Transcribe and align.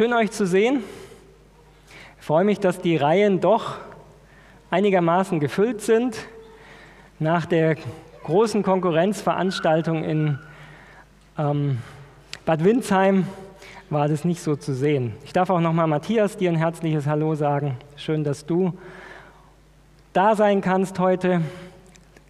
schön 0.00 0.14
euch 0.14 0.30
zu 0.30 0.46
sehen. 0.46 0.82
Ich 2.18 2.24
freue 2.24 2.42
mich, 2.42 2.58
dass 2.58 2.80
die 2.80 2.96
Reihen 2.96 3.38
doch 3.42 3.76
einigermaßen 4.70 5.40
gefüllt 5.40 5.82
sind. 5.82 6.16
Nach 7.18 7.44
der 7.44 7.76
großen 8.24 8.62
Konkurrenzveranstaltung 8.62 10.02
in 10.02 10.38
ähm, 11.36 11.82
Bad 12.46 12.64
Windsheim 12.64 13.26
war 13.90 14.08
das 14.08 14.24
nicht 14.24 14.40
so 14.40 14.56
zu 14.56 14.72
sehen. 14.72 15.12
Ich 15.26 15.34
darf 15.34 15.50
auch 15.50 15.60
nochmal 15.60 15.86
Matthias 15.86 16.38
dir 16.38 16.48
ein 16.48 16.56
herzliches 16.56 17.06
Hallo 17.06 17.34
sagen. 17.34 17.76
Schön, 17.96 18.24
dass 18.24 18.46
du 18.46 18.72
da 20.14 20.34
sein 20.34 20.62
kannst 20.62 20.98
heute. 20.98 21.42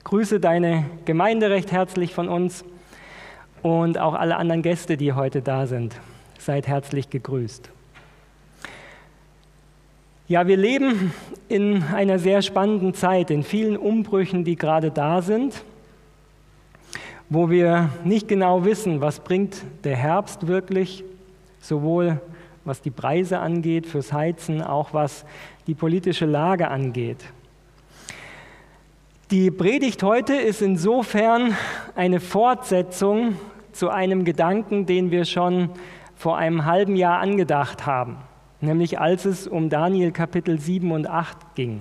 Grüße 0.03 0.41
deine 0.41 0.87
Gemeinde 1.05 1.51
recht 1.51 1.71
herzlich 1.71 2.15
von 2.15 2.29
uns 2.29 2.65
und 3.63 3.97
auch 3.97 4.15
alle 4.15 4.39
anderen 4.39 4.63
Gäste, 4.63 4.97
die 4.97 5.13
heute 5.13 5.41
da 5.41 5.69
sind. 5.69 5.95
Seid 6.41 6.67
herzlich 6.67 7.11
gegrüßt. 7.11 7.69
Ja, 10.27 10.47
wir 10.47 10.57
leben 10.57 11.13
in 11.51 11.83
einer 11.83 12.19
sehr 12.19 12.41
spannenden 12.41 12.95
Zeit, 12.95 13.31
in 13.31 13.43
vielen 13.43 13.77
Umbrüchen, 13.77 14.43
die 14.43 14.57
gerade 14.57 14.91
da 14.91 15.21
sind, 15.21 15.63
wo 17.29 17.51
wir 17.51 17.91
nicht 18.05 18.27
genau 18.27 18.65
wissen, 18.65 19.03
was 19.03 19.21
bringt 19.21 19.63
der 19.85 19.97
Herbst 19.97 20.47
wirklich, 20.47 21.05
sowohl 21.61 22.23
was 22.65 22.81
die 22.81 22.91
Preise 22.91 23.41
angeht 23.41 23.87
fürs 23.87 24.15
Heizen, 24.15 24.63
auch 24.63 24.95
was 24.95 25.27
die 25.67 25.75
politische 25.75 26.25
Lage 26.25 26.69
angeht. 26.69 27.23
Die 29.31 29.51
Predigt 29.51 30.03
heute 30.03 30.37
ist 30.37 30.63
insofern 30.63 31.55
eine 31.95 32.19
Fortsetzung 32.19 33.37
zu 33.73 33.91
einem 33.91 34.25
Gedanken, 34.25 34.87
den 34.87 35.11
wir 35.11 35.27
schon 35.27 35.69
vor 36.21 36.37
einem 36.37 36.67
halben 36.67 36.97
Jahr 36.97 37.19
angedacht 37.21 37.87
haben, 37.87 38.19
nämlich 38.61 39.01
als 39.01 39.25
es 39.25 39.47
um 39.47 39.71
Daniel 39.71 40.13
Kapitel 40.13 40.61
7 40.61 40.93
und 40.93 41.09
8 41.09 41.55
ging. 41.55 41.81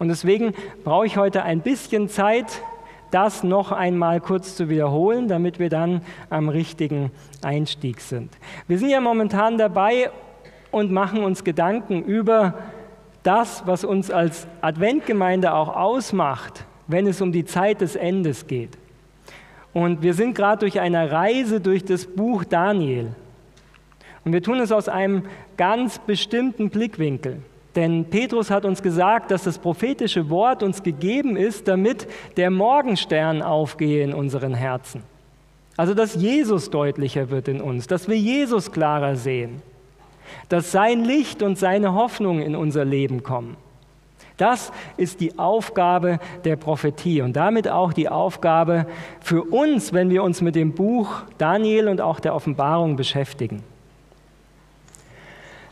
Und 0.00 0.08
deswegen 0.08 0.54
brauche 0.82 1.06
ich 1.06 1.16
heute 1.16 1.44
ein 1.44 1.60
bisschen 1.60 2.08
Zeit, 2.08 2.62
das 3.12 3.44
noch 3.44 3.70
einmal 3.70 4.20
kurz 4.20 4.56
zu 4.56 4.68
wiederholen, 4.68 5.28
damit 5.28 5.60
wir 5.60 5.68
dann 5.68 6.00
am 6.30 6.48
richtigen 6.48 7.12
Einstieg 7.44 8.00
sind. 8.00 8.36
Wir 8.66 8.76
sind 8.76 8.90
ja 8.90 9.00
momentan 9.00 9.56
dabei 9.56 10.10
und 10.72 10.90
machen 10.90 11.22
uns 11.22 11.44
Gedanken 11.44 12.02
über 12.02 12.54
das, 13.22 13.68
was 13.68 13.84
uns 13.84 14.10
als 14.10 14.48
Adventgemeinde 14.62 15.54
auch 15.54 15.76
ausmacht, 15.76 16.64
wenn 16.88 17.06
es 17.06 17.20
um 17.20 17.30
die 17.30 17.44
Zeit 17.44 17.82
des 17.82 17.94
Endes 17.94 18.48
geht. 18.48 18.76
Und 19.72 20.02
wir 20.02 20.14
sind 20.14 20.34
gerade 20.34 20.58
durch 20.58 20.80
eine 20.80 21.12
Reise 21.12 21.60
durch 21.60 21.84
das 21.84 22.04
Buch 22.04 22.42
Daniel. 22.42 23.14
Und 24.26 24.32
wir 24.32 24.42
tun 24.42 24.58
es 24.58 24.72
aus 24.72 24.88
einem 24.88 25.22
ganz 25.56 26.00
bestimmten 26.00 26.68
Blickwinkel. 26.68 27.36
Denn 27.76 28.06
Petrus 28.06 28.50
hat 28.50 28.64
uns 28.64 28.82
gesagt, 28.82 29.30
dass 29.30 29.44
das 29.44 29.58
prophetische 29.58 30.28
Wort 30.30 30.64
uns 30.64 30.82
gegeben 30.82 31.36
ist, 31.36 31.68
damit 31.68 32.08
der 32.36 32.50
Morgenstern 32.50 33.40
aufgehe 33.40 34.02
in 34.02 34.12
unseren 34.12 34.52
Herzen. 34.52 35.04
Also 35.76 35.94
dass 35.94 36.16
Jesus 36.16 36.70
deutlicher 36.70 37.30
wird 37.30 37.46
in 37.46 37.60
uns, 37.60 37.86
dass 37.86 38.08
wir 38.08 38.18
Jesus 38.18 38.72
klarer 38.72 39.14
sehen, 39.14 39.62
dass 40.48 40.72
sein 40.72 41.04
Licht 41.04 41.40
und 41.44 41.56
seine 41.56 41.94
Hoffnung 41.94 42.40
in 42.40 42.56
unser 42.56 42.84
Leben 42.84 43.22
kommen. 43.22 43.56
Das 44.38 44.72
ist 44.96 45.20
die 45.20 45.38
Aufgabe 45.38 46.18
der 46.44 46.56
Prophetie 46.56 47.22
und 47.22 47.36
damit 47.36 47.68
auch 47.68 47.92
die 47.92 48.08
Aufgabe 48.08 48.86
für 49.20 49.44
uns, 49.44 49.92
wenn 49.92 50.10
wir 50.10 50.24
uns 50.24 50.42
mit 50.42 50.56
dem 50.56 50.72
Buch 50.72 51.22
Daniel 51.38 51.86
und 51.86 52.00
auch 52.00 52.18
der 52.18 52.34
Offenbarung 52.34 52.96
beschäftigen. 52.96 53.62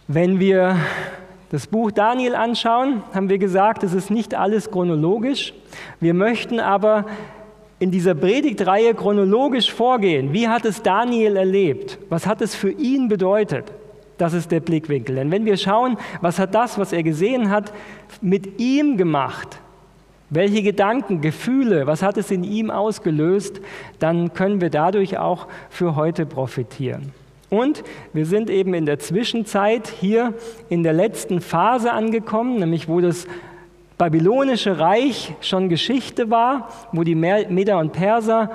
Wenn 0.06 0.38
wir 0.38 0.76
das 1.50 1.66
Buch 1.66 1.90
Daniel 1.90 2.34
anschauen, 2.34 3.02
haben 3.14 3.30
wir 3.30 3.38
gesagt, 3.38 3.82
es 3.84 3.94
ist 3.94 4.10
nicht 4.10 4.34
alles 4.34 4.70
chronologisch. 4.70 5.54
Wir 5.98 6.12
möchten 6.12 6.60
aber 6.60 7.06
in 7.78 7.90
dieser 7.90 8.14
Predigtreihe 8.14 8.92
chronologisch 8.94 9.72
vorgehen. 9.72 10.34
Wie 10.34 10.46
hat 10.46 10.66
es 10.66 10.82
Daniel 10.82 11.36
erlebt? 11.36 11.96
Was 12.10 12.26
hat 12.26 12.42
es 12.42 12.54
für 12.54 12.70
ihn 12.70 13.08
bedeutet? 13.08 13.72
Das 14.18 14.34
ist 14.34 14.52
der 14.52 14.60
Blickwinkel. 14.60 15.16
Denn 15.16 15.30
wenn 15.30 15.46
wir 15.46 15.56
schauen, 15.56 15.96
was 16.20 16.38
hat 16.38 16.54
das, 16.54 16.78
was 16.78 16.92
er 16.92 17.02
gesehen 17.02 17.48
hat, 17.48 17.72
mit 18.20 18.60
ihm 18.60 18.98
gemacht, 18.98 19.58
welche 20.28 20.62
Gedanken, 20.62 21.22
Gefühle, 21.22 21.86
was 21.86 22.02
hat 22.02 22.18
es 22.18 22.30
in 22.30 22.44
ihm 22.44 22.70
ausgelöst, 22.70 23.62
dann 24.00 24.34
können 24.34 24.60
wir 24.60 24.68
dadurch 24.68 25.16
auch 25.16 25.46
für 25.70 25.96
heute 25.96 26.26
profitieren. 26.26 27.23
Und 27.54 27.84
wir 28.12 28.26
sind 28.26 28.50
eben 28.50 28.74
in 28.74 28.86
der 28.86 28.98
Zwischenzeit 28.98 29.88
hier 29.88 30.34
in 30.68 30.82
der 30.82 30.92
letzten 30.92 31.40
Phase 31.40 31.92
angekommen, 31.92 32.58
nämlich 32.58 32.88
wo 32.88 33.00
das 33.00 33.26
babylonische 33.96 34.78
Reich 34.78 35.34
schon 35.40 35.68
Geschichte 35.68 36.30
war, 36.30 36.68
wo 36.92 37.04
die 37.04 37.14
Meder 37.14 37.78
und 37.78 37.92
Perser 37.92 38.50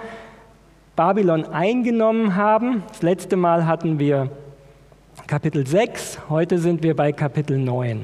Babylon 0.95 1.45
eingenommen 1.45 2.35
haben. 2.35 2.83
Das 2.89 3.01
letzte 3.01 3.37
Mal 3.37 3.65
hatten 3.65 3.99
wir 3.99 4.29
Kapitel 5.27 5.65
6, 5.65 6.19
heute 6.29 6.57
sind 6.57 6.83
wir 6.83 6.93
bei 6.95 7.13
Kapitel 7.13 7.57
9. 7.57 8.01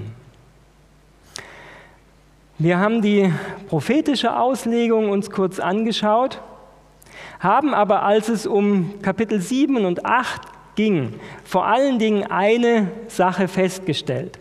Wir 2.58 2.80
haben 2.80 3.02
die 3.02 3.34
prophetische 3.68 4.40
Auslegung 4.40 5.10
uns 5.10 5.30
kurz 5.30 5.60
angeschaut, 5.60 6.40
haben 7.40 7.74
aber, 7.74 8.04
als 8.04 8.30
es 8.30 8.48
um 8.48 8.94
Kapitel 9.02 9.42
7 9.42 9.86
und 9.86 10.06
8 10.06 10.55
ging, 10.76 11.14
vor 11.44 11.66
allen 11.66 12.00
Dingen 12.00 12.24
eine 12.24 12.92
Sache 13.08 13.48
festgestellt. 13.48 14.40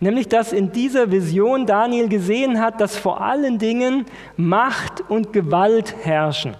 Nämlich, 0.00 0.28
dass 0.28 0.52
in 0.52 0.72
dieser 0.72 1.10
Vision 1.10 1.66
Daniel 1.66 2.08
gesehen 2.08 2.60
hat, 2.60 2.80
dass 2.80 2.96
vor 2.96 3.20
allen 3.20 3.58
Dingen 3.58 4.06
Macht 4.36 5.02
und 5.10 5.32
Gewalt 5.34 5.94
herrschen. 6.04 6.54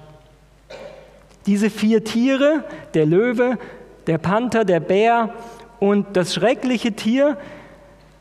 Diese 1.47 1.71
vier 1.71 2.05
Tiere, 2.05 2.65
der 2.93 3.07
Löwe, 3.07 3.59
der 4.07 4.19
Panther, 4.19 4.67
der 4.67 4.81
Bär 4.81 5.33
und 5.79 6.17
das 6.17 6.35
schreckliche 6.35 6.93
Tier 6.93 7.39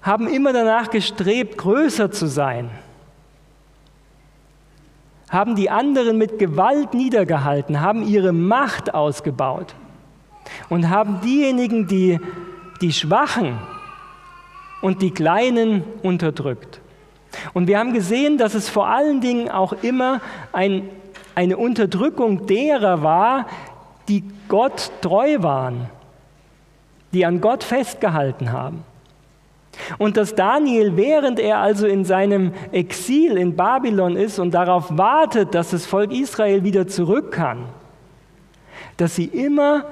haben 0.02 0.28
immer 0.30 0.54
danach 0.54 0.90
gestrebt, 0.90 1.58
größer 1.58 2.12
zu 2.12 2.28
sein, 2.28 2.70
haben 5.30 5.56
die 5.56 5.70
anderen 5.70 6.18
mit 6.18 6.40
Gewalt 6.40 6.94
niedergehalten, 6.94 7.82
haben 7.82 8.08
ihre 8.08 8.32
Macht 8.32 8.94
ausgebaut 8.94 9.76
und 10.70 10.90
haben 10.90 11.22
diejenigen, 11.22 11.88
die, 11.88 12.20
die 12.82 12.94
Schwachen 12.94 13.58
und 14.82 15.02
die 15.02 15.12
Kleinen 15.12 15.84
unterdrückt. 16.04 16.82
Und 17.54 17.68
wir 17.68 17.80
haben 17.80 17.94
gesehen, 17.94 18.38
dass 18.38 18.54
es 18.54 18.70
vor 18.70 18.88
allen 18.88 19.22
Dingen 19.22 19.50
auch 19.50 19.74
immer 19.84 20.22
ein, 20.52 20.90
eine 21.36 21.58
Unterdrückung 21.58 22.48
derer 22.48 23.04
war, 23.04 23.46
die 24.08 24.24
Gott 24.48 24.92
treu 25.02 25.38
waren, 25.40 25.90
die 27.14 27.26
an 27.26 27.42
Gott 27.42 27.64
festgehalten 27.64 28.52
haben. 28.52 28.84
Und 29.98 30.18
dass 30.18 30.36
Daniel, 30.36 30.98
während 30.98 31.40
er 31.40 31.60
also 31.60 31.88
in 31.88 32.04
seinem 32.04 32.54
Exil 32.72 33.38
in 33.38 33.56
Babylon 33.56 34.16
ist 34.16 34.40
und 34.40 34.52
darauf 34.52 34.98
wartet, 34.98 35.54
dass 35.56 35.70
das 35.70 35.86
Volk 35.86 36.12
Israel 36.12 36.64
wieder 36.64 36.88
zurück 36.88 37.32
kann, 37.32 37.66
dass 38.98 39.16
sie 39.16 39.26
immer 39.26 39.86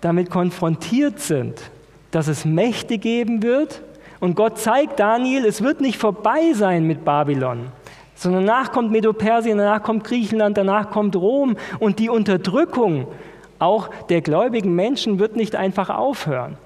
damit 0.00 0.30
konfrontiert 0.30 1.20
sind, 1.20 1.70
dass 2.10 2.28
es 2.28 2.44
Mächte 2.44 2.98
geben 2.98 3.42
wird. 3.42 3.82
Und 4.20 4.34
Gott 4.34 4.58
zeigt 4.58 4.98
Daniel, 4.98 5.44
es 5.44 5.62
wird 5.62 5.80
nicht 5.80 5.98
vorbei 5.98 6.52
sein 6.52 6.84
mit 6.84 7.04
Babylon, 7.04 7.66
sondern 8.14 8.46
danach 8.46 8.72
kommt 8.72 8.90
Medo-Persien, 8.90 9.58
danach 9.58 9.82
kommt 9.82 10.04
Griechenland, 10.04 10.56
danach 10.56 10.90
kommt 10.90 11.14
Rom 11.14 11.56
und 11.78 11.98
die 11.98 12.08
Unterdrückung 12.08 13.06
auch 13.58 13.88
der 14.06 14.20
gläubigen 14.20 14.74
Menschen 14.74 15.18
wird 15.18 15.36
nicht 15.36 15.56
einfach 15.56 15.90
aufhören. 15.90 16.56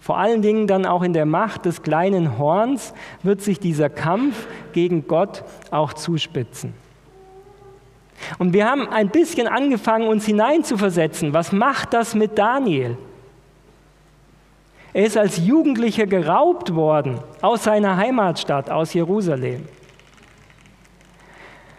Vor 0.00 0.18
allen 0.18 0.42
Dingen 0.42 0.66
dann 0.66 0.84
auch 0.84 1.02
in 1.02 1.12
der 1.12 1.26
Macht 1.26 1.64
des 1.64 1.82
kleinen 1.82 2.36
Horns 2.38 2.92
wird 3.22 3.40
sich 3.40 3.60
dieser 3.60 3.88
Kampf 3.88 4.48
gegen 4.72 5.06
Gott 5.06 5.44
auch 5.70 5.92
zuspitzen. 5.92 6.74
Und 8.38 8.52
wir 8.52 8.68
haben 8.68 8.88
ein 8.88 9.08
bisschen 9.08 9.48
angefangen, 9.48 10.08
uns 10.08 10.26
hineinzuversetzen. 10.26 11.32
Was 11.32 11.52
macht 11.52 11.92
das 11.94 12.14
mit 12.14 12.38
Daniel? 12.38 12.96
Er 14.94 15.04
ist 15.06 15.16
als 15.16 15.38
Jugendlicher 15.38 16.06
geraubt 16.06 16.74
worden 16.74 17.18
aus 17.40 17.64
seiner 17.64 17.96
Heimatstadt, 17.96 18.70
aus 18.70 18.92
Jerusalem. 18.92 19.66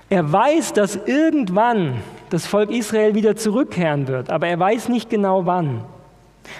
Er 0.09 0.31
weiß, 0.31 0.73
dass 0.73 0.95
irgendwann 0.95 2.01
das 2.29 2.47
Volk 2.47 2.71
Israel 2.71 3.15
wieder 3.15 3.35
zurückkehren 3.35 4.07
wird, 4.07 4.31
aber 4.31 4.47
er 4.47 4.59
weiß 4.59 4.89
nicht 4.89 5.09
genau 5.09 5.45
wann. 5.45 5.83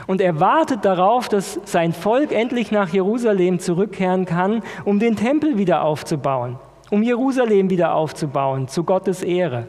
Und 0.07 0.21
er 0.21 0.39
wartet 0.39 0.85
darauf, 0.85 1.27
dass 1.27 1.59
sein 1.65 1.93
Volk 1.93 2.31
endlich 2.31 2.71
nach 2.71 2.89
Jerusalem 2.89 3.59
zurückkehren 3.59 4.25
kann, 4.25 4.63
um 4.85 4.99
den 4.99 5.15
Tempel 5.15 5.57
wieder 5.57 5.83
aufzubauen, 5.83 6.57
um 6.93 7.01
Jerusalem 7.01 7.71
wieder 7.71 7.95
aufzubauen, 7.95 8.67
zu 8.67 8.83
Gottes 8.83 9.23
Ehre. 9.23 9.65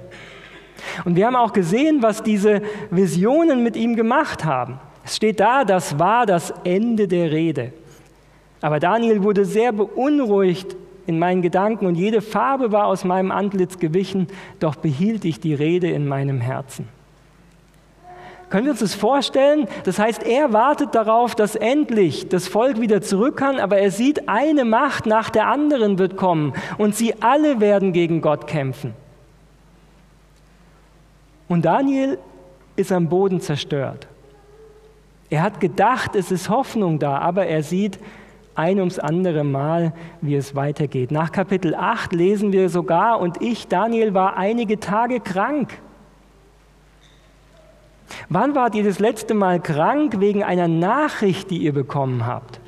Und 1.07 1.17
wir 1.17 1.27
haben 1.27 1.37
auch 1.37 1.55
gesehen, 1.55 2.03
was 2.03 2.23
diese 2.23 2.61
Visionen 2.91 3.63
mit 3.63 3.77
ihm 3.77 3.97
gemacht 3.97 4.45
haben. 4.45 4.79
Es 5.07 5.17
steht 5.17 5.41
da, 5.41 5.65
das 5.65 5.99
war 5.99 6.27
das 6.27 6.53
Ende 6.65 7.09
der 7.09 7.33
Rede. 7.33 7.73
Aber 8.61 8.79
Daniel 8.79 9.23
wurde 9.23 9.47
sehr 9.47 9.73
beunruhigt 9.73 10.77
in 11.07 11.19
meinen 11.19 11.41
Gedanken 11.41 11.87
und 11.87 11.95
jede 11.95 12.21
Farbe 12.21 12.73
war 12.73 12.89
aus 12.89 13.05
meinem 13.05 13.31
Antlitz 13.31 13.79
gewichen, 13.79 14.27
doch 14.61 14.75
behielt 14.77 15.25
ich 15.25 15.41
die 15.41 15.55
Rede 15.55 15.89
in 15.89 16.07
meinem 16.07 16.43
Herzen. 16.43 16.89
Können 18.51 18.67
wir 18.67 18.73
uns 18.73 18.81
das 18.81 18.95
vorstellen? 18.95 19.67
Das 19.85 19.99
heißt, 19.99 20.23
er 20.23 20.53
wartet 20.53 20.95
darauf, 20.95 21.35
dass 21.35 21.57
endlich 21.57 22.29
das 22.29 22.47
Volk 22.49 22.81
wieder 22.81 23.01
zurück 23.03 23.37
kann, 23.37 23.59
aber 23.59 23.79
er 23.79 23.91
sieht, 23.91 24.29
eine 24.29 24.65
Macht 24.65 25.07
nach 25.07 25.31
der 25.31 25.49
anderen 25.49 25.99
wird 25.99 26.17
kommen 26.17 26.53
und 26.79 26.95
sie 26.95 27.15
alle 27.23 27.61
werden 27.61 27.93
gegen 27.93 28.21
Gott 28.21 28.47
kämpfen. 28.47 28.95
Und 31.49 31.65
Daniel 31.65 32.19
ist 32.77 32.93
am 32.93 33.09
Boden 33.09 33.41
zerstört. 33.41 34.07
Er 35.31 35.43
hat 35.43 35.61
gedacht, 35.61 36.15
es 36.15 36.31
ist 36.31 36.49
Hoffnung 36.49 36.99
da, 36.99 37.19
aber 37.19 37.47
er 37.47 37.63
sieht 37.63 37.99
ein 38.55 38.79
ums 38.79 38.99
andere 38.99 39.45
Mal, 39.45 39.93
wie 40.21 40.37
es 40.37 40.55
weitergeht. 40.55 41.11
Nach 41.11 41.33
Kapitel 41.33 41.75
8 41.75 42.13
lesen 42.13 42.53
wir 42.53 42.69
sogar, 42.69 43.21
und 43.21 43.43
ich, 43.43 43.67
Daniel, 43.67 44.15
war 44.15 44.37
einige 44.37 44.79
Tage 44.79 45.21
krank. 45.21 45.81
Wann 48.29 48.55
wart 48.55 48.75
ihr 48.75 48.85
das 48.85 48.99
letzte 48.99 49.35
Mal 49.35 49.61
krank 49.61 50.21
wegen 50.21 50.43
einer 50.43 50.69
Nachricht, 50.69 51.51
die 51.51 51.59
ihr 51.59 51.73
bekommen 51.73 52.27
habt? 52.27 52.61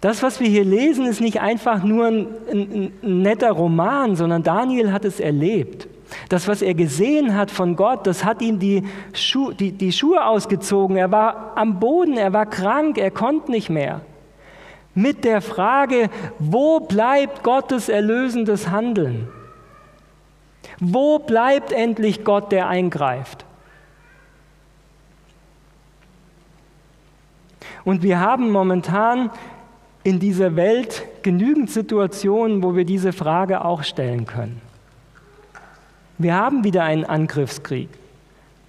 Das, 0.00 0.22
was 0.22 0.38
wir 0.38 0.48
hier 0.48 0.64
lesen, 0.64 1.06
ist 1.06 1.22
nicht 1.22 1.40
einfach 1.40 1.82
nur 1.82 2.06
ein, 2.06 2.26
ein, 2.52 2.92
ein, 3.02 3.22
netter 3.22 3.52
Roman, 3.52 4.16
sondern 4.16 4.42
Daniel 4.42 4.92
hat 4.92 5.06
es 5.06 5.18
erlebt. 5.18 5.88
Das, 6.28 6.46
was 6.46 6.60
er 6.60 6.74
gesehen 6.74 7.34
hat 7.34 7.50
von 7.50 7.74
Gott, 7.74 8.06
das 8.06 8.22
hat 8.22 8.42
ihm 8.42 8.58
die, 8.58 8.82
Schu 9.14 9.52
die, 9.52 9.72
die 9.72 9.92
Schuhe 9.92 10.26
ausgezogen. 10.26 10.96
Er 10.96 11.10
war 11.10 11.52
am 11.56 11.80
Boden, 11.80 12.18
er 12.18 12.34
war 12.34 12.44
krank, 12.44 12.98
er 12.98 13.10
konnte 13.10 13.50
nicht 13.50 13.70
mehr. 13.70 14.02
Mit 14.94 15.24
der 15.24 15.40
Frage, 15.40 16.10
wo 16.38 16.80
bleibt 16.80 17.42
Gottes 17.42 17.88
erlösendes 17.88 18.68
Handeln? 18.68 19.28
Wo 20.80 21.18
bleibt 21.18 21.72
endlich 21.72 22.24
Gott, 22.24 22.52
der 22.52 22.68
eingreift? 22.68 23.44
Und 27.84 28.02
wir 28.02 28.20
haben 28.20 28.50
momentan 28.50 29.30
in 30.02 30.18
dieser 30.18 30.56
Welt 30.56 31.04
genügend 31.22 31.70
Situationen, 31.70 32.62
wo 32.62 32.76
wir 32.76 32.84
diese 32.84 33.12
Frage 33.12 33.64
auch 33.64 33.82
stellen 33.82 34.26
können. 34.26 34.60
Wir 36.18 36.34
haben 36.34 36.64
wieder 36.64 36.84
einen 36.84 37.04
Angriffskrieg, 37.04 37.88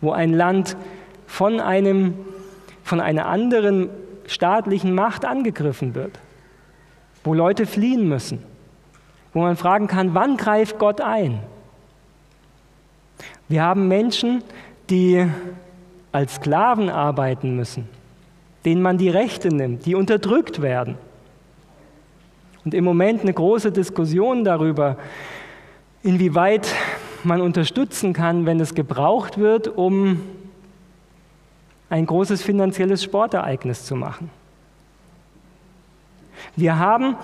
wo 0.02 0.12
ein 0.12 0.34
Land 0.34 0.76
von, 1.28 1.60
einem, 1.60 2.16
von 2.84 3.00
einer 3.00 3.28
anderen 3.28 3.90
staatlichen 4.28 4.94
Macht 4.96 5.26
angegriffen 5.26 5.96
wird, 5.96 6.20
wo 7.24 7.34
Leute 7.34 7.66
fliehen 7.66 8.08
müssen, 8.08 8.42
wo 9.34 9.42
man 9.42 9.58
fragen 9.58 9.88
kann, 9.88 10.14
wann 10.14 10.38
greift 10.38 10.80
Gott 10.80 11.02
ein? 11.02 11.40
Wir 13.48 13.62
haben 13.62 13.88
Menschen, 13.88 14.44
die 14.90 15.26
als 16.12 16.36
Sklaven 16.36 16.90
arbeiten 16.90 17.56
müssen, 17.56 17.88
denen 18.64 18.82
man 18.82 18.98
die 18.98 19.10
Rechte 19.10 19.50
nimmt, 19.50 19.86
die 19.86 19.94
unterdrückt 19.94 20.62
werden. 20.62 20.98
Und 22.64 22.74
im 22.74 22.84
Moment 22.84 23.22
eine 23.22 23.34
große 23.34 23.72
Diskussion 23.72 24.44
darüber, 24.44 24.98
inwieweit 26.02 26.74
man 27.24 27.42
unterstützen 27.42 28.14
kann, 28.14 28.48
wenn 28.48 28.60
es 28.60 28.74
gebraucht 28.74 29.38
wird, 29.38 29.68
um 29.68 30.22
ein 31.90 32.08
großes 32.08 32.42
finanzielles 32.42 33.04
Sportereignis 33.04 33.86
zu 33.86 33.96
machen. 33.96 34.32
Wir 36.56 36.80
haben, 36.80 37.16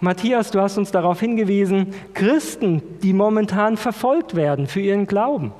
Matthias, 0.00 0.50
du 0.50 0.60
hast 0.60 0.78
uns 0.78 0.90
darauf 0.90 1.20
hingewiesen, 1.20 1.92
Christen, 2.14 2.80
die 3.02 3.12
momentan 3.12 3.76
verfolgt 3.76 4.34
werden 4.36 4.66
für 4.66 4.80
ihren 4.80 5.06
Glauben 5.06 5.52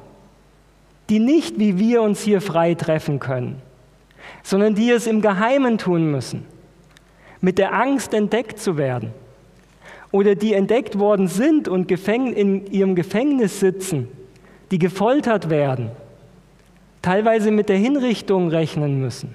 die 1.08 1.18
nicht 1.18 1.58
wie 1.58 1.78
wir 1.78 2.02
uns 2.02 2.20
hier 2.22 2.40
frei 2.40 2.74
treffen 2.74 3.18
können, 3.18 3.62
sondern 4.42 4.74
die 4.74 4.90
es 4.90 5.06
im 5.06 5.20
Geheimen 5.20 5.78
tun 5.78 6.10
müssen, 6.10 6.44
mit 7.40 7.58
der 7.58 7.74
Angst 7.74 8.14
entdeckt 8.14 8.58
zu 8.58 8.76
werden 8.76 9.12
oder 10.10 10.34
die 10.34 10.54
entdeckt 10.54 10.98
worden 10.98 11.28
sind 11.28 11.68
und 11.68 11.90
in 11.90 12.66
ihrem 12.66 12.94
Gefängnis 12.94 13.60
sitzen, 13.60 14.08
die 14.70 14.78
gefoltert 14.78 15.50
werden, 15.50 15.90
teilweise 17.02 17.50
mit 17.50 17.68
der 17.68 17.76
Hinrichtung 17.76 18.48
rechnen 18.48 19.00
müssen. 19.00 19.34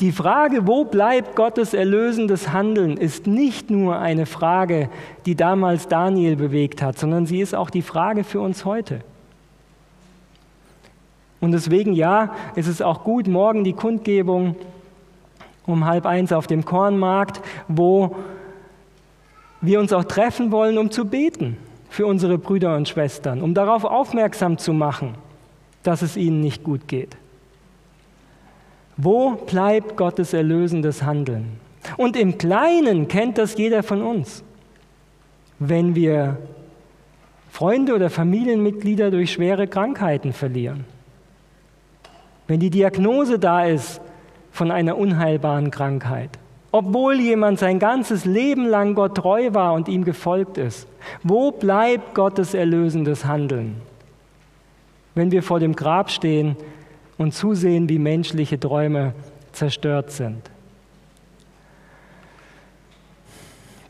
Die 0.00 0.12
Frage, 0.12 0.66
wo 0.66 0.84
bleibt 0.84 1.34
Gottes 1.34 1.74
erlösendes 1.74 2.52
Handeln, 2.52 2.96
ist 2.96 3.26
nicht 3.26 3.68
nur 3.68 3.98
eine 3.98 4.26
Frage, 4.26 4.90
die 5.26 5.34
damals 5.34 5.88
Daniel 5.88 6.36
bewegt 6.36 6.82
hat, 6.82 6.98
sondern 6.98 7.26
sie 7.26 7.40
ist 7.40 7.54
auch 7.54 7.70
die 7.70 7.82
Frage 7.82 8.22
für 8.22 8.40
uns 8.40 8.64
heute. 8.64 9.00
Und 11.40 11.52
deswegen, 11.52 11.92
ja, 11.92 12.34
ist 12.56 12.66
es 12.66 12.82
auch 12.82 13.04
gut, 13.04 13.28
morgen 13.28 13.64
die 13.64 13.72
Kundgebung 13.72 14.56
um 15.66 15.84
halb 15.84 16.06
eins 16.06 16.32
auf 16.32 16.46
dem 16.46 16.64
Kornmarkt, 16.64 17.40
wo 17.68 18.16
wir 19.60 19.78
uns 19.80 19.92
auch 19.92 20.04
treffen 20.04 20.50
wollen, 20.50 20.78
um 20.78 20.90
zu 20.90 21.04
beten 21.04 21.58
für 21.90 22.06
unsere 22.06 22.38
Brüder 22.38 22.74
und 22.74 22.88
Schwestern, 22.88 23.42
um 23.42 23.54
darauf 23.54 23.84
aufmerksam 23.84 24.56
zu 24.58 24.72
machen, 24.72 25.14
dass 25.82 26.02
es 26.02 26.16
ihnen 26.16 26.40
nicht 26.40 26.64
gut 26.64 26.88
geht. 26.88 27.16
Wo 28.96 29.32
bleibt 29.32 29.96
Gottes 29.96 30.32
erlösendes 30.32 31.02
Handeln? 31.02 31.60
Und 31.96 32.16
im 32.16 32.38
Kleinen 32.38 33.06
kennt 33.06 33.38
das 33.38 33.56
jeder 33.56 33.82
von 33.82 34.02
uns. 34.02 34.42
Wenn 35.58 35.94
wir 35.94 36.38
Freunde 37.50 37.94
oder 37.94 38.10
Familienmitglieder 38.10 39.10
durch 39.10 39.32
schwere 39.32 39.66
Krankheiten 39.66 40.32
verlieren 40.32 40.84
wenn 42.48 42.58
die 42.58 42.70
Diagnose 42.70 43.38
da 43.38 43.64
ist 43.64 44.00
von 44.50 44.70
einer 44.70 44.98
unheilbaren 44.98 45.70
Krankheit, 45.70 46.30
obwohl 46.72 47.20
jemand 47.20 47.58
sein 47.58 47.78
ganzes 47.78 48.24
Leben 48.24 48.66
lang 48.66 48.94
Gott 48.94 49.16
treu 49.16 49.50
war 49.52 49.74
und 49.74 49.86
ihm 49.86 50.04
gefolgt 50.04 50.58
ist, 50.58 50.88
wo 51.22 51.52
bleibt 51.52 52.14
Gottes 52.14 52.54
erlösendes 52.54 53.24
Handeln? 53.24 53.76
Wenn 55.14 55.30
wir 55.30 55.42
vor 55.42 55.60
dem 55.60 55.76
Grab 55.76 56.10
stehen 56.10 56.56
und 57.18 57.34
zusehen, 57.34 57.88
wie 57.88 57.98
menschliche 57.98 58.58
Träume 58.58 59.12
zerstört 59.52 60.10
sind. 60.10 60.50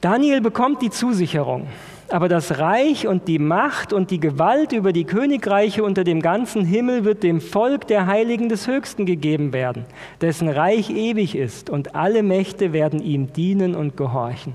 Daniel 0.00 0.40
bekommt 0.40 0.80
die 0.80 0.90
Zusicherung, 0.90 1.66
aber 2.12 2.28
das 2.28 2.58
Reich 2.58 3.06
und 3.06 3.28
die 3.28 3.38
Macht 3.38 3.92
und 3.92 4.10
die 4.10 4.20
Gewalt 4.20 4.72
über 4.72 4.92
die 4.92 5.04
Königreiche 5.04 5.84
unter 5.84 6.04
dem 6.04 6.22
ganzen 6.22 6.64
Himmel 6.64 7.04
wird 7.04 7.22
dem 7.22 7.40
Volk 7.40 7.86
der 7.86 8.06
Heiligen 8.06 8.48
des 8.48 8.66
Höchsten 8.66 9.04
gegeben 9.06 9.52
werden, 9.52 9.84
dessen 10.20 10.48
Reich 10.48 10.90
ewig 10.90 11.34
ist 11.34 11.70
und 11.70 11.94
alle 11.94 12.22
Mächte 12.22 12.72
werden 12.72 13.02
ihm 13.02 13.32
dienen 13.32 13.74
und 13.74 13.96
gehorchen. 13.96 14.54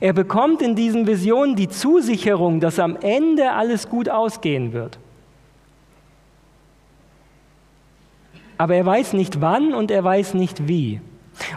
Er 0.00 0.12
bekommt 0.12 0.62
in 0.62 0.76
diesen 0.76 1.06
Visionen 1.06 1.56
die 1.56 1.68
Zusicherung, 1.68 2.60
dass 2.60 2.78
am 2.78 2.96
Ende 2.96 3.52
alles 3.52 3.88
gut 3.88 4.08
ausgehen 4.08 4.72
wird. 4.72 4.98
Aber 8.58 8.76
er 8.76 8.86
weiß 8.86 9.14
nicht 9.14 9.40
wann 9.40 9.74
und 9.74 9.90
er 9.90 10.04
weiß 10.04 10.34
nicht 10.34 10.68
wie. 10.68 11.00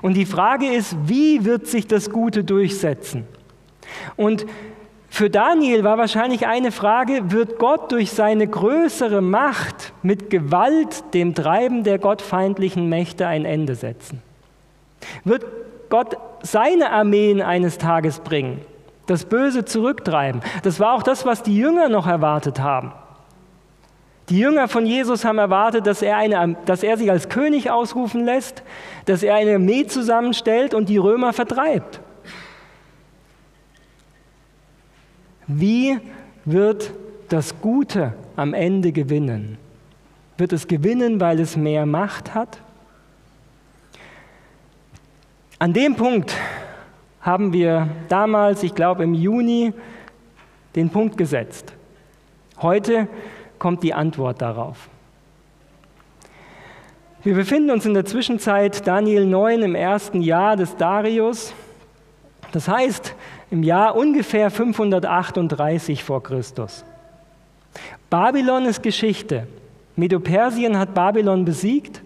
Und 0.02 0.16
die 0.16 0.26
Frage 0.26 0.68
ist, 0.68 0.96
wie 1.06 1.46
wird 1.46 1.68
sich 1.68 1.86
das 1.88 2.10
Gute 2.10 2.44
durchsetzen? 2.44 3.26
Und 4.16 4.46
für 5.10 5.30
Daniel 5.30 5.84
war 5.84 5.98
wahrscheinlich 5.98 6.46
eine 6.46 6.74
Frage, 6.74 7.32
wird 7.32 7.58
Gott 7.58 7.92
durch 7.92 8.12
seine 8.12 8.48
größere 8.48 9.22
Macht 9.22 9.94
mit 10.04 10.30
Gewalt 10.30 11.14
dem 11.14 11.34
Treiben 11.34 11.86
der 11.86 12.00
gottfeindlichen 12.00 12.90
Mächte 12.90 13.26
ein 13.26 13.46
Ende 13.46 13.76
setzen? 13.76 14.22
Wird 15.24 15.46
Gott 15.90 16.18
seine 16.42 16.92
Armeen 16.92 17.42
eines 17.42 17.78
Tages 17.78 18.20
bringen, 18.20 18.60
das 19.08 19.24
Böse 19.26 19.64
zurücktreiben? 19.64 20.42
Das 20.64 20.82
war 20.82 20.94
auch 20.94 21.04
das, 21.04 21.26
was 21.26 21.44
die 21.44 21.58
Jünger 21.58 21.88
noch 21.88 22.08
erwartet 22.08 22.60
haben. 22.60 22.92
Die 24.30 24.40
Jünger 24.40 24.68
von 24.68 24.86
Jesus 24.86 25.24
haben 25.24 25.38
erwartet, 25.38 25.86
dass 25.86 26.02
er, 26.02 26.18
eine, 26.18 26.58
dass 26.66 26.82
er 26.82 26.98
sich 26.98 27.12
als 27.12 27.30
König 27.30 27.70
ausrufen 27.70 28.26
lässt, 28.26 28.64
dass 29.06 29.22
er 29.22 29.36
eine 29.36 29.56
Armee 29.56 29.86
zusammenstellt 29.86 30.74
und 30.74 30.90
die 30.90 30.98
Römer 30.98 31.32
vertreibt. 31.32 32.02
Wie 35.48 36.00
wird 36.46 36.92
das 37.30 37.60
Gute 37.62 38.14
am 38.36 38.54
Ende 38.54 38.92
gewinnen? 38.92 39.58
Wird 40.38 40.54
es 40.54 40.68
gewinnen, 40.68 41.20
weil 41.20 41.40
es 41.40 41.56
mehr 41.56 41.86
Macht 41.86 42.34
hat? 42.34 42.60
An 45.60 45.74
dem 45.74 45.96
Punkt 45.96 46.36
haben 47.22 47.54
wir 47.54 47.90
damals, 48.10 48.64
ich 48.64 48.76
glaube 48.76 49.04
im 49.04 49.14
Juni, 49.14 49.74
den 50.76 50.90
Punkt 50.90 51.18
gesetzt. 51.18 51.74
Heute 52.62 53.08
kommt 53.58 53.82
die 53.82 53.94
Antwort 53.94 54.42
darauf. 54.42 54.90
Wir 57.24 57.34
befinden 57.34 57.72
uns 57.72 57.86
in 57.86 57.96
der 57.96 58.06
Zwischenzeit 58.06 58.86
Daniel 58.86 59.26
9 59.26 59.64
im 59.64 59.76
ersten 59.76 60.22
Jahr 60.22 60.56
des 60.56 60.76
Darius. 60.76 61.54
Das 62.52 62.68
heißt 62.68 63.16
im 63.52 63.64
Jahr 63.64 63.96
ungefähr 63.96 64.50
538 64.50 66.04
vor 66.04 66.24
Christus. 66.24 66.84
Babylon 68.10 68.66
ist 68.66 68.82
Geschichte. 68.82 69.48
Medo-Persien 69.96 70.78
hat 70.78 70.94
Babylon 70.94 71.46
besiegt 71.46 72.02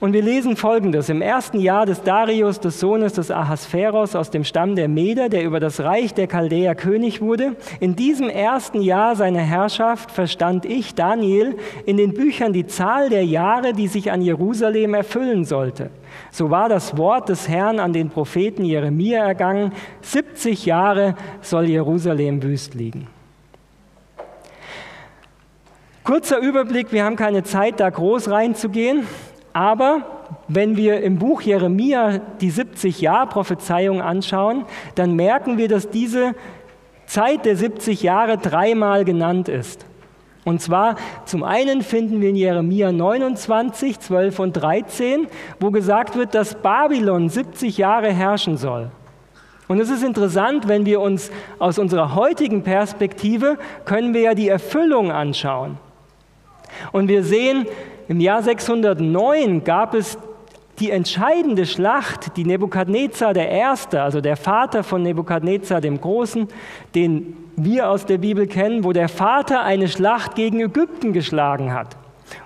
und 0.00 0.14
wir 0.14 0.22
lesen 0.22 0.56
folgendes: 0.56 1.10
Im 1.10 1.20
ersten 1.20 1.60
Jahr 1.60 1.84
des 1.84 2.02
Darius, 2.02 2.58
des 2.58 2.80
Sohnes 2.80 3.12
des 3.12 3.30
Ahasveros 3.30 4.16
aus 4.16 4.30
dem 4.30 4.44
Stamm 4.44 4.74
der 4.74 4.88
Meder, 4.88 5.28
der 5.28 5.44
über 5.44 5.60
das 5.60 5.80
Reich 5.80 6.14
der 6.14 6.26
Chaldäer 6.26 6.74
König 6.74 7.20
wurde, 7.20 7.54
in 7.80 7.96
diesem 7.96 8.30
ersten 8.30 8.80
Jahr 8.80 9.14
seiner 9.14 9.42
Herrschaft 9.42 10.10
verstand 10.10 10.64
ich, 10.64 10.94
Daniel, 10.94 11.56
in 11.84 11.98
den 11.98 12.14
Büchern 12.14 12.54
die 12.54 12.66
Zahl 12.66 13.10
der 13.10 13.26
Jahre, 13.26 13.74
die 13.74 13.88
sich 13.88 14.10
an 14.10 14.22
Jerusalem 14.22 14.94
erfüllen 14.94 15.44
sollte. 15.44 15.90
So 16.30 16.50
war 16.50 16.68
das 16.68 16.96
Wort 16.96 17.28
des 17.28 17.48
Herrn 17.48 17.80
an 17.80 17.92
den 17.92 18.10
Propheten 18.10 18.64
Jeremia 18.64 19.26
ergangen: 19.26 19.72
70 20.02 20.66
Jahre 20.66 21.14
soll 21.40 21.68
Jerusalem 21.68 22.42
wüst 22.42 22.74
liegen. 22.74 23.08
Kurzer 26.04 26.38
Überblick, 26.38 26.92
wir 26.92 27.04
haben 27.04 27.16
keine 27.16 27.42
Zeit, 27.42 27.78
da 27.78 27.90
groß 27.90 28.30
reinzugehen. 28.30 29.06
Aber 29.52 30.02
wenn 30.48 30.76
wir 30.76 31.02
im 31.02 31.18
Buch 31.18 31.42
Jeremia 31.42 32.18
die 32.40 32.52
70-Jahr-Prophezeiung 32.52 34.00
anschauen, 34.00 34.64
dann 34.94 35.14
merken 35.14 35.58
wir, 35.58 35.68
dass 35.68 35.90
diese 35.90 36.34
Zeit 37.06 37.44
der 37.44 37.56
70 37.56 38.02
Jahre 38.02 38.38
dreimal 38.38 39.04
genannt 39.04 39.48
ist. 39.48 39.86
Und 40.44 40.62
zwar 40.62 40.96
zum 41.26 41.42
einen 41.44 41.82
finden 41.82 42.20
wir 42.20 42.30
in 42.30 42.36
Jeremia 42.36 42.92
29, 42.92 44.00
12 44.00 44.38
und 44.38 44.52
13, 44.54 45.26
wo 45.58 45.70
gesagt 45.70 46.16
wird, 46.16 46.34
dass 46.34 46.54
Babylon 46.54 47.28
70 47.28 47.76
Jahre 47.76 48.12
herrschen 48.12 48.56
soll. 48.56 48.90
Und 49.68 49.78
es 49.78 49.90
ist 49.90 50.02
interessant, 50.02 50.66
wenn 50.66 50.86
wir 50.86 51.00
uns 51.00 51.30
aus 51.58 51.78
unserer 51.78 52.14
heutigen 52.14 52.62
Perspektive, 52.62 53.56
können 53.84 54.14
wir 54.14 54.22
ja 54.22 54.34
die 54.34 54.48
Erfüllung 54.48 55.12
anschauen. 55.12 55.78
Und 56.90 57.08
wir 57.08 57.22
sehen, 57.22 57.66
im 58.08 58.20
Jahr 58.20 58.42
609 58.42 59.62
gab 59.62 59.94
es 59.94 60.18
die 60.80 60.90
entscheidende 60.90 61.66
Schlacht, 61.66 62.36
die 62.36 62.44
Nebukadnezar 62.44 63.34
der 63.34 63.50
Erste, 63.50 64.02
also 64.02 64.20
der 64.20 64.36
Vater 64.36 64.82
von 64.82 65.02
Nebukadnezar 65.02 65.80
dem 65.80 66.00
Großen, 66.00 66.48
den 66.94 67.36
wir 67.64 67.88
aus 67.88 68.06
der 68.06 68.18
Bibel 68.18 68.46
kennen, 68.46 68.84
wo 68.84 68.92
der 68.92 69.08
Vater 69.08 69.62
eine 69.62 69.88
Schlacht 69.88 70.34
gegen 70.34 70.60
Ägypten 70.60 71.12
geschlagen 71.12 71.72
hat 71.72 71.96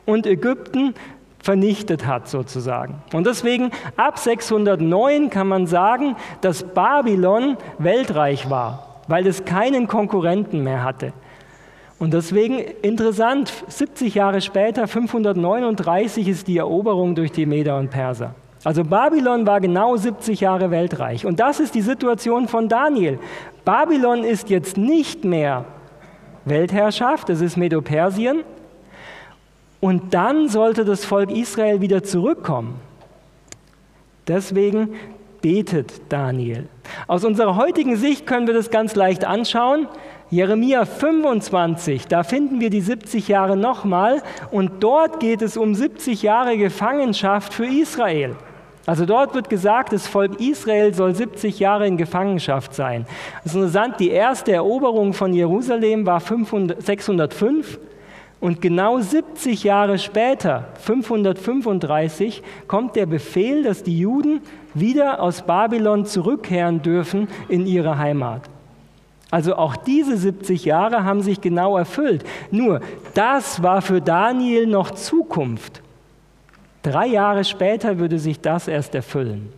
und 0.07 0.27
Ägypten 0.27 0.95
vernichtet 1.43 2.07
hat 2.07 2.27
sozusagen. 2.27 3.03
Und 3.13 3.27
deswegen 3.27 3.71
ab 3.97 4.19
609 4.19 5.29
kann 5.29 5.47
man 5.47 5.67
sagen, 5.67 6.17
dass 6.41 6.63
Babylon 6.63 7.59
weltreich 7.79 8.49
war, 8.49 9.03
weil 9.09 9.27
es 9.27 9.45
keinen 9.45 9.87
Konkurrenten 9.87 10.63
mehr 10.65 10.83
hatte. 10.83 11.13
Und 11.99 12.15
deswegen 12.15 12.59
interessant, 12.59 13.53
70 13.69 14.15
Jahre 14.15 14.41
später, 14.41 14.89
539, 14.89 16.29
ist 16.29 16.49
die 16.49 16.59
Eroberung 16.59 17.15
durch 17.15 17.31
die 17.31 17.47
Meder 17.47 17.79
und 17.79 17.91
Perser. 17.91 18.35
Also 18.65 18.83
Babylon 18.83 19.47
war 19.47 19.61
genau 19.61 19.97
70 19.97 20.41
Jahre 20.41 20.71
weltreich. 20.71 21.27
Und 21.27 21.39
das 21.39 21.61
ist 21.61 21.75
die 21.75 21.83
Situation 21.83 22.49
von 22.49 22.69
Daniel. 22.69 23.19
Babylon 23.65 24.25
ist 24.25 24.51
jetzt 24.51 24.77
nicht 24.77 25.25
mehr 25.25 25.65
Weltherrschaft, 26.45 27.29
das 27.29 27.41
ist 27.41 27.57
Medo-Persien. 27.57 28.43
Und 29.81 30.15
dann 30.15 30.49
sollte 30.49 30.85
das 30.85 31.05
Volk 31.05 31.31
Israel 31.31 31.81
wieder 31.81 32.03
zurückkommen. 32.03 32.81
Deswegen 34.27 34.95
betet 35.43 36.01
Daniel. 36.09 36.69
Aus 37.07 37.25
unserer 37.25 37.57
heutigen 37.57 37.97
Sicht 37.97 38.27
können 38.27 38.47
wir 38.47 38.55
das 38.55 38.71
ganz 38.71 38.95
leicht 38.95 39.27
anschauen. 39.27 39.89
Jeremia 40.31 40.87
25, 40.87 42.09
da 42.09 42.23
finden 42.23 42.61
wir 42.61 42.71
die 42.71 42.81
70 42.81 43.29
Jahre 43.29 43.57
nochmal 43.57 44.23
und 44.51 44.83
dort 44.83 45.21
geht 45.21 45.43
es 45.43 45.57
um 45.59 45.75
70 45.75 46.23
Jahre 46.23 46.57
Gefangenschaft 46.57 47.53
für 47.53 47.67
Israel. 47.67 48.35
Also 48.87 49.07
dort 49.07 49.35
wird 49.35 49.49
gesagt, 49.49 49.93
das 49.93 50.07
Volk 50.07 50.41
Israel 50.41 50.93
soll 50.93 51.15
70 51.15 51.59
Jahre 51.59 51.87
in 51.87 51.97
Gefangenschaft 51.97 52.75
sein. 52.75 53.07
Das 53.43 53.53
ist 53.53 53.57
interessant, 53.57 53.99
die 53.99 54.11
erste 54.11 54.53
Eroberung 54.53 55.15
von 55.15 55.33
Jerusalem 55.33 56.05
war 56.05 56.21
500, 56.21 56.83
605 56.83 57.79
und 58.41 58.61
genau 58.61 59.01
70 59.01 59.65
Jahre 59.65 59.99
später, 59.99 60.69
535, 60.81 62.43
kommt 62.67 62.95
der 62.95 63.07
Befehl, 63.07 63.63
dass 63.63 63.83
die 63.83 63.99
Juden 63.99 64.43
wieder 64.75 65.23
aus 65.23 65.43
Babylon 65.43 66.05
zurückkehren 66.05 66.83
dürfen 66.83 67.29
in 67.49 67.67
ihre 67.67 67.97
Heimat. 67.97 68.43
Also 69.31 69.57
auch 69.57 69.77
diese 69.77 70.19
70 70.19 70.67
Jahre 70.67 71.05
haben 71.05 71.23
sich 71.23 71.41
genau 71.41 71.79
erfüllt. 71.79 72.23
Nur, 72.51 72.81
das 73.15 73.63
war 73.63 73.81
für 73.81 74.03
Daniel 74.03 74.67
noch 74.67 74.91
Zukunft. 74.91 75.84
Drei 76.85 77.07
Jahre 77.07 77.45
später 77.45 77.99
würde 77.99 78.19
sich 78.19 78.41
das 78.41 78.69
erst 78.69 78.95
erfüllen. 78.95 79.51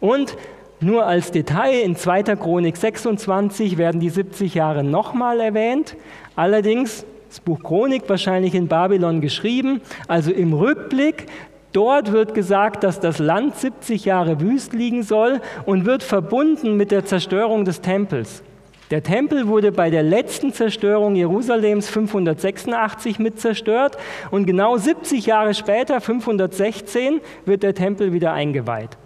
Und 0.00 0.36
nur 0.80 1.04
als 1.06 1.30
Detail, 1.30 1.82
in 1.82 1.96
2. 1.96 2.22
Chronik 2.36 2.78
26 2.78 3.76
werden 3.76 4.00
die 4.00 4.08
70 4.08 4.54
Jahre 4.54 4.82
nochmal 4.82 5.38
erwähnt. 5.38 5.96
Allerdings 6.36 7.04
das 7.28 7.40
Buch 7.40 7.62
Chronik 7.62 8.08
wahrscheinlich 8.08 8.54
in 8.54 8.68
Babylon 8.68 9.20
geschrieben, 9.20 9.82
also 10.08 10.32
im 10.32 10.54
Rückblick. 10.54 11.26
Dort 11.72 12.10
wird 12.10 12.32
gesagt, 12.32 12.84
dass 12.84 12.98
das 12.98 13.18
Land 13.18 13.56
70 13.56 14.06
Jahre 14.06 14.40
wüst 14.40 14.72
liegen 14.72 15.02
soll 15.02 15.42
und 15.66 15.84
wird 15.84 16.02
verbunden 16.02 16.78
mit 16.78 16.90
der 16.90 17.04
Zerstörung 17.04 17.66
des 17.66 17.82
Tempels. 17.82 18.42
Der 18.90 19.04
Tempel 19.04 19.46
wurde 19.46 19.70
bei 19.70 19.88
der 19.88 20.02
letzten 20.02 20.52
Zerstörung 20.52 21.14
Jerusalems 21.14 21.88
586 21.88 23.20
mit 23.20 23.38
zerstört 23.38 23.96
und 24.32 24.46
genau 24.46 24.76
70 24.76 25.26
Jahre 25.26 25.54
später, 25.54 26.00
516, 26.00 27.20
wird 27.44 27.62
der 27.62 27.74
Tempel 27.74 28.12
wieder 28.12 28.32
eingeweiht. 28.32 28.98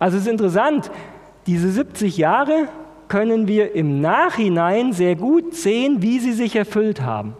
Also 0.00 0.16
es 0.16 0.24
ist 0.24 0.28
interessant, 0.28 0.90
diese 1.46 1.70
70 1.70 2.16
Jahre 2.16 2.68
können 3.06 3.46
wir 3.46 3.74
im 3.76 4.00
Nachhinein 4.00 4.92
sehr 4.92 5.14
gut 5.14 5.54
sehen, 5.54 6.02
wie 6.02 6.18
sie 6.18 6.32
sich 6.32 6.56
erfüllt 6.56 7.00
haben. 7.02 7.34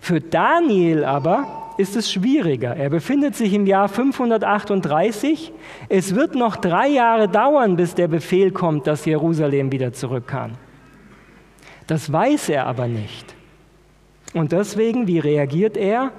Für 0.00 0.20
Daniel 0.20 1.04
aber 1.04 1.74
ist 1.78 1.96
es 1.96 2.10
schwieriger. 2.12 2.76
Er 2.76 2.90
befindet 2.90 3.34
sich 3.34 3.52
im 3.54 3.66
Jahr 3.66 3.88
538. 3.88 5.52
Es 5.88 6.14
wird 6.14 6.34
noch 6.34 6.56
drei 6.56 6.88
Jahre 6.88 7.28
dauern, 7.28 7.76
bis 7.76 7.94
der 7.94 8.08
Befehl 8.08 8.50
kommt, 8.50 8.86
dass 8.86 9.04
Jerusalem 9.04 9.72
wieder 9.72 9.92
zurück 9.92 10.26
kann. 10.26 10.52
Das 11.86 12.12
weiß 12.12 12.48
er 12.50 12.66
aber 12.66 12.88
nicht. 12.88 13.34
Und 14.34 14.52
deswegen, 14.52 15.06
wie 15.06 15.18
reagiert 15.18 15.76
er? 15.76 16.12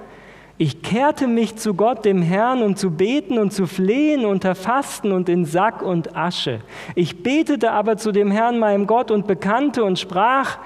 Ich 0.58 0.84
kehrte 0.84 1.28
mich 1.28 1.56
zu 1.56 1.74
Gott, 1.74 2.06
dem 2.06 2.22
Herrn, 2.22 2.62
um 2.62 2.76
zu 2.76 2.92
beten 2.92 3.40
und 3.40 3.52
zu 3.52 3.66
flehen 3.66 4.24
unter 4.24 4.54
Fasten 4.54 5.12
und 5.12 5.28
in 5.28 5.46
Sack 5.46 5.82
und 5.82 6.16
Asche. 6.16 6.62
Ich 6.94 7.24
betete 7.24 7.72
aber 7.72 7.98
zu 7.98 8.12
dem 8.12 8.30
Herrn, 8.30 8.60
meinem 8.60 8.86
Gott, 8.86 9.10
und 9.10 9.26
bekannte 9.26 9.84
und 9.84 9.98
sprach, 9.98 10.60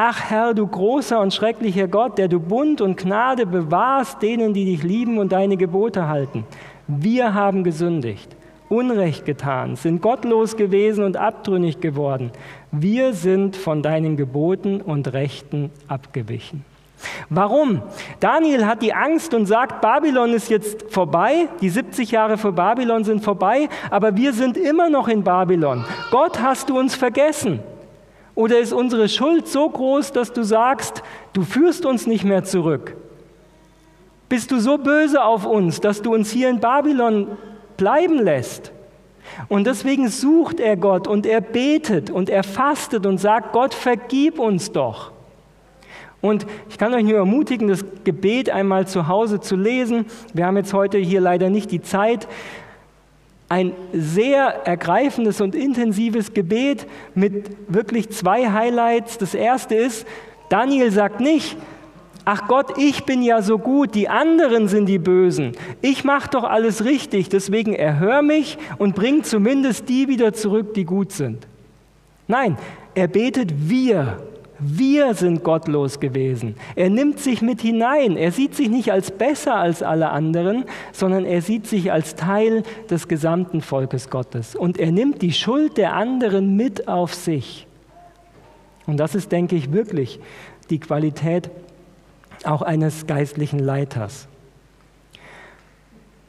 Ach 0.00 0.30
Herr, 0.30 0.54
du 0.54 0.64
großer 0.64 1.18
und 1.18 1.34
schrecklicher 1.34 1.88
Gott, 1.88 2.18
der 2.18 2.28
du 2.28 2.38
Bund 2.38 2.80
und 2.80 2.98
Gnade 2.98 3.46
bewahrst 3.46 4.22
denen, 4.22 4.54
die 4.54 4.64
dich 4.64 4.84
lieben 4.84 5.18
und 5.18 5.32
deine 5.32 5.56
Gebote 5.56 6.06
halten. 6.06 6.46
Wir 6.86 7.34
haben 7.34 7.64
gesündigt, 7.64 8.36
Unrecht 8.68 9.24
getan, 9.24 9.74
sind 9.74 10.00
gottlos 10.00 10.56
gewesen 10.56 11.02
und 11.02 11.16
abtrünnig 11.16 11.80
geworden. 11.80 12.30
Wir 12.70 13.12
sind 13.12 13.56
von 13.56 13.82
deinen 13.82 14.16
Geboten 14.16 14.80
und 14.80 15.12
Rechten 15.12 15.72
abgewichen. 15.88 16.64
Warum? 17.28 17.82
Daniel 18.20 18.66
hat 18.66 18.82
die 18.82 18.94
Angst 18.94 19.34
und 19.34 19.46
sagt, 19.46 19.80
Babylon 19.80 20.32
ist 20.32 20.48
jetzt 20.48 20.92
vorbei, 20.92 21.48
die 21.60 21.70
70 21.70 22.12
Jahre 22.12 22.38
vor 22.38 22.52
Babylon 22.52 23.02
sind 23.02 23.24
vorbei, 23.24 23.68
aber 23.90 24.14
wir 24.14 24.32
sind 24.32 24.56
immer 24.58 24.90
noch 24.90 25.08
in 25.08 25.24
Babylon. 25.24 25.84
Gott 26.12 26.40
hast 26.40 26.70
du 26.70 26.78
uns 26.78 26.94
vergessen. 26.94 27.58
Oder 28.38 28.60
ist 28.60 28.72
unsere 28.72 29.08
Schuld 29.08 29.48
so 29.48 29.68
groß, 29.68 30.12
dass 30.12 30.32
du 30.32 30.44
sagst, 30.44 31.02
du 31.32 31.42
führst 31.42 31.84
uns 31.84 32.06
nicht 32.06 32.22
mehr 32.22 32.44
zurück? 32.44 32.94
Bist 34.28 34.52
du 34.52 34.60
so 34.60 34.78
böse 34.78 35.24
auf 35.24 35.44
uns, 35.44 35.80
dass 35.80 36.02
du 36.02 36.14
uns 36.14 36.30
hier 36.30 36.48
in 36.48 36.60
Babylon 36.60 37.36
bleiben 37.76 38.22
lässt? 38.22 38.70
Und 39.48 39.66
deswegen 39.66 40.06
sucht 40.06 40.60
er 40.60 40.76
Gott 40.76 41.08
und 41.08 41.26
er 41.26 41.40
betet 41.40 42.10
und 42.10 42.30
er 42.30 42.44
fastet 42.44 43.06
und 43.06 43.18
sagt, 43.18 43.52
Gott, 43.52 43.74
vergib 43.74 44.38
uns 44.38 44.70
doch. 44.70 45.10
Und 46.20 46.46
ich 46.70 46.78
kann 46.78 46.94
euch 46.94 47.02
nur 47.02 47.16
ermutigen, 47.16 47.66
das 47.66 47.84
Gebet 48.04 48.50
einmal 48.50 48.86
zu 48.86 49.08
Hause 49.08 49.40
zu 49.40 49.56
lesen. 49.56 50.06
Wir 50.32 50.46
haben 50.46 50.56
jetzt 50.56 50.72
heute 50.72 50.98
hier 50.98 51.20
leider 51.20 51.50
nicht 51.50 51.72
die 51.72 51.82
Zeit 51.82 52.28
ein 53.48 53.72
sehr 53.92 54.66
ergreifendes 54.66 55.40
und 55.40 55.54
intensives 55.54 56.34
Gebet 56.34 56.86
mit 57.14 57.50
wirklich 57.68 58.10
zwei 58.10 58.50
Highlights. 58.50 59.18
Das 59.18 59.34
erste 59.34 59.74
ist, 59.74 60.06
Daniel 60.50 60.90
sagt 60.90 61.20
nicht, 61.20 61.56
ach 62.26 62.46
Gott, 62.46 62.76
ich 62.76 63.04
bin 63.04 63.22
ja 63.22 63.40
so 63.40 63.58
gut, 63.58 63.94
die 63.94 64.08
anderen 64.08 64.68
sind 64.68 64.86
die 64.86 64.98
Bösen. 64.98 65.52
Ich 65.80 66.04
mache 66.04 66.28
doch 66.28 66.44
alles 66.44 66.84
richtig, 66.84 67.30
deswegen 67.30 67.74
erhör 67.74 68.20
mich 68.20 68.58
und 68.76 68.94
bring 68.94 69.24
zumindest 69.24 69.88
die 69.88 70.08
wieder 70.08 70.34
zurück, 70.34 70.74
die 70.74 70.84
gut 70.84 71.12
sind. 71.12 71.46
Nein, 72.26 72.58
er 72.94 73.08
betet 73.08 73.70
wir. 73.70 74.18
Wir 74.58 75.14
sind 75.14 75.44
gottlos 75.44 76.00
gewesen. 76.00 76.56
Er 76.74 76.90
nimmt 76.90 77.20
sich 77.20 77.42
mit 77.42 77.60
hinein. 77.60 78.16
Er 78.16 78.32
sieht 78.32 78.56
sich 78.56 78.68
nicht 78.68 78.90
als 78.90 79.12
besser 79.12 79.54
als 79.54 79.84
alle 79.84 80.10
anderen, 80.10 80.64
sondern 80.92 81.24
er 81.24 81.42
sieht 81.42 81.66
sich 81.66 81.92
als 81.92 82.16
Teil 82.16 82.64
des 82.90 83.06
gesamten 83.06 83.60
Volkes 83.60 84.10
Gottes. 84.10 84.56
Und 84.56 84.78
er 84.78 84.90
nimmt 84.90 85.22
die 85.22 85.32
Schuld 85.32 85.76
der 85.76 85.94
anderen 85.94 86.56
mit 86.56 86.88
auf 86.88 87.14
sich. 87.14 87.68
Und 88.86 88.96
das 88.96 89.14
ist, 89.14 89.30
denke 89.30 89.54
ich, 89.54 89.72
wirklich 89.72 90.18
die 90.70 90.80
Qualität 90.80 91.50
auch 92.44 92.62
eines 92.62 93.06
geistlichen 93.06 93.60
Leiters. 93.60 94.26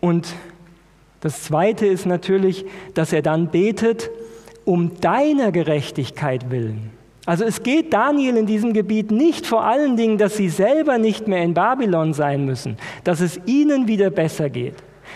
Und 0.02 0.28
das 1.22 1.44
Zweite 1.44 1.88
ist 1.88 2.06
natürlich, 2.06 2.66
dass 2.94 3.12
er 3.12 3.22
dann 3.22 3.50
betet, 3.50 4.12
um 4.66 5.00
deiner 5.02 5.52
Gerechtigkeit 5.52 6.52
willen. 6.52 6.99
Also 7.26 7.44
es 7.44 7.64
geht 7.64 7.94
Daniel 7.94 8.38
in 8.38 8.46
diesem 8.46 8.74
Gebiet 8.74 9.12
nicht 9.12 9.46
vor 9.46 9.64
allen 9.64 9.98
Dingen, 9.98 10.18
dass 10.18 10.38
sie 10.38 10.50
selber 10.50 10.98
nicht 10.98 11.28
mehr 11.28 11.44
in 11.44 11.54
Babylon 11.54 12.14
sein 12.14 12.46
müssen, 12.46 12.78
dass 13.04 13.20
es 13.20 13.40
ihnen 13.46 13.88
wieder 13.88 14.10
besser 14.10 14.50
geht, 14.50 14.76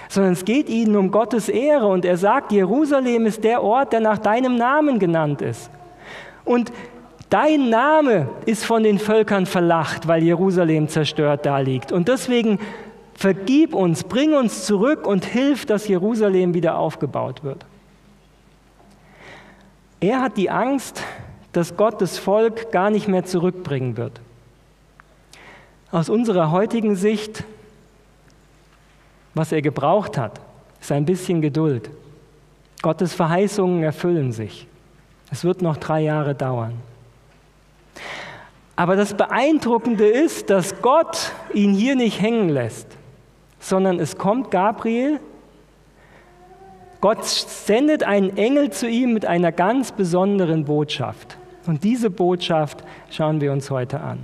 sondern 0.10 0.34
es 0.34 0.46
geht 0.46 0.70
ihnen 0.70 0.96
um 0.96 1.12
Gottes 1.12 1.50
Ehre 1.50 1.88
und 1.88 2.06
er 2.06 2.18
sagt, 2.18 2.52
Jerusalem 2.52 3.26
ist 3.26 3.44
der 3.44 3.64
Ort, 3.64 3.94
der 3.94 4.02
nach 4.02 4.20
deinem 4.20 4.58
Namen 4.58 5.00
genannt 5.00 5.42
ist. 5.42 5.72
Und 6.46 6.72
Dein 7.34 7.72
Name 7.72 8.30
ist 8.46 8.64
von 8.64 8.84
den 8.84 9.00
Völkern 9.00 9.48
verlacht, 9.48 10.08
weil 10.08 10.22
Jerusalem 10.22 10.88
zerstört 10.88 11.48
da 11.48 11.58
liegt. 11.58 11.92
Und 11.92 12.08
deswegen 12.08 12.60
vergib 13.16 13.74
uns, 13.74 14.04
bring 14.04 14.36
uns 14.36 14.68
zurück 14.68 15.08
und 15.08 15.26
hilf, 15.26 15.66
dass 15.66 15.88
Jerusalem 15.88 16.54
wieder 16.54 16.78
aufgebaut 16.78 17.44
wird. 17.44 17.66
Er 20.00 20.22
hat 20.22 20.38
die 20.38 20.52
Angst, 20.52 21.02
dass 21.54 21.78
Gott 21.78 22.02
das 22.02 22.18
Volk 22.18 22.72
gar 22.72 22.90
nicht 22.90 23.08
mehr 23.08 23.24
zurückbringen 23.24 23.96
wird. 23.96 24.20
Aus 25.92 26.10
unserer 26.10 26.52
heutigen 26.52 26.96
Sicht, 26.96 27.44
was 29.36 29.52
er 29.52 29.62
gebraucht 29.62 30.18
hat, 30.18 30.42
ist 30.82 30.92
ein 30.92 31.06
bisschen 31.06 31.42
Geduld. 31.42 31.90
Gottes 32.82 33.14
Verheißungen 33.14 33.84
erfüllen 33.84 34.32
sich. 34.32 34.68
Es 35.32 35.44
wird 35.44 35.62
noch 35.62 35.78
drei 35.78 36.02
Jahre 36.02 36.36
dauern. 36.36 36.74
Aber 38.76 38.96
das 38.96 39.14
Beeindruckende 39.14 40.08
ist, 40.08 40.50
dass 40.50 40.82
Gott 40.82 41.32
ihn 41.54 41.74
hier 41.74 41.96
nicht 41.96 42.20
hängen 42.20 42.50
lässt, 42.50 42.88
sondern 43.60 44.00
es 44.00 44.18
kommt 44.18 44.50
Gabriel. 44.50 45.20
Gott 47.02 47.24
sendet 47.24 48.04
einen 48.04 48.36
Engel 48.36 48.72
zu 48.72 48.88
ihm 48.88 49.14
mit 49.14 49.26
einer 49.26 49.52
ganz 49.52 49.92
besonderen 49.92 50.66
Botschaft. 50.66 51.38
Und 51.66 51.84
diese 51.84 52.10
Botschaft 52.10 52.84
schauen 53.10 53.42
wir 53.42 53.52
uns 53.52 53.70
heute 53.70 54.00
an. 54.02 54.20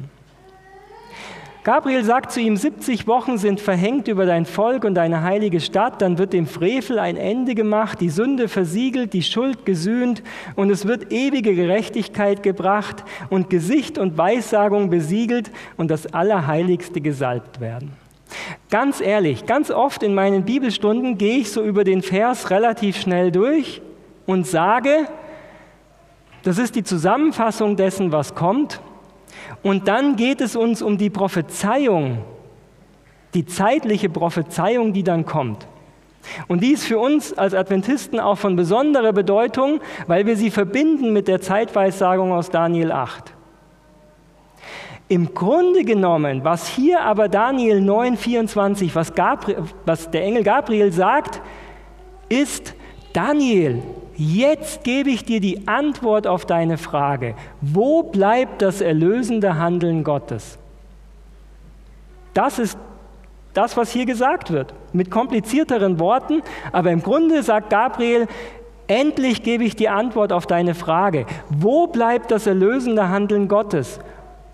Gabriel 1.63 2.05
sagt 2.05 2.31
zu 2.31 2.39
ihm, 2.39 2.55
70 2.55 3.05
Wochen 3.05 3.37
sind 3.37 3.59
verhängt 3.59 4.07
über 4.07 4.25
dein 4.25 4.45
Volk 4.45 4.85
und 4.85 4.95
deine 4.95 5.23
heilige 5.23 5.59
Stadt, 5.59 6.01
dann 6.01 6.17
wird 6.17 6.31
dem 6.31 6.47
Frevel 6.47 6.97
ein 6.97 7.17
Ende 7.17 7.53
gemacht, 7.53 7.99
die 7.99 8.09
Sünde 8.09 8.47
versiegelt, 8.47 9.11
die 9.11 9.23
Schuld 9.23 9.65
gesühnt 9.65 10.23
und 10.55 10.69
es 10.69 10.87
wird 10.87 11.11
ewige 11.11 11.53
Gerechtigkeit 11.53 12.43
gebracht 12.43 13.03
und 13.29 13.49
Gesicht 13.49 13.97
und 13.97 14.17
Weissagung 14.17 14.89
besiegelt 14.89 15.51
und 15.75 15.91
das 15.91 16.13
Allerheiligste 16.13 17.01
gesalbt 17.01 17.59
werden. 17.59 17.91
Ganz 18.69 19.01
ehrlich, 19.01 19.45
ganz 19.45 19.69
oft 19.69 20.01
in 20.01 20.15
meinen 20.15 20.45
Bibelstunden 20.45 21.17
gehe 21.17 21.39
ich 21.39 21.51
so 21.51 21.61
über 21.61 21.83
den 21.83 22.01
Vers 22.01 22.51
relativ 22.51 22.97
schnell 22.97 23.31
durch 23.31 23.81
und 24.25 24.47
sage, 24.47 25.07
das 26.43 26.57
ist 26.57 26.75
die 26.75 26.83
Zusammenfassung 26.83 27.75
dessen, 27.75 28.11
was 28.11 28.35
kommt. 28.35 28.81
Und 29.61 29.87
dann 29.87 30.15
geht 30.15 30.41
es 30.41 30.55
uns 30.55 30.81
um 30.81 30.97
die 30.97 31.09
Prophezeiung, 31.09 32.19
die 33.33 33.45
zeitliche 33.45 34.09
Prophezeiung, 34.09 34.93
die 34.93 35.03
dann 35.03 35.25
kommt. 35.25 35.67
Und 36.47 36.63
die 36.63 36.71
ist 36.71 36.85
für 36.85 36.99
uns 36.99 37.33
als 37.33 37.53
Adventisten 37.53 38.19
auch 38.19 38.37
von 38.37 38.55
besonderer 38.55 39.13
Bedeutung, 39.13 39.79
weil 40.07 40.25
wir 40.25 40.35
sie 40.35 40.51
verbinden 40.51 41.13
mit 41.13 41.27
der 41.27 41.41
Zeitweissagung 41.41 42.31
aus 42.31 42.49
Daniel 42.49 42.91
8. 42.91 43.33
Im 45.07 45.33
Grunde 45.33 45.83
genommen, 45.83 46.43
was 46.43 46.67
hier 46.67 47.01
aber 47.01 47.29
Daniel 47.29 47.81
9, 47.81 48.15
24, 48.15 48.93
was, 48.95 49.15
Gabriel, 49.15 49.63
was 49.85 50.11
der 50.11 50.23
Engel 50.23 50.43
Gabriel 50.43 50.91
sagt, 50.91 51.41
ist, 52.29 52.75
Daniel, 53.11 53.81
Jetzt 54.21 54.83
gebe 54.83 55.09
ich 55.11 55.23
dir 55.23 55.39
die 55.39 55.65
Antwort 55.65 56.27
auf 56.27 56.45
deine 56.45 56.77
Frage. 56.77 57.35
Wo 57.61 58.03
bleibt 58.03 58.61
das 58.61 58.81
erlösende 58.81 59.57
Handeln 59.57 60.03
Gottes? 60.03 60.57
Das 62.33 62.59
ist 62.59 62.77
das, 63.53 63.77
was 63.77 63.91
hier 63.91 64.05
gesagt 64.05 64.51
wird. 64.51 64.73
Mit 64.91 65.09
komplizierteren 65.09 65.99
Worten, 65.99 66.41
aber 66.73 66.91
im 66.91 67.01
Grunde 67.01 67.43
sagt 67.43 67.69
Gabriel, 67.69 68.27
endlich 68.87 69.41
gebe 69.41 69.63
ich 69.63 69.77
die 69.77 69.87
Antwort 69.87 70.33
auf 70.33 70.45
deine 70.45 70.75
Frage. 70.75 71.25
Wo 71.49 71.87
bleibt 71.87 72.29
das 72.31 72.45
erlösende 72.45 73.07
Handeln 73.07 73.47
Gottes? 73.47 74.01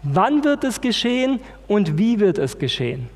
Wann 0.04 0.44
wird 0.44 0.64
es 0.64 0.80
geschehen 0.80 1.40
und 1.68 1.98
wie 1.98 2.20
wird 2.20 2.38
es 2.38 2.60
geschehen? 2.60 3.10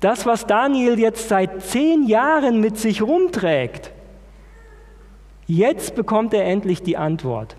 Das, 0.00 0.26
was 0.26 0.46
Daniel 0.46 0.98
jetzt 0.98 1.30
seit 1.30 1.62
zehn 1.62 2.06
Jahren 2.06 2.60
mit 2.60 2.76
sich 2.76 3.00
rumträgt, 3.00 3.92
Jetzt 5.46 5.94
bekommt 5.94 6.34
er 6.34 6.44
endlich 6.44 6.82
die 6.82 6.96
Antwort. 6.96 7.56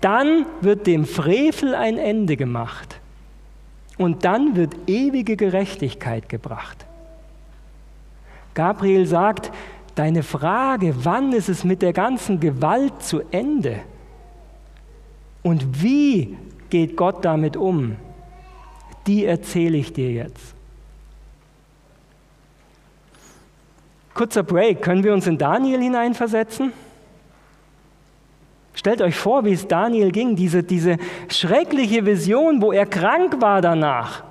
Dann 0.00 0.46
wird 0.60 0.86
dem 0.86 1.04
Frevel 1.04 1.74
ein 1.74 1.96
Ende 1.96 2.36
gemacht 2.36 3.00
und 3.98 4.24
dann 4.24 4.56
wird 4.56 4.74
ewige 4.86 5.36
Gerechtigkeit 5.36 6.28
gebracht. 6.28 6.86
Gabriel 8.54 9.06
sagt, 9.06 9.52
deine 9.94 10.22
Frage, 10.22 10.94
wann 11.04 11.32
ist 11.32 11.48
es 11.48 11.64
mit 11.64 11.82
der 11.82 11.92
ganzen 11.92 12.40
Gewalt 12.40 13.02
zu 13.02 13.22
Ende 13.30 13.80
und 15.42 15.82
wie 15.82 16.36
geht 16.70 16.96
Gott 16.96 17.24
damit 17.24 17.56
um, 17.56 17.96
die 19.06 19.24
erzähle 19.24 19.78
ich 19.78 19.92
dir 19.92 20.10
jetzt. 20.10 20.54
Kurzer 24.14 24.42
Break. 24.42 24.82
Können 24.82 25.04
wir 25.04 25.12
uns 25.12 25.26
in 25.26 25.38
Daniel 25.38 25.80
hineinversetzen? 25.80 26.72
Stellt 28.74 29.02
euch 29.02 29.16
vor, 29.16 29.44
wie 29.44 29.52
es 29.52 29.68
Daniel 29.68 30.10
ging, 30.12 30.34
diese, 30.34 30.62
diese 30.62 30.96
schreckliche 31.28 32.06
Vision, 32.06 32.62
wo 32.62 32.72
er 32.72 32.86
krank 32.86 33.40
war 33.40 33.60
danach. 33.60 34.24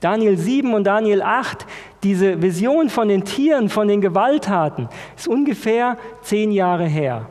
Daniel 0.00 0.36
7 0.36 0.74
und 0.74 0.84
Daniel 0.84 1.22
8, 1.22 1.66
diese 2.02 2.42
Vision 2.42 2.88
von 2.88 3.08
den 3.08 3.24
Tieren, 3.24 3.68
von 3.68 3.86
den 3.88 4.00
Gewalttaten, 4.00 4.88
ist 5.16 5.28
ungefähr 5.28 5.96
zehn 6.22 6.50
Jahre 6.50 6.86
her. 6.86 7.26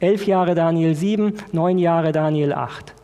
Elf 0.00 0.26
Jahre 0.26 0.54
Daniel 0.54 0.94
7, 0.94 1.34
neun 1.52 1.78
Jahre 1.78 2.12
Daniel 2.12 2.52
8. 2.52 2.94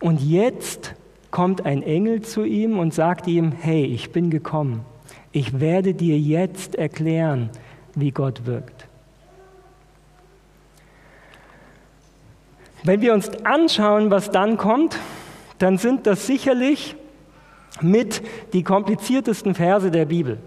Und 0.00 0.20
jetzt 0.20 0.94
kommt 1.30 1.66
ein 1.66 1.82
Engel 1.82 2.22
zu 2.22 2.44
ihm 2.44 2.78
und 2.78 2.94
sagt 2.94 3.26
ihm, 3.26 3.52
hey, 3.52 3.84
ich 3.84 4.12
bin 4.12 4.30
gekommen. 4.30 4.84
Ich 5.32 5.60
werde 5.60 5.94
dir 5.94 6.18
jetzt 6.18 6.74
erklären, 6.74 7.50
wie 7.94 8.10
Gott 8.10 8.44
wirkt. 8.44 8.86
Wenn 12.84 13.00
wir 13.00 13.14
uns 13.14 13.30
anschauen, 13.44 14.10
was 14.10 14.30
dann 14.30 14.56
kommt, 14.56 14.98
dann 15.58 15.78
sind 15.78 16.06
das 16.06 16.26
sicherlich 16.26 16.96
mit 17.80 18.22
die 18.52 18.62
kompliziertesten 18.62 19.54
Verse 19.54 19.90
der 19.90 20.04
Bibel. 20.04 20.38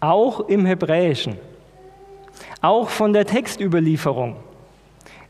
Auch 0.00 0.48
im 0.48 0.66
Hebräischen. 0.66 1.36
Auch 2.60 2.90
von 2.90 3.12
der 3.12 3.26
Textüberlieferung 3.26 4.36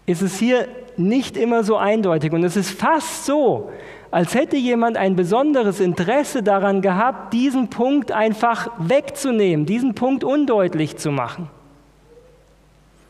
ist 0.07 0.23
es 0.23 0.39
hier 0.39 0.69
nicht 0.97 1.37
immer 1.37 1.65
so 1.65 1.77
eindeutig. 1.77 2.33
Und 2.33 2.45
es 2.45 2.57
ist 2.57 2.71
fast 2.71 3.25
so, 3.25 3.71
als 4.15 4.33
hätte 4.37 4.57
jemand 4.57 4.97
ein 4.97 5.17
besonderes 5.17 5.81
Interesse 5.81 6.45
daran 6.45 6.83
gehabt, 6.83 7.33
diesen 7.33 7.69
Punkt 7.69 8.13
einfach 8.13 8.71
wegzunehmen, 8.79 9.67
diesen 9.67 9.97
Punkt 9.97 10.23
undeutlich 10.23 10.97
zu 10.97 11.11
machen. 11.11 11.51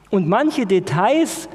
Und 0.08 0.26
manche 0.26 0.64
Details 0.64 1.50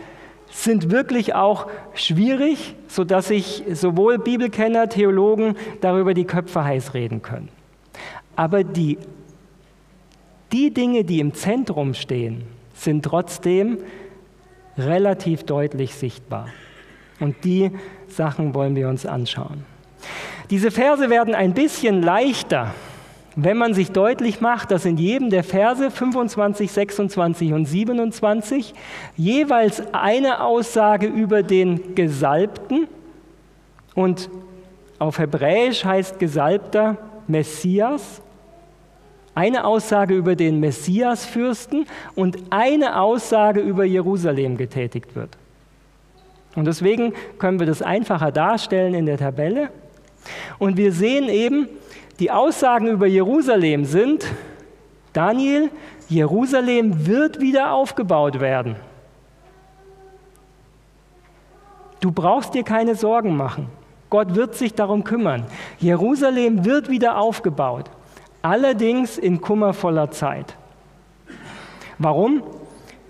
sind 0.52 0.92
wirklich 0.92 1.34
auch 1.34 1.66
schwierig, 1.96 2.76
sodass 2.88 3.30
sich 3.30 3.64
sowohl 3.74 4.20
Bibelkenner, 4.20 4.88
Theologen 4.88 5.56
darüber 5.82 6.14
die 6.14 6.26
Köpfe 6.26 6.64
heiß 6.64 6.94
reden 6.94 7.24
können. 7.24 7.50
Aber 8.36 8.64
die, 8.64 9.00
die 10.52 10.72
Dinge, 10.72 11.06
die 11.06 11.20
im 11.20 11.34
Zentrum 11.34 11.96
stehen, 11.96 12.44
sind 12.76 13.04
trotzdem 13.04 13.80
relativ 14.78 15.42
deutlich 15.42 15.96
sichtbar. 15.96 16.50
Und 17.20 17.44
die 17.44 17.72
Sachen 18.08 18.54
wollen 18.54 18.76
wir 18.76 18.88
uns 18.90 19.06
anschauen. 19.06 19.64
Diese 20.50 20.72
Verse 20.72 21.10
werden 21.10 21.36
ein 21.36 21.54
bisschen 21.54 22.02
leichter, 22.02 22.74
wenn 23.36 23.58
man 23.58 23.74
sich 23.74 23.92
deutlich 23.92 24.42
macht, 24.42 24.72
dass 24.72 24.86
in 24.86 24.98
jedem 24.98 25.30
der 25.30 25.44
Verse 25.44 25.92
25, 25.92 26.72
26 26.72 27.54
und 27.54 27.66
27 27.66 28.74
jeweils 29.16 29.84
eine 29.94 30.44
Aussage 30.44 31.08
über 31.08 31.44
den 31.44 31.96
Gesalbten 31.96 32.88
und 33.96 34.30
auf 34.98 35.20
Hebräisch 35.20 35.86
heißt 35.86 36.20
Gesalbter 36.20 36.98
Messias, 37.28 38.22
eine 39.36 39.64
Aussage 39.64 40.16
über 40.16 40.36
den 40.36 40.60
Messiasfürsten 40.60 41.86
und 42.16 42.38
eine 42.50 43.00
Aussage 43.00 43.62
über 43.62 43.86
Jerusalem 43.86 44.58
getätigt 44.58 45.16
wird. 45.16 45.38
Und 46.56 46.66
deswegen 46.66 47.14
können 47.38 47.60
wir 47.60 47.68
das 47.68 47.82
einfacher 47.82 48.32
darstellen 48.32 48.94
in 48.94 49.06
der 49.06 49.18
Tabelle. 49.18 49.70
Und 50.58 50.78
wir 50.78 50.92
sehen 50.92 51.30
eben, 51.30 51.68
die 52.20 52.32
Aussagen 52.32 52.88
über 52.88 53.08
Jerusalem 53.08 53.86
sind, 53.86 54.26
Daniel, 55.14 55.70
Jerusalem 56.10 57.06
wird 57.08 57.40
wieder 57.40 57.72
aufgebaut 57.72 58.40
werden. 58.40 58.76
Du 62.00 62.12
brauchst 62.12 62.54
dir 62.54 62.64
keine 62.64 62.96
Sorgen 62.96 63.36
machen. 63.36 63.68
Gott 64.10 64.36
wird 64.36 64.56
sich 64.56 64.74
darum 64.74 65.04
kümmern. 65.04 65.46
Jerusalem 65.78 66.66
wird 66.66 66.90
wieder 66.90 67.18
aufgebaut, 67.18 67.92
allerdings 68.42 69.18
in 69.18 69.40
kummervoller 69.40 70.10
Zeit. 70.10 70.56
Warum? 71.98 72.44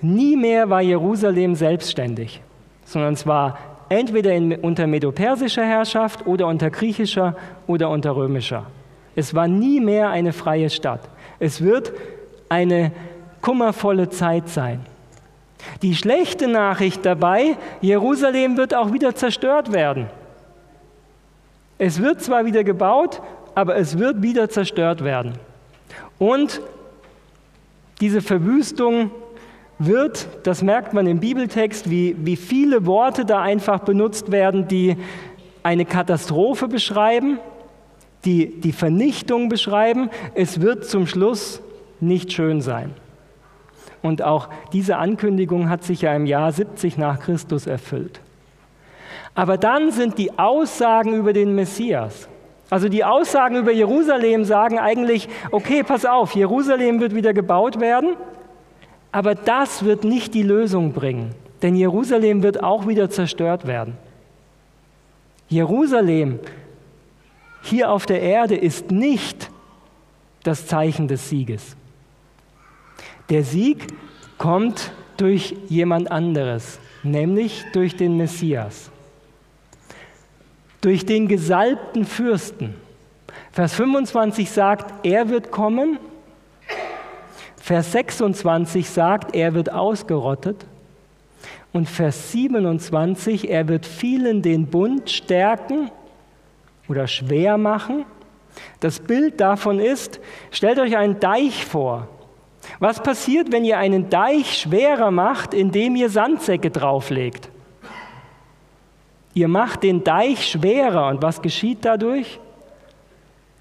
Nie 0.01 0.35
mehr 0.35 0.69
war 0.69 0.81
Jerusalem 0.81 1.55
selbstständig, 1.55 2.41
sondern 2.89 3.13
es 3.13 3.27
war 3.27 3.57
entweder 3.89 4.33
in, 4.33 4.53
unter 4.55 4.87
medopersischer 4.87 5.63
Herrschaft 5.63 6.25
oder 6.25 6.47
unter 6.47 6.71
griechischer 6.71 7.35
oder 7.67 7.89
unter 7.89 8.15
römischer. 8.15 8.65
Es 9.15 9.35
war 9.35 9.47
nie 9.47 9.79
mehr 9.79 10.09
eine 10.09 10.33
freie 10.33 10.69
Stadt. 10.69 11.01
Es 11.39 11.61
wird 11.61 11.93
eine 12.49 12.91
kummervolle 13.41 14.09
Zeit 14.09 14.49
sein. 14.49 14.81
Die 15.81 15.95
schlechte 15.95 16.47
Nachricht 16.47 17.05
dabei, 17.05 17.57
Jerusalem 17.81 18.57
wird 18.57 18.73
auch 18.73 18.91
wieder 18.91 19.13
zerstört 19.13 19.71
werden. 19.71 20.07
Es 21.77 22.01
wird 22.01 22.21
zwar 22.21 22.45
wieder 22.45 22.63
gebaut, 22.63 23.21
aber 23.55 23.75
es 23.75 23.99
wird 23.99 24.23
wieder 24.23 24.49
zerstört 24.49 25.03
werden. 25.03 25.33
Und 26.17 26.61
diese 28.01 28.21
Verwüstung 28.21 29.11
wird, 29.79 30.27
das 30.43 30.61
merkt 30.61 30.93
man 30.93 31.07
im 31.07 31.19
Bibeltext, 31.19 31.89
wie, 31.89 32.15
wie 32.19 32.35
viele 32.35 32.85
Worte 32.85 33.25
da 33.25 33.41
einfach 33.41 33.79
benutzt 33.79 34.31
werden, 34.31 34.67
die 34.67 34.97
eine 35.63 35.85
Katastrophe 35.85 36.67
beschreiben, 36.67 37.39
die 38.25 38.59
die 38.59 38.73
Vernichtung 38.73 39.49
beschreiben. 39.49 40.09
Es 40.35 40.61
wird 40.61 40.85
zum 40.85 41.07
Schluss 41.07 41.61
nicht 41.99 42.33
schön 42.33 42.61
sein. 42.61 42.93
Und 44.01 44.21
auch 44.21 44.49
diese 44.73 44.97
Ankündigung 44.97 45.69
hat 45.69 45.83
sich 45.83 46.01
ja 46.01 46.13
im 46.13 46.25
Jahr 46.25 46.51
70 46.51 46.97
nach 46.97 47.19
Christus 47.19 47.65
erfüllt. 47.67 48.21
Aber 49.35 49.57
dann 49.57 49.91
sind 49.91 50.17
die 50.17 50.37
Aussagen 50.37 51.13
über 51.13 51.33
den 51.33 51.55
Messias, 51.55 52.27
also 52.69 52.87
die 52.87 53.03
Aussagen 53.03 53.55
über 53.55 53.71
Jerusalem 53.71 54.43
sagen 54.45 54.77
eigentlich, 54.77 55.27
okay, 55.49 55.83
pass 55.83 56.05
auf, 56.05 56.35
Jerusalem 56.35 56.99
wird 56.99 57.15
wieder 57.15 57.33
gebaut 57.33 57.79
werden, 57.79 58.15
aber 59.11 59.35
das 59.35 59.83
wird 59.83 60.03
nicht 60.03 60.33
die 60.33 60.43
Lösung 60.43 60.93
bringen, 60.93 61.33
denn 61.61 61.75
Jerusalem 61.75 62.43
wird 62.43 62.63
auch 62.63 62.87
wieder 62.87 63.09
zerstört 63.09 63.67
werden. 63.67 63.97
Jerusalem 65.47 66.39
hier 67.61 67.91
auf 67.91 68.05
der 68.05 68.21
Erde 68.21 68.55
ist 68.55 68.91
nicht 68.91 69.49
das 70.43 70.67
Zeichen 70.67 71.07
des 71.07 71.29
Sieges. 71.29 71.75
Der 73.29 73.43
Sieg 73.43 73.87
kommt 74.37 74.91
durch 75.17 75.55
jemand 75.67 76.11
anderes, 76.11 76.79
nämlich 77.03 77.65
durch 77.73 77.95
den 77.95 78.15
Messias 78.15 78.91
durch 80.81 81.05
den 81.05 81.27
gesalbten 81.27 82.05
Fürsten. 82.05 82.75
Vers 83.51 83.73
25 83.73 84.49
sagt, 84.49 85.05
er 85.05 85.29
wird 85.29 85.51
kommen. 85.51 85.99
Vers 87.69 87.91
26 87.91 88.89
sagt, 88.89 89.35
er 89.35 89.53
wird 89.53 89.71
ausgerottet. 89.71 90.65
Und 91.71 91.87
Vers 91.87 92.31
27, 92.31 93.47
er 93.47 93.67
wird 93.67 93.85
vielen 93.85 94.41
den 94.41 94.65
Bund 94.65 95.07
stärken 95.11 95.91
oder 96.87 97.05
schwer 97.05 97.59
machen. 97.59 98.05
Das 98.79 98.99
Bild 98.99 99.39
davon 99.39 99.79
ist, 99.79 100.19
stellt 100.49 100.79
euch 100.79 100.97
einen 100.97 101.19
Deich 101.19 101.63
vor. 101.63 102.07
Was 102.79 103.03
passiert, 103.03 103.51
wenn 103.51 103.63
ihr 103.63 103.77
einen 103.77 104.09
Deich 104.09 104.61
schwerer 104.61 105.11
macht, 105.11 105.53
indem 105.53 105.95
ihr 105.95 106.09
Sandsäcke 106.09 106.71
drauflegt? 106.71 107.51
Ihr 109.35 109.47
macht 109.47 109.83
den 109.83 110.03
Deich 110.03 110.49
schwerer 110.49 111.09
und 111.09 111.21
was 111.21 111.39
geschieht 111.39 111.85
dadurch? 111.85 112.39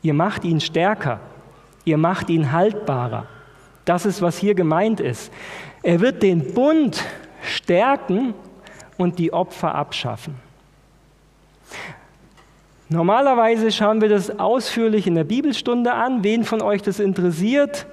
Ihr 0.00 0.14
macht 0.14 0.46
ihn 0.46 0.62
stärker, 0.62 1.20
ihr 1.84 1.98
macht 1.98 2.30
ihn 2.30 2.52
haltbarer. 2.52 3.26
Das 3.88 4.04
ist, 4.04 4.20
was 4.20 4.36
hier 4.36 4.54
gemeint 4.54 5.00
ist. 5.00 5.32
Er 5.82 6.00
wird 6.00 6.22
den 6.22 6.52
Bund 6.52 7.02
stärken 7.40 8.34
und 8.98 9.18
die 9.18 9.32
Opfer 9.32 9.74
abschaffen. 9.74 10.34
Normalerweise 12.90 13.72
schauen 13.72 14.02
wir 14.02 14.10
das 14.10 14.38
ausführlich 14.38 15.06
in 15.06 15.14
der 15.14 15.24
Bibelstunde 15.24 15.94
an. 15.94 16.22
Wen 16.22 16.44
von 16.44 16.60
euch 16.60 16.82
das 16.82 17.00
interessiert, 17.00 17.86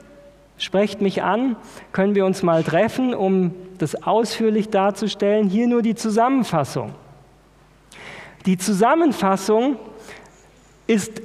sprecht 0.57 0.99
mich 0.99 1.23
an. 1.23 1.55
Können 1.93 2.13
wir 2.13 2.25
uns 2.25 2.43
mal 2.43 2.61
treffen, 2.61 3.13
um 3.13 3.55
das 3.77 4.03
ausführlich 4.03 4.67
darzustellen. 4.67 5.47
Hier 5.47 5.67
nur 5.67 5.81
die 5.81 5.95
Zusammenfassung. 5.95 6.93
Die 8.45 8.57
Zusammenfassung 8.57 9.77
ist 10.87 11.21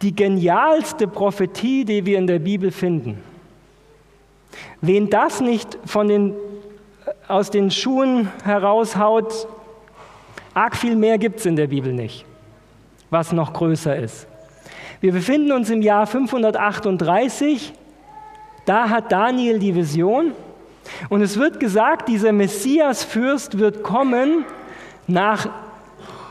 die 0.00 0.16
genialste 0.16 1.06
Prophetie, 1.06 1.84
die 1.84 2.06
wir 2.06 2.16
in 2.16 2.26
der 2.26 2.38
Bibel 2.38 2.70
finden. 2.70 3.33
Wen 4.80 5.10
das 5.10 5.40
nicht 5.40 5.78
von 5.84 6.08
den, 6.08 6.34
aus 7.28 7.50
den 7.50 7.70
Schuhen 7.70 8.30
heraushaut, 8.44 9.48
arg 10.52 10.76
viel 10.76 10.96
mehr 10.96 11.18
gibt 11.18 11.40
es 11.40 11.46
in 11.46 11.56
der 11.56 11.66
Bibel 11.68 11.92
nicht, 11.92 12.24
was 13.10 13.32
noch 13.32 13.52
größer 13.52 13.96
ist. 13.96 14.26
Wir 15.00 15.12
befinden 15.12 15.52
uns 15.52 15.70
im 15.70 15.82
Jahr 15.82 16.06
538, 16.06 17.72
da 18.64 18.88
hat 18.88 19.12
Daniel 19.12 19.58
die 19.58 19.74
Vision 19.74 20.32
und 21.08 21.22
es 21.22 21.38
wird 21.38 21.60
gesagt, 21.60 22.08
dieser 22.08 22.32
Messias-Fürst 22.32 23.58
wird 23.58 23.82
kommen 23.82 24.44
nach 25.06 25.48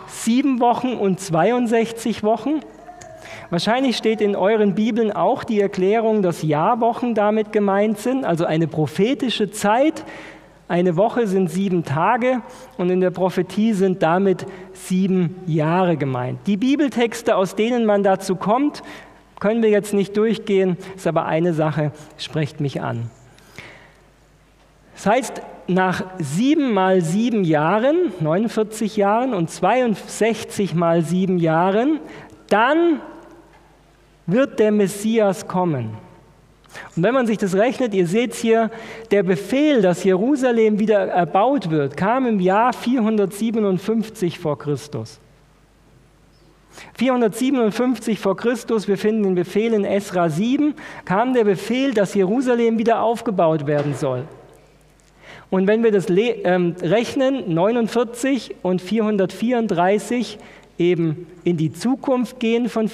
sieben 0.08 0.60
Wochen 0.60 0.94
und 0.94 1.20
62 1.20 2.24
Wochen. 2.24 2.62
Wahrscheinlich 3.54 3.98
steht 3.98 4.20
in 4.20 4.36
euren 4.36 4.74
Bibeln 4.74 5.12
auch 5.12 5.44
die 5.44 5.62
Erklärung, 5.62 6.24
dass 6.24 6.42
Jahrwochen 6.42 7.14
damit 7.14 7.52
gemeint 7.52 8.00
sind, 8.00 8.26
also 8.26 8.46
eine 8.46 8.66
prophetische 8.66 9.52
Zeit. 9.52 10.06
Eine 10.68 10.98
Woche 10.98 11.28
sind 11.28 11.52
sieben 11.52 11.84
Tage 11.84 12.42
und 12.80 12.90
in 12.90 13.00
der 13.00 13.12
Prophetie 13.12 13.74
sind 13.74 14.02
damit 14.02 14.48
sieben 14.74 15.36
Jahre 15.46 15.98
gemeint. 15.98 16.40
Die 16.48 16.58
Bibeltexte, 16.58 17.36
aus 17.36 17.56
denen 17.56 17.86
man 17.86 18.02
dazu 18.02 18.36
kommt, 18.36 18.82
können 19.40 19.62
wir 19.62 19.70
jetzt 19.70 19.94
nicht 19.94 20.18
durchgehen, 20.18 20.76
ist 20.96 21.06
aber 21.06 21.28
eine 21.28 21.54
Sache, 21.54 21.92
spricht 22.18 22.60
mich 22.60 22.82
an. 22.82 23.12
Das 24.96 25.06
heißt, 25.06 25.42
nach 25.68 26.04
sieben 26.18 26.74
mal 26.74 27.02
sieben 27.02 27.44
Jahren, 27.44 28.14
49 28.20 28.98
Jahren 28.98 29.36
und 29.36 29.52
62 29.52 30.74
mal 30.74 31.04
sieben 31.04 31.38
Jahren, 31.38 32.00
dann 32.50 33.00
wird 34.26 34.60
der 34.60 34.72
Messias 34.72 35.48
kommen. 35.48 35.98
Und 36.96 37.04
wenn 37.04 37.14
man 37.14 37.28
sich 37.28 37.38
das 37.38 37.56
rechnet, 37.56 37.94
ihr 37.94 38.08
seht 38.08 38.34
hier, 38.34 38.72
der 39.12 39.24
Befehl, 39.24 39.82
dass 39.82 40.04
Jerusalem 40.04 40.80
wieder 40.80 41.08
erbaut 41.08 41.70
wird, 41.70 41.98
kam 41.98 42.26
im 42.26 42.40
Jahr 42.40 42.74
457 42.74 44.40
vor 44.40 44.58
Christus. 44.58 45.20
457 46.96 48.20
vor 48.20 48.36
Christus, 48.36 48.88
wir 48.88 48.98
finden 48.98 49.24
den 49.24 49.36
Befehl 49.36 49.74
in 49.74 49.86
Esra 49.86 50.30
7, 50.30 50.74
kam 51.06 51.34
der 51.34 51.44
Befehl, 51.44 51.94
dass 51.94 52.16
Jerusalem 52.16 52.80
wieder 52.80 53.02
aufgebaut 53.02 53.68
werden 53.68 53.94
soll. 53.94 54.26
Und 55.52 55.68
wenn 55.68 55.84
wir 55.84 55.92
das 55.92 56.08
ähm, 56.10 56.76
rechnen, 56.82 57.54
49 57.54 58.56
und 58.64 58.82
434 58.82 60.40
eben 60.80 61.28
in 61.44 61.58
die 61.58 61.72
Zukunft 61.72 62.40
gehen 62.40 62.70
von 62.70 62.88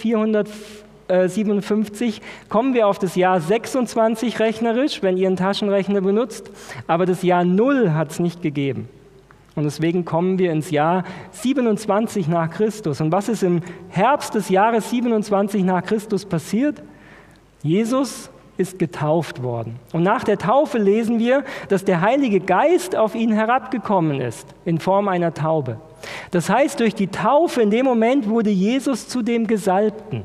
457, 1.09 2.21
kommen 2.47 2.73
wir 2.73 2.87
auf 2.87 2.99
das 2.99 3.15
Jahr 3.15 3.41
26 3.41 4.39
rechnerisch, 4.39 5.01
wenn 5.01 5.17
ihr 5.17 5.27
einen 5.27 5.37
Taschenrechner 5.37 6.01
benutzt, 6.01 6.51
aber 6.87 7.05
das 7.05 7.23
Jahr 7.23 7.43
0 7.43 7.93
hat 7.93 8.11
es 8.11 8.19
nicht 8.19 8.41
gegeben. 8.41 8.87
Und 9.55 9.63
deswegen 9.63 10.05
kommen 10.05 10.39
wir 10.39 10.51
ins 10.51 10.71
Jahr 10.71 11.03
27 11.31 12.27
nach 12.27 12.49
Christus. 12.49 13.01
Und 13.01 13.11
was 13.11 13.27
ist 13.27 13.43
im 13.43 13.61
Herbst 13.89 14.35
des 14.35 14.49
Jahres 14.49 14.89
27 14.89 15.63
nach 15.63 15.83
Christus 15.83 16.25
passiert? 16.25 16.81
Jesus 17.61 18.29
ist 18.57 18.77
getauft 18.77 19.41
worden. 19.41 19.77
Und 19.93 20.03
nach 20.03 20.23
der 20.23 20.37
Taufe 20.37 20.77
lesen 20.77 21.19
wir, 21.19 21.43
dass 21.69 21.85
der 21.85 22.01
Heilige 22.01 22.39
Geist 22.39 22.95
auf 22.95 23.15
ihn 23.15 23.31
herabgekommen 23.31 24.21
ist 24.21 24.47
in 24.65 24.79
Form 24.79 25.07
einer 25.07 25.33
Taube. 25.33 25.79
Das 26.31 26.49
heißt, 26.49 26.79
durch 26.79 26.93
die 26.93 27.07
Taufe 27.07 27.61
in 27.61 27.71
dem 27.71 27.85
Moment 27.85 28.29
wurde 28.29 28.49
Jesus 28.49 29.07
zu 29.07 29.21
dem 29.21 29.47
Gesalbten, 29.47 30.23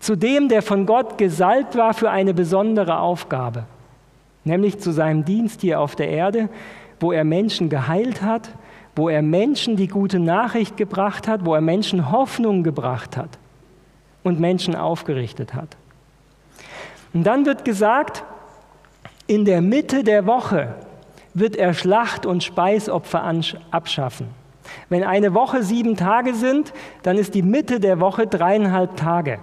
zu 0.00 0.16
dem, 0.16 0.48
der 0.48 0.62
von 0.62 0.86
Gott 0.86 1.18
gesalbt 1.18 1.76
war 1.76 1.94
für 1.94 2.10
eine 2.10 2.34
besondere 2.34 2.98
Aufgabe, 2.98 3.64
nämlich 4.44 4.80
zu 4.80 4.90
seinem 4.90 5.24
Dienst 5.24 5.60
hier 5.60 5.78
auf 5.78 5.94
der 5.94 6.08
Erde, 6.08 6.48
wo 6.98 7.12
er 7.12 7.24
Menschen 7.24 7.68
geheilt 7.68 8.22
hat, 8.22 8.50
wo 8.96 9.08
er 9.08 9.22
Menschen 9.22 9.76
die 9.76 9.88
gute 9.88 10.18
Nachricht 10.18 10.76
gebracht 10.76 11.28
hat, 11.28 11.44
wo 11.44 11.54
er 11.54 11.60
Menschen 11.60 12.10
Hoffnung 12.10 12.62
gebracht 12.62 13.16
hat 13.16 13.38
und 14.24 14.40
Menschen 14.40 14.74
aufgerichtet 14.74 15.54
hat. 15.54 15.76
Und 17.12 17.24
dann 17.24 17.46
wird 17.46 17.64
gesagt, 17.64 18.24
in 19.26 19.44
der 19.44 19.60
Mitte 19.60 20.02
der 20.02 20.26
Woche 20.26 20.74
wird 21.34 21.56
er 21.56 21.74
Schlacht- 21.74 22.26
und 22.26 22.42
Speisopfer 22.42 23.22
abschaffen. 23.70 24.28
Wenn 24.88 25.04
eine 25.04 25.34
Woche 25.34 25.62
sieben 25.62 25.96
Tage 25.96 26.34
sind, 26.34 26.72
dann 27.02 27.18
ist 27.18 27.34
die 27.34 27.42
Mitte 27.42 27.80
der 27.80 28.00
Woche 28.00 28.26
dreieinhalb 28.26 28.96
Tage. 28.96 29.38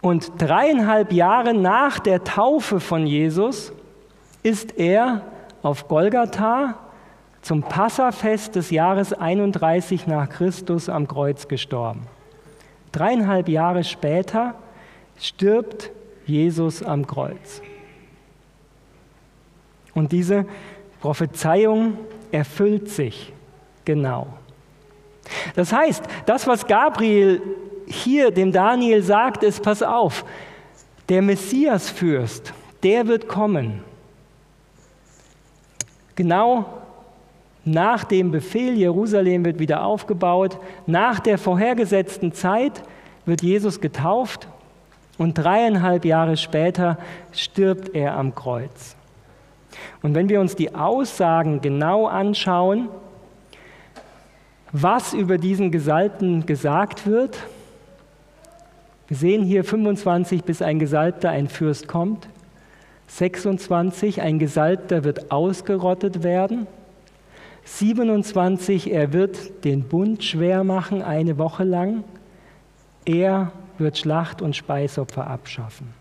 Und 0.00 0.32
dreieinhalb 0.38 1.12
Jahre 1.12 1.52
nach 1.54 1.98
der 1.98 2.24
Taufe 2.24 2.80
von 2.80 3.06
Jesus 3.06 3.72
ist 4.42 4.78
er 4.78 5.22
auf 5.62 5.88
Golgatha 5.88 6.76
zum 7.42 7.62
Passafest 7.62 8.54
des 8.54 8.70
Jahres 8.70 9.12
31 9.12 10.06
nach 10.06 10.28
Christus 10.28 10.88
am 10.88 11.06
Kreuz 11.06 11.48
gestorben. 11.48 12.02
Dreieinhalb 12.92 13.48
Jahre 13.48 13.84
später 13.84 14.54
stirbt 15.18 15.90
Jesus 16.26 16.82
am 16.82 17.06
Kreuz. 17.06 17.62
Und 19.94 20.12
diese 20.12 20.46
Prophezeiung 21.00 21.98
erfüllt 22.30 22.88
sich 22.88 23.32
genau. 23.84 24.28
Das 25.54 25.72
heißt, 25.72 26.04
das, 26.26 26.46
was 26.46 26.66
Gabriel 26.66 27.42
hier 27.90 28.30
dem 28.30 28.52
Daniel 28.52 29.02
sagt, 29.02 29.42
ist, 29.42 29.62
pass 29.62 29.82
auf, 29.82 30.24
der 31.08 31.22
Messiasfürst, 31.22 32.54
der 32.82 33.06
wird 33.06 33.28
kommen. 33.28 33.82
Genau 36.14 36.66
nach 37.64 38.04
dem 38.04 38.30
Befehl, 38.30 38.74
Jerusalem 38.76 39.44
wird 39.44 39.58
wieder 39.58 39.84
aufgebaut, 39.84 40.58
nach 40.86 41.20
der 41.20 41.36
vorhergesetzten 41.36 42.32
Zeit 42.32 42.82
wird 43.26 43.42
Jesus 43.42 43.80
getauft 43.80 44.48
und 45.18 45.34
dreieinhalb 45.34 46.04
Jahre 46.04 46.36
später 46.36 46.96
stirbt 47.32 47.94
er 47.94 48.16
am 48.16 48.34
Kreuz. 48.34 48.96
Und 50.02 50.14
wenn 50.14 50.28
wir 50.28 50.40
uns 50.40 50.56
die 50.56 50.74
Aussagen 50.74 51.60
genau 51.60 52.06
anschauen, 52.06 52.88
was 54.72 55.12
über 55.12 55.36
diesen 55.36 55.70
Gesalbten 55.70 56.46
gesagt 56.46 57.06
wird, 57.06 57.38
wir 59.10 59.16
sehen 59.16 59.42
hier 59.42 59.64
25, 59.64 60.44
bis 60.44 60.62
ein 60.62 60.78
Gesalbter, 60.78 61.30
ein 61.30 61.48
Fürst 61.48 61.88
kommt. 61.88 62.28
26, 63.08 64.22
ein 64.22 64.38
Gesalbter 64.38 65.02
wird 65.02 65.32
ausgerottet 65.32 66.22
werden. 66.22 66.68
27, 67.64 68.92
er 68.92 69.12
wird 69.12 69.64
den 69.64 69.82
Bund 69.82 70.22
schwer 70.22 70.62
machen, 70.62 71.02
eine 71.02 71.38
Woche 71.38 71.64
lang. 71.64 72.04
Er 73.04 73.50
wird 73.78 73.98
Schlacht- 73.98 74.42
und 74.42 74.54
Speisopfer 74.54 75.26
abschaffen. 75.26 75.92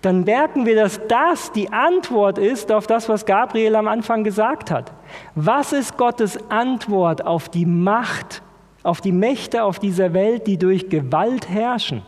Dann 0.00 0.22
merken 0.22 0.64
wir, 0.64 0.76
dass 0.76 1.00
das 1.08 1.50
die 1.50 1.72
Antwort 1.72 2.38
ist 2.38 2.70
auf 2.70 2.86
das, 2.86 3.08
was 3.08 3.26
Gabriel 3.26 3.74
am 3.74 3.88
Anfang 3.88 4.22
gesagt 4.22 4.70
hat. 4.70 4.92
Was 5.34 5.72
ist 5.72 5.96
Gottes 5.96 6.38
Antwort 6.50 7.26
auf 7.26 7.48
die 7.48 7.66
Macht, 7.66 8.42
auf 8.84 9.00
die 9.00 9.10
Mächte 9.10 9.64
auf 9.64 9.80
dieser 9.80 10.14
Welt, 10.14 10.46
die 10.46 10.56
durch 10.56 10.88
Gewalt 10.88 11.48
herrschen? 11.48 12.02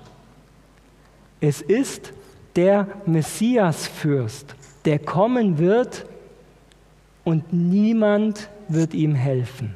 Es 1.41 1.61
ist 1.61 2.13
der 2.55 2.87
Messiasfürst, 3.07 4.55
der 4.85 4.99
kommen 4.99 5.59
wird 5.59 6.07
und 7.25 7.53
niemand 7.53 8.49
wird 8.69 8.95
ihm 8.95 9.15
helfen. 9.15 9.75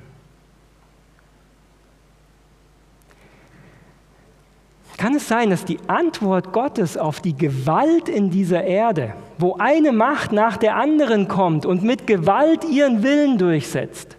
Kann 4.97 5.15
es 5.15 5.29
sein, 5.29 5.49
dass 5.49 5.65
die 5.65 5.79
Antwort 5.87 6.53
Gottes 6.53 6.99
auf 6.99 7.21
die 7.21 7.35
Gewalt 7.35 8.09
in 8.11 8.31
dieser 8.31 8.65
Erde, 8.65 9.15
wo 9.39 9.57
eine 9.59 9.93
Macht 9.93 10.31
nach 10.31 10.59
der 10.59 10.77
anderen 10.77 11.27
kommt 11.27 11.65
und 11.65 11.83
mit 11.83 12.07
Gewalt 12.07 12.65
ihren 12.65 13.03
Willen 13.03 13.39
durchsetzt, 13.39 14.19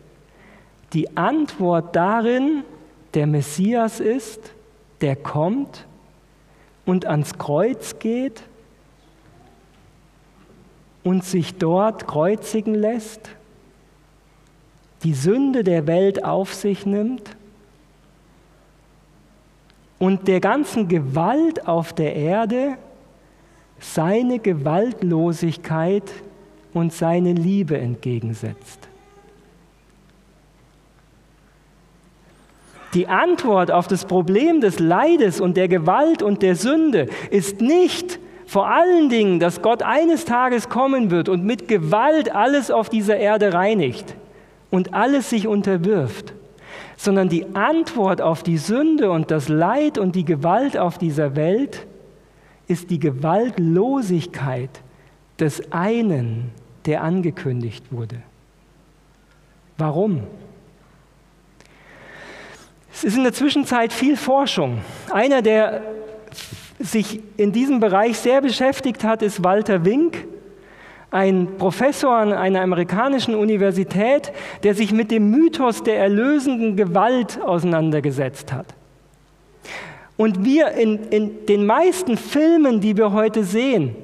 die 0.94 1.16
Antwort 1.16 1.96
darin 1.96 2.64
der 3.14 3.28
Messias 3.28 4.00
ist, 4.00 4.40
der 5.02 5.16
kommt 5.16 5.86
und 6.86 7.06
ans 7.06 7.38
Kreuz 7.38 8.00
geht 8.00 8.44
und 11.04 11.24
sich 11.24 11.56
dort 11.56 12.08
kreuzigen 12.08 12.76
lässt, 12.76 13.30
die 15.04 15.14
Sünde 15.14 15.64
der 15.64 15.88
Welt 15.88 16.24
auf 16.24 16.54
sich 16.54 16.86
nimmt 16.86 17.36
und 20.00 20.28
der 20.28 20.40
ganzen 20.40 20.88
Gewalt 20.88 21.68
auf 21.68 21.94
der 21.94 22.16
Erde 22.16 22.78
seine 23.80 24.40
Gewaltlosigkeit 24.40 26.04
und 26.74 26.94
seine 26.94 27.34
Liebe 27.34 27.78
entgegensetzt. 27.78 28.91
Die 32.94 33.08
Antwort 33.08 33.72
auf 33.72 33.88
das 33.88 34.06
Problem 34.06 34.62
des 34.62 34.80
Leides 34.80 35.40
und 35.40 35.56
der 35.56 35.68
Gewalt 35.68 36.22
und 36.22 36.42
der 36.42 36.56
Sünde 36.56 37.08
ist 37.30 37.62
nicht 37.62 38.20
vor 38.46 38.68
allen 38.68 39.08
Dingen, 39.10 39.40
dass 39.40 39.62
Gott 39.62 39.82
eines 39.82 40.26
Tages 40.26 40.68
kommen 40.68 41.10
wird 41.10 41.30
und 41.30 41.46
mit 41.46 41.70
Gewalt 41.70 42.36
alles 42.36 42.70
auf 42.70 42.90
dieser 42.90 43.16
Erde 43.16 43.54
reinigt 43.54 44.16
und 44.70 44.94
alles 44.94 45.30
sich 45.30 45.48
unterwirft 45.48 46.34
sondern 47.02 47.30
die 47.30 47.56
Antwort 47.56 48.22
auf 48.22 48.44
die 48.44 48.60
Sünde 48.60 49.10
und 49.10 49.32
das 49.32 49.50
Leid 49.50 49.98
und 49.98 50.16
die 50.16 50.24
Gewalt 50.24 50.78
auf 50.78 51.00
dieser 51.00 51.36
Welt 51.36 51.88
ist 52.68 52.92
die 52.92 53.00
Gewaltlosigkeit 53.00 54.70
des 55.40 55.72
einen, 55.72 56.52
der 56.86 57.02
angekündigt 57.04 57.86
wurde. 57.90 58.18
Warum? 59.80 60.22
Es 62.94 63.04
ist 63.04 63.18
in 63.18 63.24
der 63.24 63.34
Zwischenzeit 63.34 63.94
viel 63.94 64.18
Forschung. 64.18 64.80
Einer, 65.12 65.42
der 65.42 65.82
sich 66.80 67.22
in 67.38 67.52
diesem 67.52 67.80
Bereich 67.80 68.18
sehr 68.18 68.42
beschäftigt 68.42 69.04
hat, 69.04 69.22
ist 69.22 69.44
Walter 69.44 69.86
Wink 69.86 70.26
ein 71.12 71.58
Professor 71.58 72.16
an 72.16 72.32
einer 72.32 72.62
amerikanischen 72.62 73.36
Universität, 73.36 74.32
der 74.64 74.74
sich 74.76 74.94
mit 74.94 75.12
dem 75.12 75.30
Mythos 75.30 75.84
der 75.84 75.98
erlösenden 75.98 76.78
Gewalt 76.78 77.40
auseinandergesetzt 77.42 78.54
hat. 78.54 78.68
Und 80.16 80.46
wir 80.46 80.70
in, 80.72 81.00
in 81.10 81.46
den 81.48 81.66
meisten 81.66 82.16
Filmen, 82.16 82.80
die 82.80 82.96
wir 82.96 83.12
heute 83.12 83.44
sehen, 83.44 83.96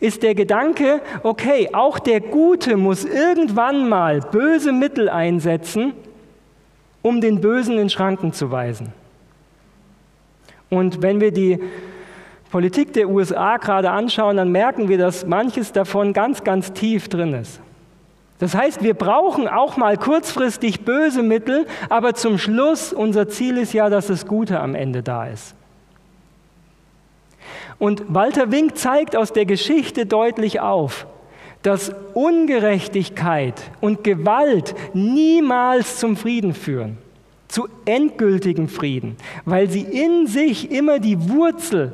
ist 0.00 0.22
der 0.22 0.34
Gedanke, 0.34 1.02
okay, 1.22 1.68
auch 1.72 1.98
der 1.98 2.20
Gute 2.20 2.76
muss 2.76 3.04
irgendwann 3.04 3.88
mal 3.88 4.20
böse 4.20 4.72
Mittel 4.72 5.08
einsetzen, 5.08 5.92
um 7.02 7.20
den 7.20 7.40
Bösen 7.40 7.78
in 7.78 7.90
Schranken 7.90 8.32
zu 8.32 8.50
weisen. 8.50 8.92
Und 10.68 11.02
wenn 11.02 11.20
wir 11.20 11.32
die 11.32 11.58
Politik 12.50 12.92
der 12.92 13.08
USA 13.08 13.56
gerade 13.56 13.90
anschauen, 13.90 14.36
dann 14.36 14.50
merken 14.50 14.88
wir, 14.88 14.98
dass 14.98 15.26
manches 15.26 15.72
davon 15.72 16.12
ganz, 16.12 16.44
ganz 16.44 16.72
tief 16.72 17.08
drin 17.08 17.34
ist. 17.34 17.60
Das 18.38 18.54
heißt, 18.54 18.82
wir 18.82 18.94
brauchen 18.94 19.46
auch 19.48 19.76
mal 19.76 19.98
kurzfristig 19.98 20.84
böse 20.84 21.22
Mittel, 21.22 21.66
aber 21.90 22.14
zum 22.14 22.38
Schluss, 22.38 22.92
unser 22.92 23.28
Ziel 23.28 23.58
ist 23.58 23.74
ja, 23.74 23.90
dass 23.90 24.06
das 24.06 24.26
Gute 24.26 24.60
am 24.60 24.74
Ende 24.74 25.02
da 25.02 25.26
ist. 25.26 25.54
Und 27.78 28.02
Walter 28.08 28.50
Wink 28.50 28.76
zeigt 28.76 29.14
aus 29.14 29.32
der 29.32 29.46
Geschichte 29.46 30.06
deutlich 30.06 30.60
auf, 30.60 31.06
dass 31.62 31.92
Ungerechtigkeit 32.14 33.70
und 33.80 34.02
Gewalt 34.04 34.74
niemals 34.94 35.98
zum 35.98 36.16
Frieden 36.16 36.54
führen, 36.54 36.98
zu 37.48 37.68
endgültigem 37.84 38.68
Frieden, 38.68 39.16
weil 39.44 39.68
sie 39.68 39.82
in 39.82 40.26
sich 40.26 40.70
immer 40.70 40.98
die 40.98 41.28
Wurzel 41.28 41.92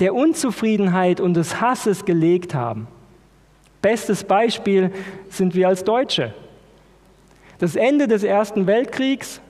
der 0.00 0.14
Unzufriedenheit 0.14 1.20
und 1.20 1.34
des 1.34 1.60
Hasses 1.60 2.04
gelegt 2.04 2.54
haben. 2.54 2.86
Bestes 3.80 4.24
Beispiel 4.24 4.92
sind 5.30 5.54
wir 5.54 5.68
als 5.68 5.84
Deutsche. 5.84 6.34
Das 7.58 7.76
Ende 7.76 8.06
des 8.08 8.22
Ersten 8.22 8.66
Weltkriegs 8.66 9.40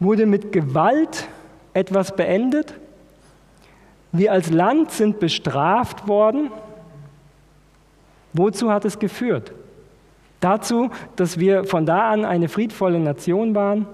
wurde 0.00 0.24
mit 0.24 0.52
Gewalt 0.52 1.28
etwas 1.74 2.16
beendet. 2.16 2.74
Wir 4.12 4.32
als 4.32 4.50
Land 4.50 4.92
sind 4.92 5.20
bestraft 5.20 6.08
worden. 6.08 6.50
Wozu 8.36 8.70
hat 8.70 8.84
es 8.84 8.98
geführt? 8.98 9.52
Dazu, 10.40 10.90
dass 11.16 11.38
wir 11.38 11.64
von 11.64 11.86
da 11.86 12.10
an 12.10 12.24
eine 12.24 12.48
friedvolle 12.48 13.00
Nation 13.00 13.54
waren. 13.54 13.86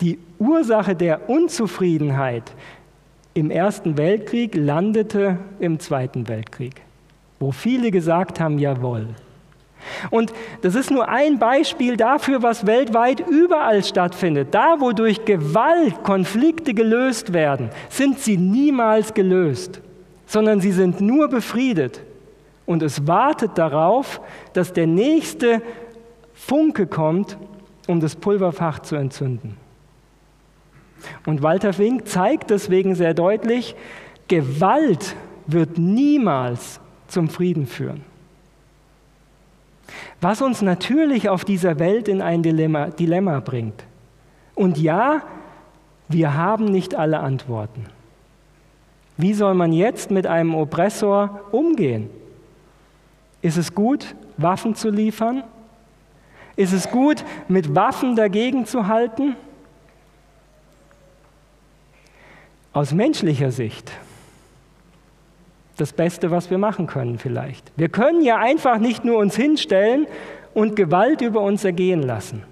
Die 0.00 0.18
Ursache 0.38 0.96
der 0.96 1.30
Unzufriedenheit 1.30 2.52
im 3.34 3.50
Ersten 3.50 3.96
Weltkrieg 3.96 4.54
landete 4.54 5.38
im 5.60 5.78
Zweiten 5.78 6.28
Weltkrieg, 6.28 6.82
wo 7.38 7.52
viele 7.52 7.90
gesagt 7.90 8.40
haben, 8.40 8.58
jawohl. 8.58 9.08
Und 10.10 10.32
das 10.62 10.74
ist 10.74 10.90
nur 10.90 11.08
ein 11.08 11.38
Beispiel 11.38 11.96
dafür, 11.96 12.42
was 12.42 12.66
weltweit 12.66 13.20
überall 13.20 13.82
stattfindet. 13.82 14.48
Da, 14.52 14.76
wo 14.78 14.92
durch 14.92 15.24
Gewalt 15.24 16.02
Konflikte 16.02 16.74
gelöst 16.74 17.32
werden, 17.32 17.70
sind 17.88 18.18
sie 18.18 18.36
niemals 18.36 19.14
gelöst, 19.14 19.80
sondern 20.32 20.62
sie 20.62 20.72
sind 20.72 21.02
nur 21.02 21.28
befriedet. 21.28 22.00
Und 22.64 22.82
es 22.82 23.06
wartet 23.06 23.58
darauf, 23.58 24.18
dass 24.54 24.72
der 24.72 24.86
nächste 24.86 25.60
Funke 26.32 26.86
kommt, 26.86 27.36
um 27.86 28.00
das 28.00 28.16
Pulverfach 28.16 28.78
zu 28.78 28.96
entzünden. 28.96 29.58
Und 31.26 31.42
Walter 31.42 31.74
Fink 31.74 32.08
zeigt 32.08 32.48
deswegen 32.48 32.94
sehr 32.94 33.12
deutlich, 33.12 33.76
Gewalt 34.26 35.16
wird 35.46 35.76
niemals 35.76 36.80
zum 37.08 37.28
Frieden 37.28 37.66
führen. 37.66 38.00
Was 40.22 40.40
uns 40.40 40.62
natürlich 40.62 41.28
auf 41.28 41.44
dieser 41.44 41.78
Welt 41.78 42.08
in 42.08 42.22
ein 42.22 42.42
Dilemma, 42.42 42.86
Dilemma 42.86 43.40
bringt. 43.40 43.84
Und 44.54 44.78
ja, 44.78 45.24
wir 46.08 46.32
haben 46.32 46.64
nicht 46.64 46.94
alle 46.94 47.20
Antworten. 47.20 47.84
Wie 49.22 49.34
soll 49.34 49.54
man 49.54 49.72
jetzt 49.72 50.10
mit 50.10 50.26
einem 50.26 50.56
Oppressor 50.56 51.42
umgehen? 51.52 52.10
Ist 53.40 53.56
es 53.56 53.72
gut, 53.72 54.16
Waffen 54.36 54.74
zu 54.74 54.90
liefern? 54.90 55.44
Ist 56.56 56.72
es 56.72 56.90
gut, 56.90 57.24
mit 57.46 57.72
Waffen 57.76 58.16
dagegen 58.16 58.66
zu 58.66 58.88
halten? 58.88 59.36
Aus 62.72 62.92
menschlicher 62.92 63.52
Sicht 63.52 63.92
das 65.76 65.92
Beste, 65.92 66.32
was 66.32 66.50
wir 66.50 66.58
machen 66.58 66.88
können 66.88 67.20
vielleicht. 67.20 67.70
Wir 67.76 67.88
können 67.88 68.24
ja 68.24 68.38
einfach 68.38 68.78
nicht 68.78 69.04
nur 69.04 69.18
uns 69.18 69.36
hinstellen 69.36 70.08
und 70.52 70.74
Gewalt 70.74 71.20
über 71.20 71.42
uns 71.42 71.62
ergehen 71.64 72.02
lassen. 72.02 72.42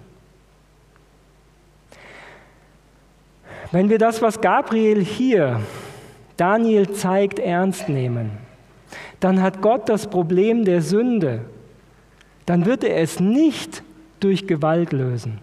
Wenn 3.73 3.89
wir 3.89 3.99
das, 3.99 4.23
was 4.23 4.41
Gabriel 4.41 5.05
hier 5.05 5.61
Daniel 6.41 6.91
zeigt, 6.93 7.39
ernst 7.39 7.89
nehmen, 7.89 8.31
dann 9.21 9.43
hat 9.43 9.61
Gott 9.61 9.89
das 9.89 10.07
Problem 10.07 10.65
der 10.65 10.81
Sünde, 10.81 11.43
dann 12.47 12.65
wird 12.65 12.83
er 12.83 12.97
es 12.97 13.21
nicht 13.21 13.83
durch 14.21 14.47
Gewalt 14.47 14.93
lösen, 14.93 15.39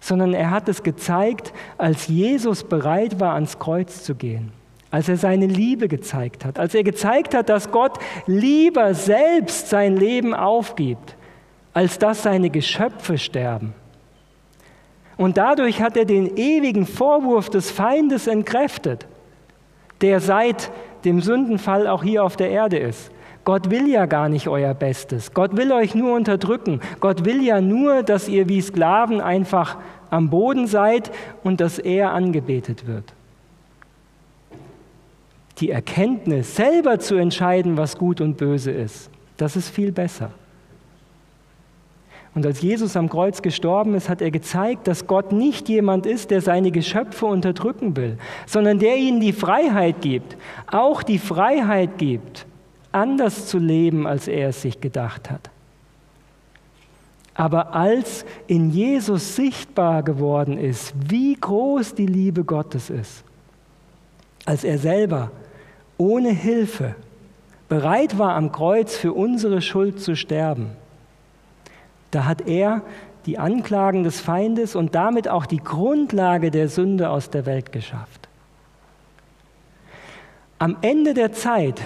sondern 0.00 0.32
er 0.32 0.50
hat 0.50 0.68
es 0.68 0.82
gezeigt, 0.82 1.52
als 1.76 2.06
Jesus 2.06 2.62
bereit 2.62 3.18
war, 3.18 3.34
ans 3.34 3.58
Kreuz 3.58 4.04
zu 4.04 4.14
gehen 4.14 4.52
als 4.90 5.08
er 5.08 5.16
seine 5.16 5.46
Liebe 5.46 5.88
gezeigt 5.88 6.44
hat, 6.44 6.58
als 6.58 6.74
er 6.74 6.82
gezeigt 6.82 7.34
hat, 7.34 7.48
dass 7.48 7.70
Gott 7.70 7.98
lieber 8.26 8.94
selbst 8.94 9.68
sein 9.68 9.96
Leben 9.96 10.34
aufgibt, 10.34 11.16
als 11.74 11.98
dass 11.98 12.22
seine 12.22 12.50
Geschöpfe 12.50 13.18
sterben. 13.18 13.74
Und 15.16 15.36
dadurch 15.36 15.82
hat 15.82 15.96
er 15.96 16.04
den 16.04 16.36
ewigen 16.36 16.86
Vorwurf 16.86 17.50
des 17.50 17.70
Feindes 17.70 18.26
entkräftet, 18.26 19.06
der 20.00 20.20
seit 20.20 20.70
dem 21.04 21.20
Sündenfall 21.20 21.86
auch 21.86 22.02
hier 22.02 22.24
auf 22.24 22.36
der 22.36 22.50
Erde 22.50 22.78
ist. 22.78 23.10
Gott 23.44 23.70
will 23.70 23.88
ja 23.88 24.06
gar 24.06 24.28
nicht 24.28 24.48
euer 24.48 24.74
Bestes. 24.74 25.32
Gott 25.32 25.56
will 25.56 25.72
euch 25.72 25.94
nur 25.94 26.14
unterdrücken. 26.14 26.80
Gott 27.00 27.24
will 27.24 27.42
ja 27.42 27.60
nur, 27.60 28.02
dass 28.02 28.28
ihr 28.28 28.48
wie 28.48 28.60
Sklaven 28.60 29.20
einfach 29.20 29.78
am 30.10 30.28
Boden 30.28 30.66
seid 30.66 31.10
und 31.42 31.60
dass 31.60 31.78
er 31.78 32.12
angebetet 32.12 32.86
wird 32.86 33.14
die 35.60 35.70
Erkenntnis, 35.70 36.54
selber 36.56 36.98
zu 36.98 37.16
entscheiden, 37.16 37.76
was 37.76 37.96
gut 37.96 38.20
und 38.20 38.36
böse 38.36 38.70
ist, 38.70 39.10
das 39.36 39.56
ist 39.56 39.68
viel 39.68 39.92
besser. 39.92 40.30
Und 42.34 42.46
als 42.46 42.60
Jesus 42.60 42.96
am 42.96 43.08
Kreuz 43.08 43.42
gestorben 43.42 43.94
ist, 43.94 44.08
hat 44.08 44.20
er 44.20 44.30
gezeigt, 44.30 44.86
dass 44.86 45.06
Gott 45.06 45.32
nicht 45.32 45.68
jemand 45.68 46.06
ist, 46.06 46.30
der 46.30 46.40
seine 46.40 46.70
Geschöpfe 46.70 47.26
unterdrücken 47.26 47.96
will, 47.96 48.18
sondern 48.46 48.78
der 48.78 48.96
ihnen 48.96 49.20
die 49.20 49.32
Freiheit 49.32 50.02
gibt, 50.02 50.36
auch 50.66 51.02
die 51.02 51.18
Freiheit 51.18 51.98
gibt, 51.98 52.46
anders 52.92 53.46
zu 53.46 53.58
leben, 53.58 54.06
als 54.06 54.28
er 54.28 54.50
es 54.50 54.62
sich 54.62 54.80
gedacht 54.80 55.30
hat. 55.30 55.50
Aber 57.34 57.74
als 57.74 58.24
in 58.48 58.70
Jesus 58.70 59.36
sichtbar 59.36 60.02
geworden 60.02 60.58
ist, 60.58 60.92
wie 61.08 61.34
groß 61.34 61.94
die 61.94 62.06
Liebe 62.06 62.44
Gottes 62.44 62.90
ist, 62.90 63.22
als 64.44 64.64
er 64.64 64.78
selber 64.78 65.30
ohne 65.98 66.30
Hilfe 66.30 66.96
bereit 67.68 68.18
war, 68.18 68.34
am 68.34 68.50
Kreuz 68.50 68.96
für 68.96 69.12
unsere 69.12 69.62
Schuld 69.62 70.00
zu 70.00 70.16
sterben, 70.16 70.70
da 72.10 72.24
hat 72.24 72.46
er 72.46 72.82
die 73.26 73.38
Anklagen 73.38 74.04
des 74.04 74.20
Feindes 74.20 74.74
und 74.74 74.94
damit 74.94 75.28
auch 75.28 75.44
die 75.44 75.58
Grundlage 75.58 76.50
der 76.50 76.68
Sünde 76.68 77.10
aus 77.10 77.30
der 77.30 77.44
Welt 77.44 77.72
geschafft. 77.72 78.28
Am 80.58 80.76
Ende 80.80 81.14
der 81.14 81.32
Zeit, 81.32 81.80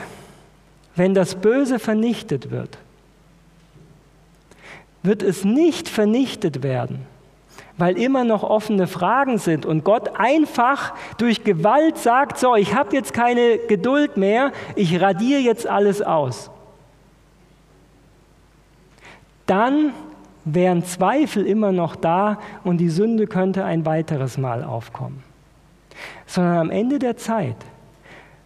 wenn 0.94 1.14
das 1.14 1.34
Böse 1.34 1.78
vernichtet 1.78 2.50
wird, 2.50 2.78
wird 5.02 5.22
es 5.22 5.44
nicht 5.44 5.88
vernichtet 5.88 6.62
werden, 6.62 7.00
weil 7.76 7.98
immer 7.98 8.22
noch 8.22 8.44
offene 8.44 8.86
Fragen 8.86 9.38
sind 9.38 9.66
und 9.66 9.82
Gott 9.82 10.16
einfach 10.16 10.94
durch 11.18 11.42
Gewalt 11.42 11.98
sagt, 11.98 12.38
so, 12.38 12.54
ich 12.54 12.74
habe 12.74 12.94
jetzt 12.94 13.12
keine 13.12 13.58
Geduld 13.58 14.16
mehr, 14.16 14.52
ich 14.76 15.00
radiere 15.00 15.40
jetzt 15.40 15.66
alles 15.66 16.02
aus. 16.02 16.50
Dann 19.46 19.92
wären 20.44 20.84
Zweifel 20.84 21.46
immer 21.46 21.72
noch 21.72 21.96
da 21.96 22.38
und 22.64 22.78
die 22.78 22.88
Sünde 22.88 23.26
könnte 23.26 23.64
ein 23.64 23.86
weiteres 23.86 24.38
Mal 24.38 24.64
aufkommen. 24.64 25.22
Sondern 26.26 26.56
am 26.58 26.70
Ende 26.70 26.98
der 26.98 27.16
Zeit 27.16 27.56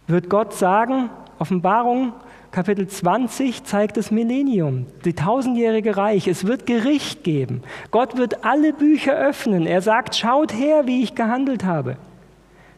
wird 0.07 0.29
Gott 0.29 0.53
sagen, 0.53 1.09
Offenbarung 1.39 2.13
Kapitel 2.51 2.87
20 2.87 3.65
zeigt 3.65 3.97
das 3.97 4.09
Millennium, 4.09 4.87
die 5.05 5.13
tausendjährige 5.13 5.97
Reich. 5.97 6.27
Es 6.27 6.47
wird 6.47 6.65
Gericht 6.65 7.23
geben. 7.23 7.61
Gott 7.91 8.17
wird 8.17 8.45
alle 8.45 8.73
Bücher 8.73 9.13
öffnen. 9.13 9.67
Er 9.67 9.81
sagt, 9.81 10.15
schaut 10.15 10.53
her, 10.53 10.87
wie 10.87 11.03
ich 11.03 11.13
gehandelt 11.13 11.65
habe. 11.65 11.97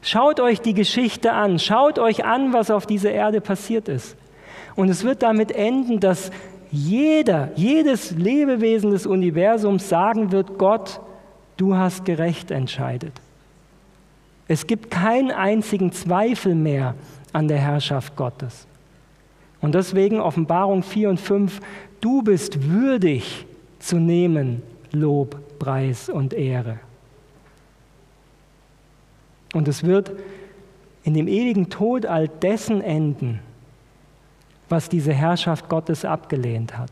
Schaut 0.01 0.39
euch 0.39 0.59
die 0.59 0.73
Geschichte 0.73 1.33
an. 1.33 1.59
Schaut 1.59 1.99
euch 1.99 2.25
an, 2.25 2.51
was 2.51 2.71
auf 2.71 2.87
dieser 2.87 3.11
Erde 3.11 3.41
passiert 3.41 3.87
ist. 3.87 4.17
Und 4.75 4.89
es 4.89 5.03
wird 5.03 5.23
damit 5.23 5.51
enden, 5.51 5.99
dass 5.99 6.31
jeder, 6.71 7.51
jedes 7.55 8.11
Lebewesen 8.11 8.91
des 8.91 9.05
Universums 9.05 9.89
sagen 9.89 10.31
wird, 10.31 10.57
Gott, 10.57 11.01
du 11.57 11.75
hast 11.75 12.05
gerecht 12.05 12.51
entscheidet. 12.51 13.13
Es 14.47 14.67
gibt 14.67 14.89
keinen 14.89 15.31
einzigen 15.31 15.91
Zweifel 15.91 16.55
mehr 16.55 16.95
an 17.33 17.47
der 17.47 17.59
Herrschaft 17.59 18.15
Gottes. 18.15 18.67
Und 19.61 19.75
deswegen 19.75 20.19
Offenbarung 20.19 20.83
4 20.83 21.09
und 21.09 21.19
5, 21.19 21.59
du 22.01 22.21
bist 22.21 22.69
würdig 22.69 23.45
zu 23.79 23.97
nehmen 23.97 24.63
Lob, 24.91 25.59
Preis 25.59 26.09
und 26.09 26.33
Ehre. 26.33 26.79
Und 29.53 29.67
es 29.67 29.83
wird 29.83 30.11
in 31.03 31.13
dem 31.13 31.27
ewigen 31.27 31.69
Tod 31.69 32.05
all 32.05 32.27
dessen 32.27 32.81
enden, 32.81 33.39
was 34.69 34.89
diese 34.89 35.13
Herrschaft 35.13 35.69
Gottes 35.69 36.05
abgelehnt 36.05 36.77
hat, 36.77 36.91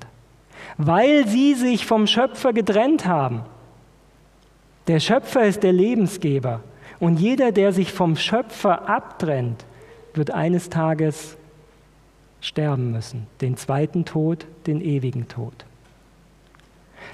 weil 0.78 1.28
sie 1.28 1.53
sich 1.53 1.86
vom 1.86 2.07
Schöpfer 2.07 2.53
getrennt 2.53 3.05
haben. 3.05 3.43
Der 4.88 4.99
Schöpfer 4.99 5.45
ist 5.45 5.63
der 5.63 5.73
Lebensgeber 5.73 6.61
und 6.99 7.19
jeder, 7.19 7.51
der 7.51 7.73
sich 7.73 7.93
vom 7.93 8.15
Schöpfer 8.15 8.89
abtrennt, 8.89 9.65
wird 10.13 10.32
eines 10.32 10.69
Tages 10.69 11.38
sterben 12.41 12.91
müssen, 12.91 13.28
den 13.41 13.57
zweiten 13.57 14.05
Tod, 14.05 14.45
den 14.65 14.82
ewigen 14.82 15.28
Tod. 15.28 15.65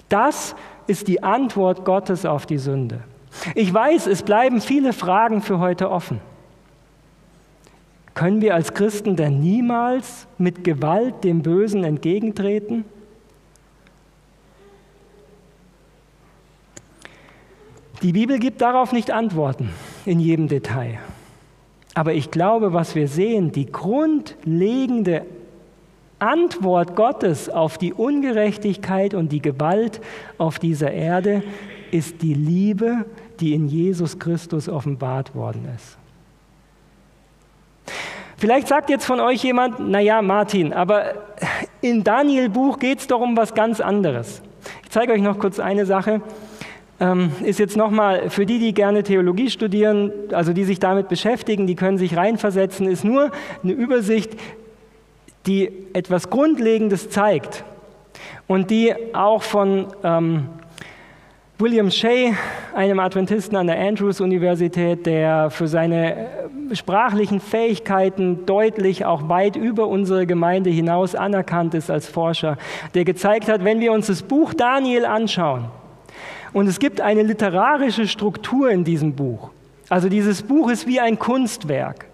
Das 0.09 0.55
ist 0.87 1.07
die 1.07 1.23
Antwort 1.23 1.85
Gottes 1.85 2.25
auf 2.25 2.45
die 2.45 2.57
Sünde. 2.57 3.01
Ich 3.55 3.73
weiß, 3.73 4.07
es 4.07 4.23
bleiben 4.23 4.61
viele 4.61 4.93
Fragen 4.93 5.41
für 5.41 5.59
heute 5.59 5.89
offen. 5.89 6.19
Können 8.13 8.41
wir 8.41 8.53
als 8.53 8.73
Christen 8.73 9.15
denn 9.15 9.39
niemals 9.39 10.27
mit 10.37 10.63
Gewalt 10.63 11.23
dem 11.23 11.41
Bösen 11.41 11.83
entgegentreten? 11.83 12.85
Die 18.03 18.11
Bibel 18.11 18.37
gibt 18.37 18.61
darauf 18.61 18.91
nicht 18.91 19.11
Antworten 19.11 19.69
in 20.05 20.19
jedem 20.19 20.47
Detail. 20.47 20.99
Aber 21.93 22.13
ich 22.13 22.31
glaube, 22.31 22.73
was 22.73 22.95
wir 22.95 23.07
sehen, 23.07 23.51
die 23.51 23.71
grundlegende 23.71 25.25
Antwort 26.19 26.95
Gottes 26.95 27.49
auf 27.49 27.77
die 27.77 27.93
Ungerechtigkeit 27.93 29.13
und 29.13 29.31
die 29.31 29.41
Gewalt 29.41 30.01
auf 30.37 30.59
dieser 30.59 30.91
Erde 30.91 31.43
ist 31.91 32.21
die 32.21 32.33
Liebe, 32.33 33.05
die 33.39 33.53
in 33.53 33.67
Jesus 33.67 34.19
Christus 34.19 34.69
offenbart 34.69 35.35
worden 35.35 35.67
ist. 35.75 35.97
Vielleicht 38.43 38.67
sagt 38.67 38.89
jetzt 38.89 39.05
von 39.05 39.21
euch 39.21 39.41
jemand, 39.41 39.79
naja, 39.89 40.21
Martin, 40.21 40.73
aber 40.73 41.13
in 41.79 42.03
Daniel 42.03 42.49
Buch 42.49 42.77
geht 42.77 42.99
es 42.99 43.07
doch 43.07 43.21
um 43.21 43.37
was 43.37 43.53
ganz 43.53 43.79
anderes. 43.79 44.41
Ich 44.83 44.89
zeige 44.89 45.13
euch 45.13 45.21
noch 45.21 45.39
kurz 45.39 45.61
eine 45.61 45.85
Sache. 45.85 46.21
Ähm, 46.99 47.31
ist 47.41 47.57
jetzt 47.57 47.77
nochmal 47.77 48.29
für 48.29 48.45
die, 48.45 48.59
die 48.59 48.73
gerne 48.73 49.03
Theologie 49.03 49.49
studieren, 49.49 50.11
also 50.33 50.51
die 50.51 50.65
sich 50.65 50.79
damit 50.79 51.07
beschäftigen, 51.07 51.67
die 51.67 51.75
können 51.75 51.97
sich 51.97 52.17
reinversetzen, 52.17 52.85
ist 52.85 53.05
nur 53.05 53.31
eine 53.63 53.71
Übersicht, 53.71 54.33
die 55.47 55.71
etwas 55.93 56.29
Grundlegendes 56.29 57.09
zeigt 57.09 57.63
und 58.47 58.71
die 58.71 58.93
auch 59.13 59.41
von 59.41 59.87
ähm, 60.03 60.49
William 61.59 61.91
Shea, 61.91 62.33
einem 62.73 62.99
Adventisten 62.99 63.55
an 63.55 63.67
der 63.67 63.79
Andrews-Universität, 63.79 65.05
der 65.05 65.51
für 65.51 65.67
seine 65.67 66.15
äh, 66.71 66.75
sprachlichen 66.75 67.39
Fähigkeiten 67.39 68.47
deutlich 68.47 69.05
auch 69.05 69.29
weit 69.29 69.55
über 69.55 69.87
unsere 69.87 70.25
Gemeinde 70.25 70.71
hinaus 70.71 71.13
anerkannt 71.13 71.75
ist 71.75 71.91
als 71.91 72.07
Forscher, 72.07 72.57
der 72.95 73.05
gezeigt 73.05 73.49
hat, 73.49 73.63
wenn 73.63 73.79
wir 73.79 73.91
uns 73.91 74.07
das 74.07 74.23
Buch 74.23 74.55
Daniel 74.55 75.05
anschauen, 75.05 75.65
und 76.53 76.67
es 76.67 76.79
gibt 76.79 77.01
eine 77.01 77.23
literarische 77.23 78.07
Struktur 78.07 78.69
in 78.69 78.83
diesem 78.83 79.13
Buch. 79.13 79.49
Also 79.89 80.07
dieses 80.07 80.43
Buch 80.43 80.69
ist 80.69 80.87
wie 80.87 80.99
ein 80.99 81.17
Kunstwerk. 81.17 82.05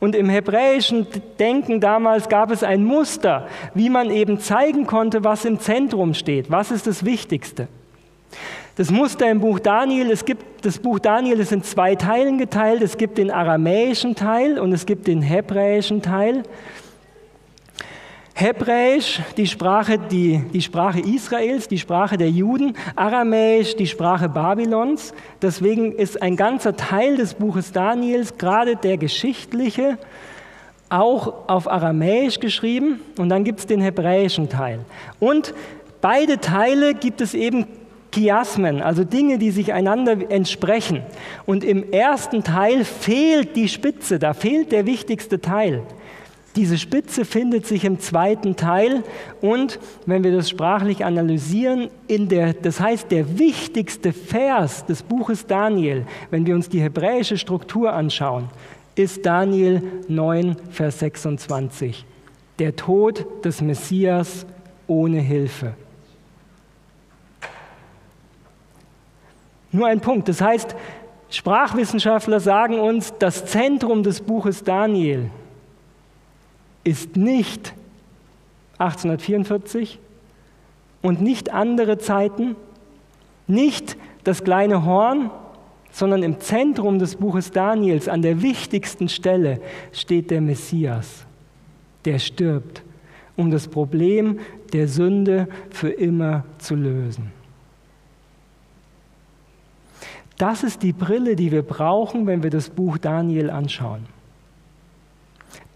Und 0.00 0.14
im 0.14 0.28
hebräischen 0.28 1.06
Denken 1.38 1.80
damals 1.80 2.28
gab 2.28 2.50
es 2.50 2.62
ein 2.62 2.84
Muster, 2.84 3.46
wie 3.74 3.88
man 3.88 4.10
eben 4.10 4.40
zeigen 4.40 4.86
konnte, 4.86 5.22
was 5.22 5.44
im 5.44 5.60
Zentrum 5.60 6.14
steht, 6.14 6.50
was 6.50 6.70
ist 6.70 6.86
das 6.86 7.04
Wichtigste. 7.04 7.68
Das 8.76 8.90
Muster 8.90 9.30
im 9.30 9.40
Buch 9.40 9.58
Daniel, 9.58 10.10
es 10.10 10.26
gibt 10.26 10.62
das 10.66 10.78
Buch 10.78 10.98
Daniel 10.98 11.40
ist 11.40 11.50
in 11.50 11.62
zwei 11.62 11.94
Teilen 11.94 12.36
geteilt. 12.36 12.82
Es 12.82 12.98
gibt 12.98 13.16
den 13.16 13.30
aramäischen 13.30 14.14
Teil 14.14 14.58
und 14.58 14.70
es 14.70 14.84
gibt 14.84 15.06
den 15.06 15.22
hebräischen 15.22 16.02
Teil. 16.02 16.42
Hebräisch, 18.34 19.20
die 19.38 19.46
Sprache, 19.46 19.98
die, 19.98 20.42
die 20.52 20.60
Sprache 20.60 21.00
Israels, 21.00 21.68
die 21.68 21.78
Sprache 21.78 22.18
der 22.18 22.28
Juden, 22.28 22.76
Aramäisch, 22.96 23.76
die 23.76 23.86
Sprache 23.86 24.28
Babylons. 24.28 25.14
Deswegen 25.40 25.92
ist 25.92 26.20
ein 26.20 26.36
ganzer 26.36 26.76
Teil 26.76 27.16
des 27.16 27.32
Buches 27.32 27.72
Daniels, 27.72 28.36
gerade 28.36 28.76
der 28.76 28.98
geschichtliche, 28.98 29.96
auch 30.90 31.48
auf 31.48 31.66
Aramäisch 31.66 32.40
geschrieben. 32.40 33.00
Und 33.16 33.30
dann 33.30 33.42
gibt 33.42 33.60
es 33.60 33.66
den 33.66 33.80
hebräischen 33.80 34.50
Teil. 34.50 34.80
Und 35.18 35.54
beide 36.02 36.40
Teile 36.40 36.92
gibt 36.92 37.22
es 37.22 37.32
eben 37.32 37.64
Chiasmen, 38.16 38.80
also 38.80 39.04
Dinge, 39.04 39.38
die 39.38 39.50
sich 39.50 39.74
einander 39.74 40.30
entsprechen. 40.30 41.02
Und 41.44 41.64
im 41.64 41.92
ersten 41.92 42.42
Teil 42.42 42.84
fehlt 42.84 43.56
die 43.56 43.68
Spitze, 43.68 44.18
da 44.18 44.32
fehlt 44.32 44.72
der 44.72 44.86
wichtigste 44.86 45.40
Teil. 45.40 45.82
Diese 46.56 46.78
Spitze 46.78 47.26
findet 47.26 47.66
sich 47.66 47.84
im 47.84 48.00
zweiten 48.00 48.56
Teil 48.56 49.02
und 49.42 49.78
wenn 50.06 50.24
wir 50.24 50.32
das 50.32 50.48
sprachlich 50.48 51.04
analysieren, 51.04 51.90
in 52.08 52.28
der, 52.28 52.54
das 52.54 52.80
heißt 52.80 53.10
der 53.10 53.38
wichtigste 53.38 54.14
Vers 54.14 54.86
des 54.86 55.02
Buches 55.02 55.46
Daniel, 55.46 56.06
wenn 56.30 56.46
wir 56.46 56.54
uns 56.54 56.70
die 56.70 56.80
hebräische 56.80 57.36
Struktur 57.36 57.92
anschauen, 57.92 58.48
ist 58.94 59.26
Daniel 59.26 59.82
9, 60.08 60.56
Vers 60.70 61.00
26. 61.00 62.06
Der 62.58 62.74
Tod 62.74 63.26
des 63.44 63.60
Messias 63.60 64.46
ohne 64.86 65.20
Hilfe. 65.20 65.74
Nur 69.72 69.86
ein 69.86 70.00
Punkt. 70.00 70.28
Das 70.28 70.40
heißt, 70.40 70.74
Sprachwissenschaftler 71.30 72.40
sagen 72.40 72.78
uns, 72.78 73.14
das 73.18 73.46
Zentrum 73.46 74.02
des 74.02 74.20
Buches 74.20 74.62
Daniel 74.62 75.30
ist 76.84 77.16
nicht 77.16 77.74
1844 78.78 79.98
und 81.02 81.20
nicht 81.20 81.52
andere 81.52 81.98
Zeiten, 81.98 82.54
nicht 83.46 83.96
das 84.24 84.44
kleine 84.44 84.84
Horn, 84.84 85.30
sondern 85.90 86.22
im 86.22 86.40
Zentrum 86.40 86.98
des 86.98 87.16
Buches 87.16 87.50
Daniels, 87.50 88.08
an 88.08 88.22
der 88.22 88.42
wichtigsten 88.42 89.08
Stelle, 89.08 89.60
steht 89.92 90.30
der 90.30 90.40
Messias, 90.40 91.24
der 92.04 92.18
stirbt, 92.18 92.82
um 93.36 93.50
das 93.50 93.66
Problem 93.66 94.40
der 94.72 94.88
Sünde 94.88 95.48
für 95.70 95.88
immer 95.88 96.44
zu 96.58 96.74
lösen. 96.74 97.32
Das 100.38 100.62
ist 100.62 100.82
die 100.82 100.92
Brille, 100.92 101.36
die 101.36 101.50
wir 101.50 101.62
brauchen, 101.62 102.26
wenn 102.26 102.42
wir 102.42 102.50
das 102.50 102.68
Buch 102.68 102.98
Daniel 102.98 103.50
anschauen. 103.50 104.06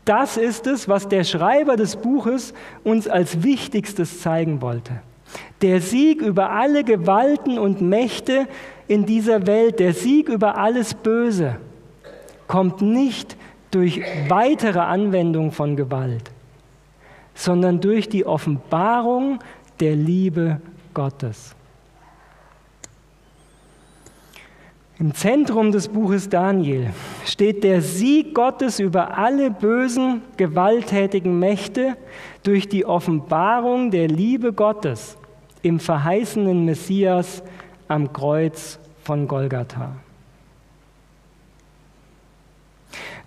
Das 0.04 0.36
ist 0.36 0.66
es, 0.66 0.88
was 0.88 1.08
der 1.08 1.24
Schreiber 1.24 1.76
des 1.76 1.96
Buches 1.96 2.52
uns 2.84 3.06
als 3.06 3.42
Wichtigstes 3.42 4.20
zeigen 4.20 4.60
wollte. 4.60 5.00
Der 5.62 5.80
Sieg 5.80 6.20
über 6.20 6.50
alle 6.50 6.84
Gewalten 6.84 7.58
und 7.58 7.80
Mächte 7.80 8.48
in 8.88 9.06
dieser 9.06 9.46
Welt, 9.46 9.78
der 9.78 9.92
Sieg 9.92 10.28
über 10.28 10.58
alles 10.58 10.94
Böse, 10.94 11.56
kommt 12.48 12.82
nicht 12.82 13.36
durch 13.70 14.02
weitere 14.28 14.80
Anwendung 14.80 15.52
von 15.52 15.76
Gewalt, 15.76 16.32
sondern 17.34 17.80
durch 17.80 18.08
die 18.08 18.26
Offenbarung 18.26 19.38
der 19.78 19.94
Liebe 19.94 20.60
Gottes. 20.92 21.54
Im 25.00 25.14
Zentrum 25.14 25.72
des 25.72 25.88
Buches 25.88 26.28
Daniel 26.28 26.90
steht 27.24 27.64
der 27.64 27.80
Sieg 27.80 28.34
Gottes 28.34 28.78
über 28.78 29.16
alle 29.16 29.50
bösen, 29.50 30.20
gewalttätigen 30.36 31.38
Mächte 31.38 31.96
durch 32.42 32.68
die 32.68 32.84
Offenbarung 32.84 33.90
der 33.90 34.08
Liebe 34.08 34.52
Gottes 34.52 35.16
im 35.62 35.80
verheißenen 35.80 36.66
Messias 36.66 37.42
am 37.88 38.12
Kreuz 38.12 38.78
von 39.02 39.26
Golgatha. 39.26 39.96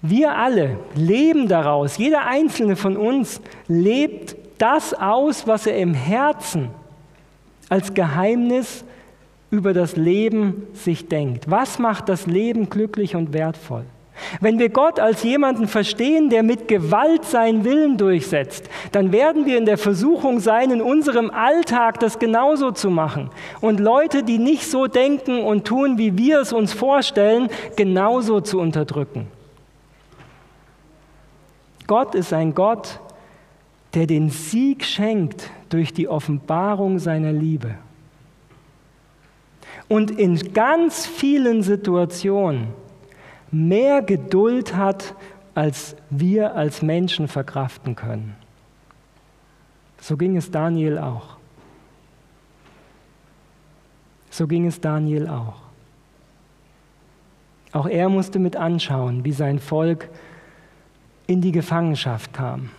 Wir 0.03 0.37
alle 0.37 0.77
leben 0.93 1.47
daraus, 1.47 1.97
jeder 1.97 2.27
einzelne 2.27 2.75
von 2.75 2.95
uns 2.95 3.41
lebt 3.67 4.35
das 4.59 4.93
aus, 4.93 5.47
was 5.47 5.65
er 5.65 5.79
im 5.79 5.95
Herzen 5.95 6.69
als 7.67 7.95
Geheimnis 7.95 8.85
über 9.53 9.73
das 9.73 9.95
Leben 9.95 10.65
sich 10.73 11.07
denkt. 11.07 11.49
Was 11.49 11.77
macht 11.77 12.09
das 12.09 12.25
Leben 12.25 12.71
glücklich 12.71 13.15
und 13.15 13.33
wertvoll? 13.33 13.85
Wenn 14.41 14.57
wir 14.57 14.69
Gott 14.69 14.99
als 14.99 15.21
jemanden 15.21 15.67
verstehen, 15.67 16.31
der 16.31 16.41
mit 16.41 16.67
Gewalt 16.67 17.23
seinen 17.23 17.63
Willen 17.63 17.97
durchsetzt, 17.97 18.67
dann 18.91 19.11
werden 19.11 19.45
wir 19.45 19.59
in 19.59 19.65
der 19.65 19.77
Versuchung 19.77 20.39
sein, 20.39 20.71
in 20.71 20.81
unserem 20.81 21.29
Alltag 21.29 21.99
das 21.99 22.17
genauso 22.17 22.71
zu 22.71 22.89
machen 22.89 23.29
und 23.61 23.79
Leute, 23.79 24.23
die 24.23 24.39
nicht 24.39 24.69
so 24.69 24.87
denken 24.87 25.43
und 25.43 25.65
tun, 25.65 25.99
wie 25.99 26.17
wir 26.17 26.41
es 26.41 26.51
uns 26.51 26.73
vorstellen, 26.73 27.47
genauso 27.75 28.41
zu 28.41 28.59
unterdrücken. 28.59 29.27
Gott 31.85 32.15
ist 32.15 32.33
ein 32.33 32.55
Gott, 32.55 32.99
der 33.93 34.07
den 34.07 34.31
Sieg 34.31 34.83
schenkt 34.83 35.51
durch 35.69 35.93
die 35.93 36.07
Offenbarung 36.07 36.97
seiner 36.97 37.31
Liebe 37.31 37.75
und 39.87 40.11
in 40.11 40.53
ganz 40.53 41.05
vielen 41.05 41.63
Situationen 41.63 42.67
mehr 43.51 44.01
Geduld 44.01 44.75
hat, 44.75 45.15
als 45.55 45.95
wir 46.09 46.55
als 46.55 46.81
Menschen 46.81 47.27
verkraften 47.27 47.95
können. 47.95 48.35
So 50.01 50.17
ging 50.17 50.35
es 50.35 50.51
Daniel 50.51 50.97
auch. 50.97 51.37
So 54.29 54.47
ging 54.47 54.65
es 54.65 54.81
Daniel 54.81 55.27
auch. 55.27 55.61
Auch 57.71 57.87
er 57.87 58.09
musste 58.09 58.39
mit 58.39 58.55
anschauen, 58.55 59.23
wie 59.25 59.31
sein 59.31 59.59
Volk 59.59 60.09
in 61.27 61.41
die 61.41 61.51
Gefangenschaft 61.51 62.33
kam, 62.33 62.69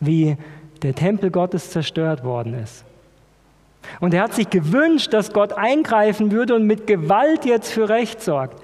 wie 0.00 0.36
der 0.82 0.94
Tempel 0.94 1.30
Gottes 1.30 1.70
zerstört 1.70 2.24
worden 2.24 2.54
ist, 2.54 2.84
und 4.00 4.14
er 4.14 4.22
hat 4.22 4.34
sich 4.34 4.50
gewünscht, 4.50 5.12
dass 5.12 5.32
Gott 5.32 5.52
eingreifen 5.52 6.32
würde 6.32 6.54
und 6.54 6.64
mit 6.64 6.86
Gewalt 6.86 7.44
jetzt 7.44 7.72
für 7.72 7.88
Recht 7.88 8.20
sorgt. 8.22 8.60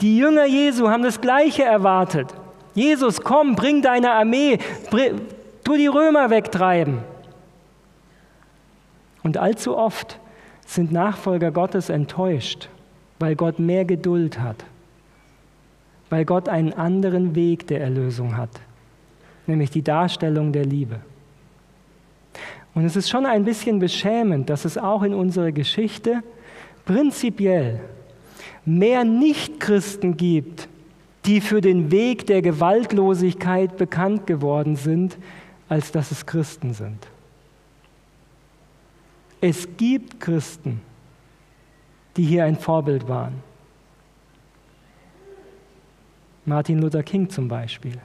Die 0.00 0.16
Jünger 0.16 0.46
Jesu 0.46 0.88
haben 0.88 1.02
das 1.02 1.20
Gleiche 1.20 1.62
erwartet. 1.62 2.28
Jesus, 2.74 3.20
komm, 3.20 3.54
bring 3.54 3.82
deine 3.82 4.12
Armee, 4.12 4.58
bring, 4.90 5.20
tu 5.62 5.76
die 5.76 5.86
Römer 5.86 6.30
wegtreiben. 6.30 6.98
Und 9.22 9.36
allzu 9.36 9.76
oft 9.76 10.18
sind 10.66 10.90
Nachfolger 10.90 11.50
Gottes 11.50 11.88
enttäuscht, 11.88 12.68
weil 13.18 13.36
Gott 13.36 13.58
mehr 13.58 13.84
Geduld 13.84 14.40
hat, 14.40 14.64
weil 16.10 16.24
Gott 16.24 16.48
einen 16.48 16.72
anderen 16.72 17.34
Weg 17.34 17.66
der 17.68 17.80
Erlösung 17.80 18.36
hat, 18.36 18.50
nämlich 19.46 19.70
die 19.70 19.82
Darstellung 19.82 20.52
der 20.52 20.64
Liebe. 20.64 21.00
Und 22.74 22.84
es 22.84 22.96
ist 22.96 23.10
schon 23.10 23.26
ein 23.26 23.44
bisschen 23.44 23.78
beschämend, 23.78 24.48
dass 24.48 24.64
es 24.64 24.78
auch 24.78 25.02
in 25.02 25.14
unserer 25.14 25.52
Geschichte 25.52 26.22
prinzipiell 26.84 27.80
mehr 28.64 29.04
Nichtchristen 29.04 30.16
gibt, 30.16 30.68
die 31.24 31.40
für 31.40 31.60
den 31.60 31.90
Weg 31.90 32.26
der 32.26 32.42
Gewaltlosigkeit 32.42 33.76
bekannt 33.76 34.26
geworden 34.26 34.76
sind, 34.76 35.16
als 35.68 35.92
dass 35.92 36.10
es 36.10 36.26
Christen 36.26 36.74
sind. 36.74 37.06
Es 39.40 39.68
gibt 39.76 40.20
Christen, 40.20 40.80
die 42.16 42.24
hier 42.24 42.44
ein 42.44 42.56
Vorbild 42.56 43.08
waren. 43.08 43.34
Martin 46.44 46.80
Luther 46.80 47.02
King 47.02 47.28
zum 47.28 47.48
Beispiel. 47.48 47.98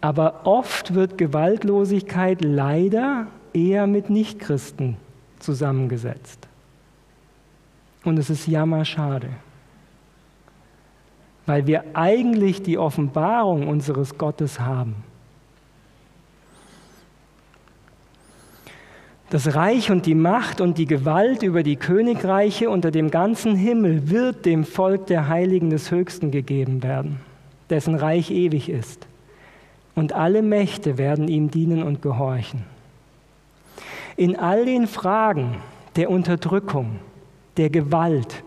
Aber 0.00 0.46
oft 0.46 0.94
wird 0.94 1.18
Gewaltlosigkeit 1.18 2.42
leider 2.42 3.26
eher 3.52 3.86
mit 3.86 4.10
Nichtchristen 4.10 4.96
zusammengesetzt. 5.38 6.46
Und 8.04 8.18
es 8.18 8.30
ist 8.30 8.46
jammerschade, 8.46 9.30
weil 11.46 11.66
wir 11.66 11.84
eigentlich 11.94 12.62
die 12.62 12.78
Offenbarung 12.78 13.66
unseres 13.66 14.16
Gottes 14.16 14.60
haben. 14.60 14.94
Das 19.30 19.56
Reich 19.56 19.90
und 19.90 20.06
die 20.06 20.14
Macht 20.14 20.60
und 20.60 20.78
die 20.78 20.86
Gewalt 20.86 21.42
über 21.42 21.64
die 21.64 21.74
Königreiche 21.74 22.70
unter 22.70 22.92
dem 22.92 23.10
ganzen 23.10 23.56
Himmel 23.56 24.08
wird 24.08 24.46
dem 24.46 24.62
Volk 24.64 25.08
der 25.08 25.26
Heiligen 25.26 25.70
des 25.70 25.90
Höchsten 25.90 26.30
gegeben 26.30 26.84
werden, 26.84 27.18
dessen 27.68 27.96
Reich 27.96 28.30
ewig 28.30 28.68
ist. 28.68 29.08
Und 29.96 30.12
alle 30.12 30.42
Mächte 30.42 30.98
werden 30.98 31.26
ihm 31.26 31.50
dienen 31.50 31.82
und 31.82 32.02
gehorchen. 32.02 32.62
In 34.16 34.38
all 34.38 34.64
den 34.64 34.86
Fragen 34.86 35.56
der 35.96 36.10
Unterdrückung, 36.10 37.00
der 37.56 37.70
Gewalt, 37.70 38.44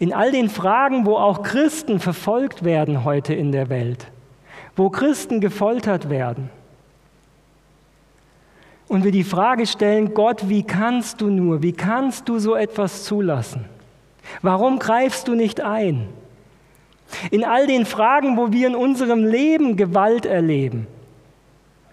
in 0.00 0.12
all 0.12 0.32
den 0.32 0.48
Fragen, 0.48 1.06
wo 1.06 1.16
auch 1.16 1.42
Christen 1.42 2.00
verfolgt 2.00 2.64
werden 2.64 3.04
heute 3.04 3.34
in 3.34 3.52
der 3.52 3.68
Welt, 3.68 4.06
wo 4.74 4.90
Christen 4.90 5.40
gefoltert 5.40 6.10
werden, 6.10 6.50
und 8.90 9.04
wir 9.04 9.12
die 9.12 9.22
Frage 9.22 9.68
stellen, 9.68 10.14
Gott, 10.14 10.48
wie 10.48 10.64
kannst 10.64 11.20
du 11.20 11.30
nur, 11.30 11.62
wie 11.62 11.72
kannst 11.72 12.28
du 12.28 12.40
so 12.40 12.56
etwas 12.56 13.04
zulassen? 13.04 13.66
Warum 14.42 14.80
greifst 14.80 15.28
du 15.28 15.36
nicht 15.36 15.60
ein? 15.60 16.08
In 17.30 17.44
all 17.44 17.66
den 17.66 17.86
Fragen, 17.86 18.36
wo 18.36 18.52
wir 18.52 18.66
in 18.66 18.74
unserem 18.74 19.24
Leben 19.24 19.76
Gewalt 19.76 20.26
erleben, 20.26 20.86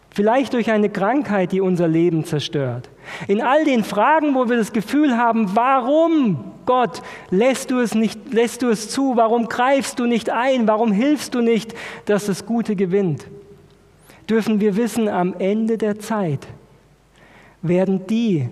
vielleicht 0.10 0.54
durch 0.54 0.72
eine 0.72 0.90
Krankheit, 0.90 1.52
die 1.52 1.62
unser 1.62 1.88
Leben 1.88 2.26
zerstört, 2.26 2.90
in 3.28 3.42
all 3.42 3.64
den 3.66 3.84
Fragen, 3.84 4.36
wo 4.36 4.50
wir 4.50 4.58
das 4.58 4.74
Gefühl 4.74 5.18
haben, 5.18 5.56
warum, 5.56 6.44
Gott, 6.66 7.02
lässt 7.30 7.72
du 7.72 7.80
es, 7.80 7.96
nicht, 7.96 8.34
lässt 8.34 8.62
du 8.62 8.70
es 8.70 8.90
zu, 8.90 9.16
warum 9.16 9.48
greifst 9.48 10.00
du 10.00 10.06
nicht 10.06 10.30
ein, 10.30 10.68
warum 10.68 10.92
hilfst 10.92 11.36
du 11.36 11.42
nicht, 11.42 11.74
dass 12.06 12.26
das 12.26 12.46
Gute 12.46 12.76
gewinnt, 12.76 13.28
dürfen 14.30 14.60
wir 14.60 14.76
wissen, 14.76 15.08
am 15.08 15.34
Ende 15.38 15.78
der 15.78 16.00
Zeit, 16.00 16.48
werden 17.62 18.08
die, 18.08 18.50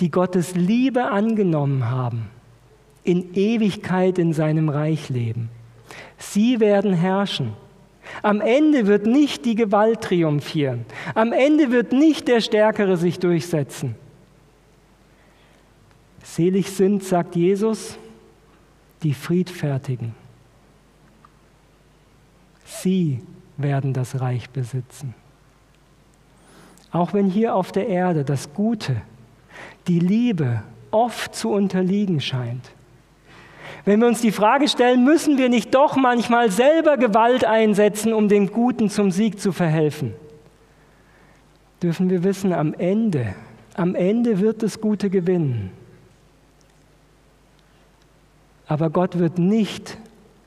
die 0.00 0.10
Gottes 0.10 0.54
Liebe 0.54 1.04
angenommen 1.04 1.90
haben, 1.90 2.30
in 3.06 3.34
Ewigkeit 3.34 4.18
in 4.18 4.32
seinem 4.32 4.68
Reich 4.68 5.08
leben. 5.08 5.48
Sie 6.18 6.60
werden 6.60 6.92
herrschen. 6.92 7.52
Am 8.22 8.40
Ende 8.40 8.86
wird 8.86 9.06
nicht 9.06 9.44
die 9.44 9.54
Gewalt 9.54 10.00
triumphieren. 10.00 10.84
Am 11.14 11.32
Ende 11.32 11.70
wird 11.70 11.92
nicht 11.92 12.28
der 12.28 12.40
Stärkere 12.40 12.96
sich 12.96 13.18
durchsetzen. 13.18 13.94
Selig 16.22 16.70
sind, 16.70 17.04
sagt 17.04 17.36
Jesus, 17.36 17.98
die 19.02 19.14
Friedfertigen. 19.14 20.14
Sie 22.64 23.20
werden 23.56 23.92
das 23.92 24.20
Reich 24.20 24.50
besitzen. 24.50 25.14
Auch 26.90 27.12
wenn 27.12 27.30
hier 27.30 27.54
auf 27.54 27.72
der 27.72 27.88
Erde 27.88 28.24
das 28.24 28.52
Gute, 28.52 29.00
die 29.86 30.00
Liebe 30.00 30.62
oft 30.90 31.34
zu 31.34 31.50
unterliegen 31.50 32.20
scheint. 32.20 32.70
Wenn 33.86 34.00
wir 34.00 34.08
uns 34.08 34.20
die 34.20 34.32
Frage 34.32 34.66
stellen, 34.66 35.04
müssen 35.04 35.38
wir 35.38 35.48
nicht 35.48 35.72
doch 35.72 35.94
manchmal 35.94 36.50
selber 36.50 36.96
Gewalt 36.96 37.44
einsetzen, 37.44 38.12
um 38.12 38.28
dem 38.28 38.50
Guten 38.50 38.90
zum 38.90 39.12
Sieg 39.12 39.40
zu 39.40 39.52
verhelfen, 39.52 40.12
dürfen 41.80 42.10
wir 42.10 42.24
wissen, 42.24 42.52
am 42.52 42.74
Ende, 42.74 43.36
am 43.76 43.94
Ende 43.94 44.40
wird 44.40 44.64
das 44.64 44.80
Gute 44.80 45.08
gewinnen. 45.08 45.70
Aber 48.66 48.90
Gott 48.90 49.20
wird 49.20 49.38
nicht 49.38 49.96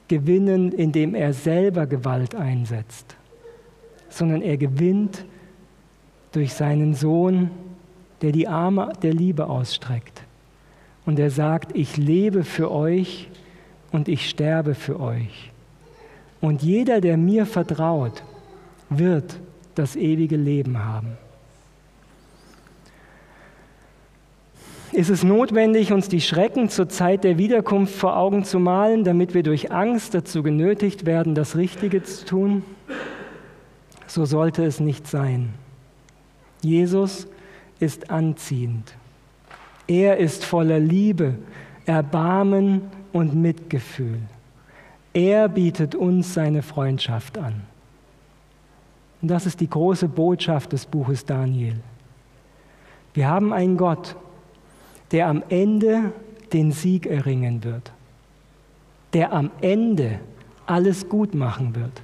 gewinnen, 0.10 0.74
indem 0.74 1.16
er 1.16 1.32
selber 1.32 1.88
Gewalt 1.88 2.36
einsetzt, 2.36 3.16
sondern 4.10 4.42
er 4.42 4.58
gewinnt 4.58 5.24
durch 6.34 6.54
seinen 6.54 6.94
Sohn, 6.94 7.52
der 8.22 8.34
die 8.34 8.50
Arme 8.50 8.92
der 9.02 9.14
Liebe 9.14 9.48
ausstreckt. 9.48 10.24
Und 11.10 11.18
er 11.18 11.32
sagt, 11.32 11.76
ich 11.76 11.98
lebe 11.98 12.44
für 12.44 12.70
euch 12.70 13.30
und 13.92 14.08
ich 14.08 14.30
sterbe 14.30 14.76
für 14.76 15.00
euch. 15.00 15.50
Und 16.40 16.62
jeder, 16.62 17.02
der 17.02 17.18
mir 17.18 17.48
vertraut, 17.48 18.22
wird 18.92 19.40
das 19.74 19.96
ewige 19.96 20.36
Leben 20.36 20.78
haben. 20.78 21.18
Ist 24.92 25.10
es 25.10 25.24
notwendig, 25.24 25.92
uns 25.92 26.10
die 26.10 26.22
Schrecken 26.22 26.70
zur 26.70 26.90
Zeit 26.90 27.24
der 27.24 27.40
Wiederkunft 27.40 27.96
vor 27.96 28.16
Augen 28.16 28.44
zu 28.44 28.60
malen, 28.60 29.04
damit 29.04 29.34
wir 29.34 29.42
durch 29.42 29.72
Angst 29.72 30.14
dazu 30.14 30.44
genötigt 30.44 31.08
werden, 31.08 31.34
das 31.34 31.56
Richtige 31.56 32.04
zu 32.04 32.24
tun? 32.24 32.64
So 34.06 34.26
sollte 34.26 34.64
es 34.64 34.80
nicht 34.80 35.08
sein. 35.08 35.56
Jesus 36.62 37.26
ist 37.80 38.12
anziehend. 38.12 38.94
Er 39.90 40.18
ist 40.18 40.46
voller 40.46 40.80
Liebe, 40.80 41.34
Erbarmen 41.88 42.84
und 43.12 43.34
Mitgefühl. 43.34 44.20
Er 45.14 45.50
bietet 45.50 45.96
uns 45.96 46.36
seine 46.36 46.62
Freundschaft 46.62 47.40
an. 47.40 47.64
Und 49.20 49.30
das 49.30 49.48
ist 49.48 49.60
die 49.60 49.70
große 49.70 50.08
Botschaft 50.08 50.74
des 50.74 50.86
Buches 50.86 51.26
Daniel. 51.26 51.76
Wir 53.16 53.30
haben 53.30 53.52
einen 53.52 53.78
Gott, 53.78 54.16
der 55.12 55.28
am 55.28 55.42
Ende 55.50 56.14
den 56.54 56.72
Sieg 56.72 57.08
erringen 57.08 57.64
wird, 57.64 57.92
der 59.14 59.34
am 59.34 59.50
Ende 59.60 60.20
alles 60.68 61.10
gut 61.10 61.34
machen 61.34 61.74
wird. 61.74 62.04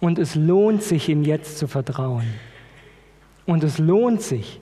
Und 0.00 0.18
es 0.18 0.34
lohnt 0.34 0.82
sich, 0.82 1.08
ihm 1.08 1.22
jetzt 1.22 1.58
zu 1.58 1.68
vertrauen. 1.68 2.26
Und 3.46 3.62
es 3.62 3.78
lohnt 3.78 4.22
sich, 4.22 4.59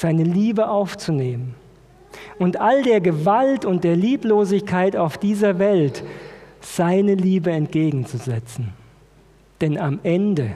seine 0.00 0.22
Liebe 0.22 0.70
aufzunehmen 0.70 1.54
und 2.38 2.58
all 2.58 2.82
der 2.82 3.02
Gewalt 3.02 3.66
und 3.66 3.84
der 3.84 3.96
Lieblosigkeit 3.96 4.96
auf 4.96 5.18
dieser 5.18 5.58
Welt 5.58 6.02
seine 6.62 7.14
Liebe 7.14 7.50
entgegenzusetzen. 7.50 8.72
Denn 9.60 9.76
am 9.76 10.00
Ende 10.02 10.52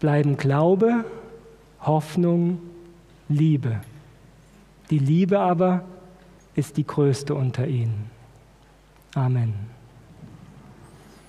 bleiben 0.00 0.36
Glaube, 0.36 1.06
Hoffnung, 1.80 2.58
Liebe. 3.30 3.80
Die 4.90 4.98
Liebe 4.98 5.38
aber 5.38 5.84
ist 6.54 6.76
die 6.76 6.86
größte 6.86 7.34
unter 7.34 7.66
ihnen. 7.66 8.10
Amen. 9.14 9.54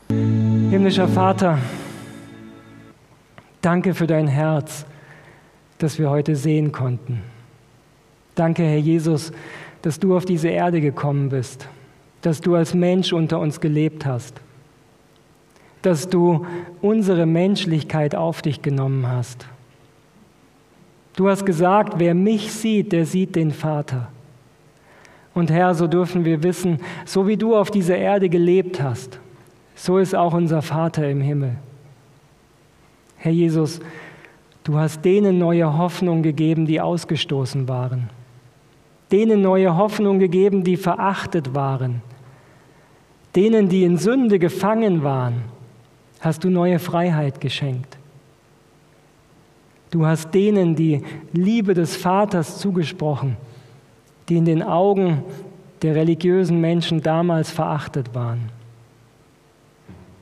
Himmlischer 0.09 1.07
Vater, 1.07 1.57
danke 3.61 3.93
für 3.93 4.07
dein 4.07 4.27
Herz 4.27 4.85
das 5.83 5.99
wir 5.99 6.09
heute 6.09 6.35
sehen 6.35 6.71
konnten. 6.71 7.21
Danke, 8.35 8.63
Herr 8.63 8.77
Jesus, 8.77 9.31
dass 9.81 9.99
du 9.99 10.15
auf 10.15 10.25
diese 10.25 10.49
Erde 10.49 10.81
gekommen 10.81 11.29
bist, 11.29 11.67
dass 12.21 12.41
du 12.41 12.55
als 12.55 12.73
Mensch 12.73 13.13
unter 13.13 13.39
uns 13.39 13.59
gelebt 13.59 14.05
hast, 14.05 14.41
dass 15.81 16.07
du 16.09 16.45
unsere 16.81 17.25
Menschlichkeit 17.25 18.15
auf 18.15 18.41
dich 18.41 18.61
genommen 18.61 19.07
hast. 19.07 19.47
Du 21.15 21.27
hast 21.27 21.45
gesagt, 21.45 21.95
wer 21.97 22.13
mich 22.13 22.51
sieht, 22.53 22.91
der 22.91 23.05
sieht 23.05 23.35
den 23.35 23.51
Vater. 23.51 24.09
Und 25.33 25.49
Herr, 25.49 25.73
so 25.75 25.87
dürfen 25.87 26.25
wir 26.25 26.43
wissen, 26.43 26.79
so 27.05 27.27
wie 27.27 27.37
du 27.37 27.55
auf 27.55 27.71
dieser 27.71 27.97
Erde 27.97 28.29
gelebt 28.29 28.81
hast, 28.81 29.19
so 29.75 29.97
ist 29.97 30.15
auch 30.15 30.33
unser 30.33 30.61
Vater 30.61 31.09
im 31.09 31.21
Himmel. 31.21 31.55
Herr 33.17 33.31
Jesus, 33.31 33.79
du 34.63 34.77
hast 34.77 35.03
denen 35.03 35.37
neue 35.37 35.77
Hoffnung 35.77 36.23
gegeben, 36.23 36.65
die 36.65 36.81
ausgestoßen 36.81 37.67
waren. 37.67 38.09
Denen 39.11 39.41
neue 39.41 39.75
Hoffnung 39.75 40.19
gegeben, 40.19 40.63
die 40.63 40.77
verachtet 40.77 41.53
waren. 41.53 42.01
Denen, 43.35 43.69
die 43.69 43.83
in 43.83 43.97
Sünde 43.97 44.39
gefangen 44.39 45.03
waren, 45.03 45.43
hast 46.19 46.43
du 46.43 46.49
neue 46.49 46.79
Freiheit 46.79 47.41
geschenkt. 47.41 47.97
Du 49.89 50.05
hast 50.05 50.33
denen 50.33 50.75
die 50.75 51.03
Liebe 51.33 51.73
des 51.73 51.97
Vaters 51.97 52.59
zugesprochen, 52.59 53.35
die 54.29 54.37
in 54.37 54.45
den 54.45 54.63
Augen 54.63 55.23
der 55.81 55.95
religiösen 55.95 56.61
Menschen 56.61 57.01
damals 57.01 57.51
verachtet 57.51 58.15
waren. 58.15 58.49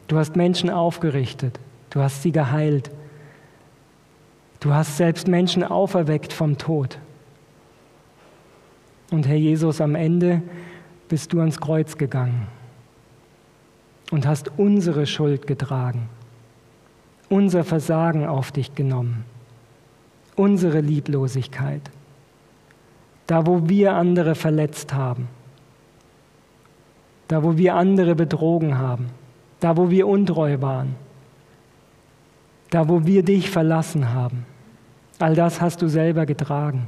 Du 0.08 0.18
hast 0.18 0.36
Menschen 0.36 0.72
aufgerichtet, 0.72 1.60
du 1.92 2.00
hast 2.00 2.24
sie 2.24 2.32
geheilt, 2.32 2.90
du 4.60 4.74
hast 4.74 4.98
selbst 4.98 5.28
Menschen 5.28 5.64
auferweckt 5.64 6.34
vom 6.34 6.58
Tod. 6.58 7.00
Und 9.12 9.28
Herr 9.28 9.38
Jesus, 9.38 9.82
am 9.82 9.96
Ende 9.96 10.42
bist 11.08 11.34
du 11.34 11.40
ans 11.40 11.60
Kreuz 11.60 11.98
gegangen 11.98 12.48
und 14.12 14.28
hast 14.28 14.52
unsere 14.58 15.06
Schuld 15.06 15.48
getragen, 15.48 16.10
unser 17.30 17.64
Versagen 17.64 18.28
auf 18.28 18.52
dich 18.52 18.76
genommen, 18.76 19.26
unsere 20.36 20.82
Lieblosigkeit, 20.82 21.82
da 23.28 23.46
wo 23.46 23.68
wir 23.68 23.94
andere 23.94 24.36
verletzt 24.36 24.94
haben, 24.94 25.28
da 27.28 27.44
wo 27.44 27.58
wir 27.58 27.76
andere 27.76 28.16
betrogen 28.16 28.78
haben, 28.78 29.08
da 29.60 29.78
wo 29.78 29.90
wir 29.90 30.08
untreu 30.08 30.62
waren, 30.62 30.96
da 32.70 32.88
wo 32.88 33.06
wir 33.06 33.24
dich 33.24 33.50
verlassen 33.50 34.14
haben. 34.14 34.46
All 35.20 35.36
das 35.36 35.60
hast 35.62 35.82
du 35.82 35.88
selber 35.88 36.26
getragen. 36.26 36.88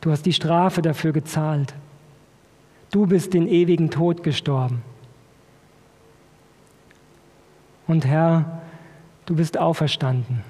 Du 0.00 0.10
hast 0.10 0.26
die 0.26 0.32
Strafe 0.32 0.82
dafür 0.82 1.12
gezahlt. 1.12 1.74
Du 2.92 3.06
bist 3.06 3.34
den 3.34 3.48
ewigen 3.48 3.90
Tod 3.90 4.22
gestorben. 4.22 4.82
Und 7.86 8.06
Herr, 8.06 8.62
du 9.26 9.34
bist 9.34 9.58
auferstanden. 9.58 10.42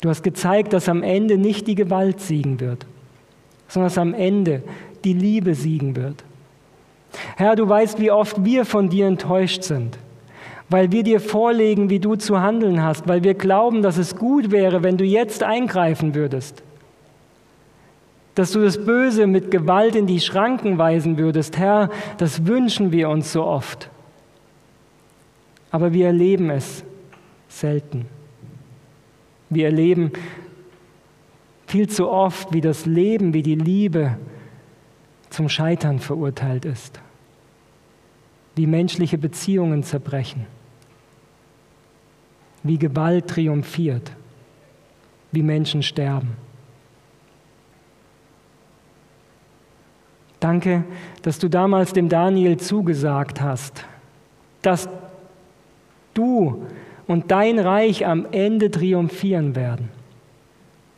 Du 0.00 0.08
hast 0.08 0.22
gezeigt, 0.22 0.72
dass 0.72 0.88
am 0.88 1.02
Ende 1.02 1.38
nicht 1.38 1.66
die 1.66 1.74
Gewalt 1.74 2.20
siegen 2.20 2.60
wird, 2.60 2.86
sondern 3.68 3.88
dass 3.88 3.98
am 3.98 4.14
Ende 4.14 4.62
die 5.04 5.12
Liebe 5.12 5.54
siegen 5.54 5.96
wird. 5.96 6.24
Herr, 7.36 7.56
du 7.56 7.68
weißt, 7.68 8.00
wie 8.00 8.10
oft 8.10 8.44
wir 8.44 8.64
von 8.64 8.88
dir 8.88 9.06
enttäuscht 9.06 9.62
sind, 9.62 9.98
weil 10.72 10.90
wir 10.90 11.02
dir 11.02 11.20
vorlegen, 11.20 11.90
wie 11.90 12.00
du 12.00 12.16
zu 12.16 12.40
handeln 12.40 12.82
hast, 12.82 13.06
weil 13.06 13.22
wir 13.22 13.34
glauben, 13.34 13.82
dass 13.82 13.98
es 13.98 14.16
gut 14.16 14.50
wäre, 14.50 14.82
wenn 14.82 14.96
du 14.96 15.04
jetzt 15.04 15.42
eingreifen 15.42 16.14
würdest, 16.14 16.62
dass 18.34 18.52
du 18.52 18.62
das 18.62 18.84
Böse 18.84 19.26
mit 19.26 19.50
Gewalt 19.50 19.94
in 19.94 20.06
die 20.06 20.20
Schranken 20.20 20.78
weisen 20.78 21.18
würdest. 21.18 21.58
Herr, 21.58 21.90
das 22.16 22.46
wünschen 22.46 22.90
wir 22.90 23.10
uns 23.10 23.32
so 23.32 23.44
oft 23.44 23.90
aber 25.72 25.94
wir 25.94 26.06
erleben 26.06 26.50
es 26.50 26.84
selten. 27.48 28.04
Wir 29.48 29.66
erleben 29.66 30.12
viel 31.66 31.88
zu 31.88 32.08
oft, 32.08 32.52
wie 32.52 32.60
das 32.60 32.84
Leben, 32.86 33.32
wie 33.32 33.42
die 33.42 33.54
Liebe 33.54 34.18
zum 35.30 35.48
Scheitern 35.48 35.98
verurteilt 35.98 36.66
ist, 36.66 37.00
wie 38.54 38.66
menschliche 38.66 39.16
Beziehungen 39.16 39.82
zerbrechen, 39.82 40.46
wie 42.62 42.78
Gewalt 42.78 43.28
triumphiert, 43.28 44.12
wie 45.32 45.42
Menschen 45.42 45.82
sterben. 45.82 46.36
Danke, 50.40 50.84
dass 51.22 51.38
du 51.38 51.48
damals 51.48 51.92
dem 51.92 52.08
Daniel 52.08 52.56
zugesagt 52.56 53.40
hast, 53.40 53.84
dass 54.60 54.88
du 56.14 56.66
und 57.06 57.30
dein 57.30 57.58
Reich 57.58 58.06
am 58.06 58.26
Ende 58.32 58.70
triumphieren 58.70 59.54
werden. 59.54 59.90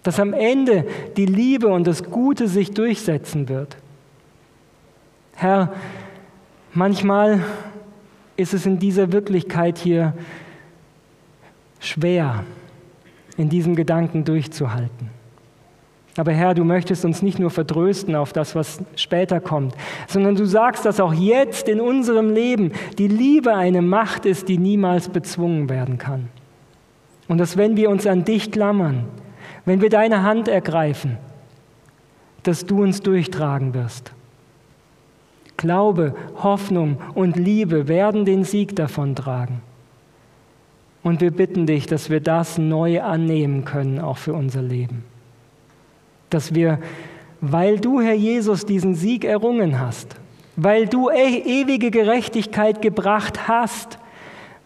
Dass 0.02 0.20
am 0.20 0.32
Ende 0.32 0.86
die 1.16 1.26
Liebe 1.26 1.68
und 1.68 1.86
das 1.86 2.04
Gute 2.04 2.48
sich 2.48 2.72
durchsetzen 2.72 3.48
wird. 3.48 3.76
Herr, 5.34 5.72
manchmal 6.72 7.42
ist 8.36 8.54
es 8.54 8.66
in 8.66 8.78
dieser 8.78 9.12
Wirklichkeit 9.12 9.78
hier 9.78 10.14
schwer, 11.84 12.44
in 13.36 13.48
diesem 13.48 13.76
Gedanken 13.76 14.24
durchzuhalten. 14.24 15.10
Aber 16.16 16.32
Herr, 16.32 16.54
du 16.54 16.62
möchtest 16.62 17.04
uns 17.04 17.22
nicht 17.22 17.40
nur 17.40 17.50
vertrösten 17.50 18.14
auf 18.14 18.32
das, 18.32 18.54
was 18.54 18.78
später 18.94 19.40
kommt, 19.40 19.74
sondern 20.06 20.36
du 20.36 20.46
sagst, 20.46 20.84
dass 20.84 21.00
auch 21.00 21.12
jetzt 21.12 21.68
in 21.68 21.80
unserem 21.80 22.32
Leben 22.32 22.70
die 22.98 23.08
Liebe 23.08 23.54
eine 23.54 23.82
Macht 23.82 24.24
ist, 24.24 24.48
die 24.48 24.58
niemals 24.58 25.08
bezwungen 25.08 25.68
werden 25.68 25.98
kann. 25.98 26.28
Und 27.26 27.38
dass 27.38 27.56
wenn 27.56 27.76
wir 27.76 27.90
uns 27.90 28.06
an 28.06 28.24
dich 28.24 28.52
klammern, 28.52 29.06
wenn 29.64 29.80
wir 29.80 29.90
deine 29.90 30.22
Hand 30.22 30.46
ergreifen, 30.46 31.16
dass 32.44 32.66
du 32.66 32.82
uns 32.82 33.00
durchtragen 33.00 33.74
wirst. 33.74 34.12
Glaube, 35.56 36.14
Hoffnung 36.42 36.98
und 37.14 37.36
Liebe 37.36 37.88
werden 37.88 38.24
den 38.24 38.44
Sieg 38.44 38.76
davontragen. 38.76 39.62
Und 41.04 41.20
wir 41.20 41.30
bitten 41.30 41.66
dich, 41.66 41.86
dass 41.86 42.10
wir 42.10 42.20
das 42.20 42.58
neu 42.58 43.00
annehmen 43.02 43.64
können, 43.64 44.00
auch 44.00 44.18
für 44.18 44.34
unser 44.34 44.62
Leben 44.62 45.04
dass 46.34 46.52
wir, 46.54 46.80
weil 47.40 47.78
du, 47.78 48.00
Herr 48.00 48.14
Jesus, 48.14 48.66
diesen 48.66 48.94
Sieg 48.94 49.24
errungen 49.24 49.80
hast, 49.80 50.16
weil 50.56 50.86
du 50.86 51.08
e 51.08 51.38
ewige 51.38 51.90
Gerechtigkeit 51.90 52.82
gebracht 52.82 53.46
hast, 53.48 53.98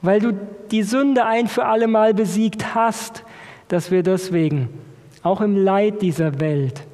weil 0.00 0.20
du 0.20 0.32
die 0.70 0.82
Sünde 0.82 1.26
ein 1.26 1.46
für 1.46 1.66
allemal 1.66 2.14
besiegt 2.14 2.74
hast, 2.74 3.24
dass 3.68 3.90
wir 3.90 4.02
deswegen 4.02 4.70
auch 5.22 5.40
im 5.40 5.56
Leid 5.56 6.00
dieser 6.00 6.40
Welt 6.40 6.84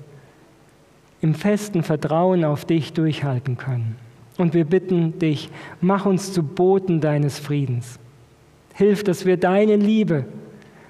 im 1.21 1.35
festen 1.35 1.83
Vertrauen 1.83 2.45
auf 2.45 2.65
dich 2.65 2.93
durchhalten 2.93 3.57
können. 3.57 3.97
Und 4.37 4.53
wir 4.53 4.65
bitten 4.65 5.19
dich, 5.19 5.49
mach 5.81 6.05
uns 6.05 6.33
zu 6.33 6.43
Boten 6.43 7.01
deines 7.01 7.39
Friedens. 7.39 7.99
Hilf, 8.75 9.05
dass 9.05 9.25
wir 9.25 9.37
deine 9.37 9.77
Liebe 9.77 10.27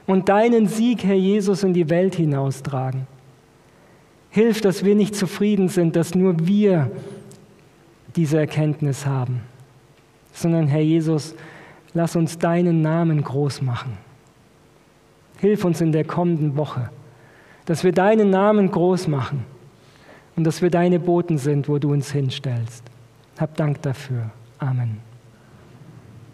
und 0.06 0.28
deinen 0.28 0.66
Sieg, 0.66 1.04
Herr 1.04 1.14
Jesus, 1.14 1.62
in 1.62 1.74
die 1.74 1.88
Welt 1.88 2.14
hinaustragen. 2.14 3.06
Hilf, 4.30 4.60
dass 4.60 4.84
wir 4.84 4.94
nicht 4.94 5.14
zufrieden 5.14 5.68
sind, 5.68 5.94
dass 5.94 6.14
nur 6.14 6.46
wir 6.46 6.90
diese 8.16 8.38
Erkenntnis 8.38 9.06
haben, 9.06 9.42
sondern 10.32 10.66
Herr 10.66 10.80
Jesus, 10.80 11.34
lass 11.92 12.16
uns 12.16 12.38
deinen 12.38 12.82
Namen 12.82 13.22
groß 13.22 13.62
machen. 13.62 13.96
Hilf 15.38 15.64
uns 15.64 15.80
in 15.80 15.92
der 15.92 16.04
kommenden 16.04 16.56
Woche, 16.56 16.90
dass 17.66 17.84
wir 17.84 17.92
deinen 17.92 18.30
Namen 18.30 18.70
groß 18.70 19.08
machen 19.08 19.44
und 20.36 20.44
dass 20.44 20.62
wir 20.62 20.70
deine 20.70 20.98
Boten 20.98 21.38
sind, 21.38 21.68
wo 21.68 21.78
du 21.78 21.92
uns 21.92 22.10
hinstellst. 22.10 22.84
Hab 23.38 23.56
Dank 23.56 23.82
dafür. 23.82 24.30
Amen. 24.58 25.13